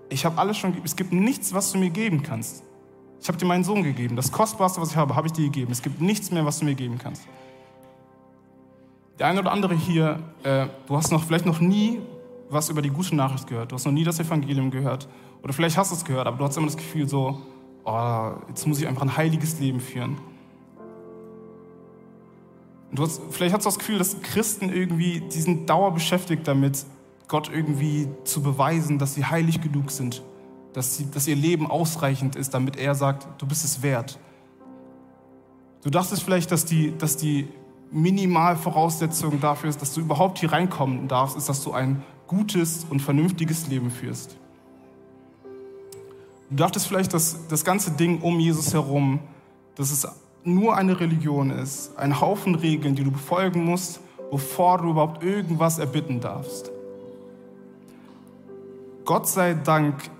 ich 0.08 0.24
habe 0.24 0.36
alles 0.38 0.56
schon, 0.56 0.74
es 0.84 0.96
gibt 0.96 1.12
nichts, 1.12 1.54
was 1.54 1.70
du 1.70 1.78
mir 1.78 1.90
geben 1.90 2.24
kannst. 2.24 2.64
Ich 3.20 3.28
habe 3.28 3.38
dir 3.38 3.46
meinen 3.46 3.62
Sohn 3.62 3.84
gegeben. 3.84 4.16
Das 4.16 4.32
Kostbarste, 4.32 4.80
was 4.80 4.90
ich 4.90 4.96
habe, 4.96 5.14
habe 5.14 5.28
ich 5.28 5.32
dir 5.32 5.44
gegeben. 5.44 5.70
Es 5.70 5.82
gibt 5.82 6.00
nichts 6.00 6.32
mehr, 6.32 6.44
was 6.44 6.58
du 6.58 6.64
mir 6.64 6.74
geben 6.74 6.98
kannst. 6.98 7.22
Der 9.20 9.28
eine 9.28 9.38
oder 9.38 9.52
andere 9.52 9.74
hier, 9.76 10.18
äh, 10.42 10.66
du 10.88 10.96
hast 10.96 11.12
noch 11.12 11.22
vielleicht 11.22 11.46
noch 11.46 11.60
nie 11.60 12.00
was 12.50 12.68
über 12.68 12.82
die 12.82 12.90
gute 12.90 13.14
Nachricht 13.14 13.46
gehört. 13.46 13.70
Du 13.70 13.76
hast 13.76 13.84
noch 13.84 13.92
nie 13.92 14.04
das 14.04 14.18
Evangelium 14.18 14.72
gehört. 14.72 15.08
Oder 15.44 15.52
vielleicht 15.52 15.76
hast 15.76 15.92
du 15.92 15.96
es 15.96 16.04
gehört, 16.04 16.26
aber 16.26 16.38
du 16.38 16.44
hast 16.44 16.56
immer 16.56 16.66
das 16.66 16.76
Gefühl 16.76 17.08
so, 17.08 17.40
oh, 17.84 18.30
jetzt 18.48 18.66
muss 18.66 18.80
ich 18.80 18.88
einfach 18.88 19.02
ein 19.02 19.16
heiliges 19.16 19.60
Leben 19.60 19.78
führen. 19.78 20.18
Du 22.92 23.02
hast, 23.02 23.20
vielleicht 23.30 23.54
hast 23.54 23.64
du 23.64 23.68
das 23.68 23.78
Gefühl, 23.78 23.98
dass 23.98 24.20
Christen 24.22 24.70
irgendwie, 24.70 25.20
die 25.20 25.40
sind 25.40 25.68
dauerbeschäftigt 25.68 26.46
damit, 26.46 26.86
Gott 27.28 27.50
irgendwie 27.52 28.08
zu 28.24 28.40
beweisen, 28.40 28.98
dass 28.98 29.14
sie 29.14 29.24
heilig 29.24 29.60
genug 29.60 29.90
sind, 29.90 30.22
dass, 30.72 30.96
sie, 30.96 31.10
dass 31.10 31.26
ihr 31.26 31.36
Leben 31.36 31.68
ausreichend 31.68 32.36
ist, 32.36 32.54
damit 32.54 32.76
er 32.76 32.94
sagt, 32.94 33.26
du 33.40 33.46
bist 33.46 33.64
es 33.64 33.82
wert. 33.82 34.18
Du 35.82 35.90
dachtest 35.90 36.22
vielleicht, 36.22 36.52
dass 36.52 36.64
die, 36.64 36.96
dass 36.96 37.16
die 37.16 37.48
Minimalvoraussetzung 37.90 39.40
dafür 39.40 39.70
ist, 39.70 39.82
dass 39.82 39.94
du 39.94 40.00
überhaupt 40.00 40.38
hier 40.38 40.52
reinkommen 40.52 41.08
darfst, 41.08 41.36
ist, 41.36 41.48
dass 41.48 41.62
du 41.62 41.72
ein 41.72 42.02
gutes 42.26 42.86
und 42.88 43.00
vernünftiges 43.00 43.68
Leben 43.68 43.90
führst. 43.90 44.36
Du 46.50 46.56
dachtest 46.56 46.86
vielleicht, 46.86 47.12
dass 47.12 47.46
das 47.48 47.64
ganze 47.64 47.90
Ding 47.92 48.20
um 48.20 48.38
Jesus 48.38 48.72
herum, 48.72 49.20
dass 49.74 49.90
es 49.90 50.06
nur 50.46 50.76
eine 50.76 50.98
Religion 50.98 51.50
ist, 51.50 51.96
ein 51.98 52.20
Haufen 52.20 52.54
Regeln, 52.54 52.94
die 52.94 53.04
du 53.04 53.10
befolgen 53.10 53.64
musst, 53.64 54.00
bevor 54.30 54.78
du 54.78 54.90
überhaupt 54.90 55.22
irgendwas 55.22 55.78
erbitten 55.78 56.20
darfst. 56.20 56.70
Gott 59.04 59.28
sei 59.28 59.54
Dank 59.54 60.10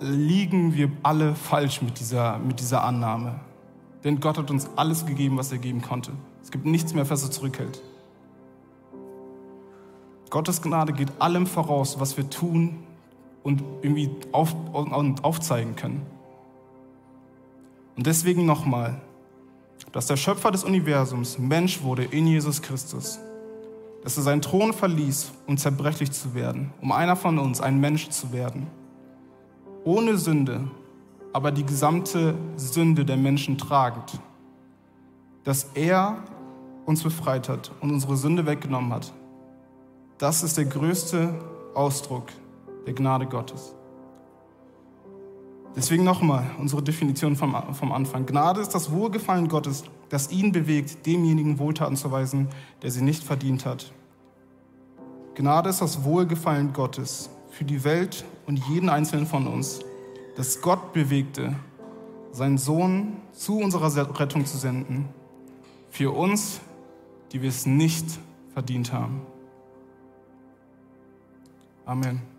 liegen 0.00 0.74
wir 0.74 0.90
alle 1.02 1.34
falsch 1.34 1.80
mit 1.82 1.98
dieser, 1.98 2.38
mit 2.38 2.60
dieser 2.60 2.84
Annahme. 2.84 3.40
Denn 4.02 4.20
Gott 4.20 4.36
hat 4.36 4.50
uns 4.50 4.68
alles 4.76 5.06
gegeben, 5.06 5.38
was 5.38 5.50
er 5.50 5.58
geben 5.58 5.80
konnte. 5.80 6.12
Es 6.42 6.50
gibt 6.50 6.66
nichts 6.66 6.92
mehr, 6.92 7.08
was 7.08 7.22
er 7.22 7.30
zurückhält. 7.30 7.82
Gottes 10.28 10.60
Gnade 10.60 10.92
geht 10.92 11.10
allem 11.20 11.46
voraus, 11.46 12.00
was 12.00 12.16
wir 12.16 12.28
tun 12.28 12.84
und 13.42 13.62
irgendwie 13.82 14.10
auf, 14.32 14.54
und 14.72 15.24
aufzeigen 15.24 15.76
können. 15.76 16.04
Und 17.96 18.06
deswegen 18.06 18.44
nochmal, 18.44 19.00
dass 19.92 20.06
der 20.06 20.16
Schöpfer 20.16 20.50
des 20.50 20.64
Universums 20.64 21.38
Mensch 21.38 21.82
wurde 21.82 22.04
in 22.04 22.26
Jesus 22.26 22.62
Christus, 22.62 23.18
dass 24.02 24.16
er 24.16 24.22
seinen 24.22 24.42
Thron 24.42 24.72
verließ, 24.72 25.32
um 25.46 25.56
zerbrechlich 25.56 26.12
zu 26.12 26.34
werden, 26.34 26.72
um 26.80 26.92
einer 26.92 27.16
von 27.16 27.38
uns, 27.38 27.60
ein 27.60 27.80
Mensch 27.80 28.10
zu 28.10 28.32
werden, 28.32 28.66
ohne 29.84 30.16
Sünde, 30.18 30.68
aber 31.32 31.50
die 31.50 31.64
gesamte 31.64 32.34
Sünde 32.56 33.04
der 33.04 33.16
Menschen 33.16 33.58
tragend, 33.58 34.20
dass 35.42 35.70
er 35.74 36.18
uns 36.86 37.02
befreit 37.02 37.48
hat 37.48 37.70
und 37.80 37.90
unsere 37.90 38.16
Sünde 38.16 38.46
weggenommen 38.46 38.92
hat. 38.92 39.12
Das 40.18 40.42
ist 40.42 40.56
der 40.56 40.66
größte 40.66 41.34
Ausdruck 41.74 42.28
der 42.86 42.94
Gnade 42.94 43.26
Gottes. 43.26 43.74
Deswegen 45.76 46.04
nochmal 46.04 46.50
unsere 46.58 46.82
Definition 46.82 47.34
vom, 47.34 47.56
vom 47.74 47.92
Anfang. 47.92 48.26
Gnade 48.26 48.60
ist 48.60 48.70
das 48.70 48.92
Wohlgefallen 48.92 49.48
Gottes, 49.48 49.84
das 50.08 50.30
ihn 50.30 50.52
bewegt, 50.52 51.04
demjenigen 51.04 51.58
Wohltaten 51.58 51.96
zu 51.96 52.12
weisen, 52.12 52.48
der 52.82 52.90
sie 52.90 53.02
nicht 53.02 53.24
verdient 53.24 53.66
hat. 53.66 53.92
Gnade 55.34 55.70
ist 55.70 55.80
das 55.80 56.04
Wohlgefallen 56.04 56.72
Gottes 56.72 57.28
für 57.50 57.64
die 57.64 57.82
Welt 57.82 58.24
und 58.46 58.58
jeden 58.68 58.88
einzelnen 58.88 59.26
von 59.26 59.48
uns, 59.48 59.80
das 60.36 60.60
Gott 60.60 60.92
bewegte, 60.92 61.56
seinen 62.30 62.58
Sohn 62.58 63.16
zu 63.32 63.58
unserer 63.58 64.18
Rettung 64.18 64.46
zu 64.46 64.56
senden, 64.56 65.08
für 65.90 66.12
uns, 66.12 66.60
die 67.32 67.42
wir 67.42 67.48
es 67.48 67.66
nicht 67.66 68.06
verdient 68.52 68.92
haben. 68.92 69.22
Amen. 71.84 72.33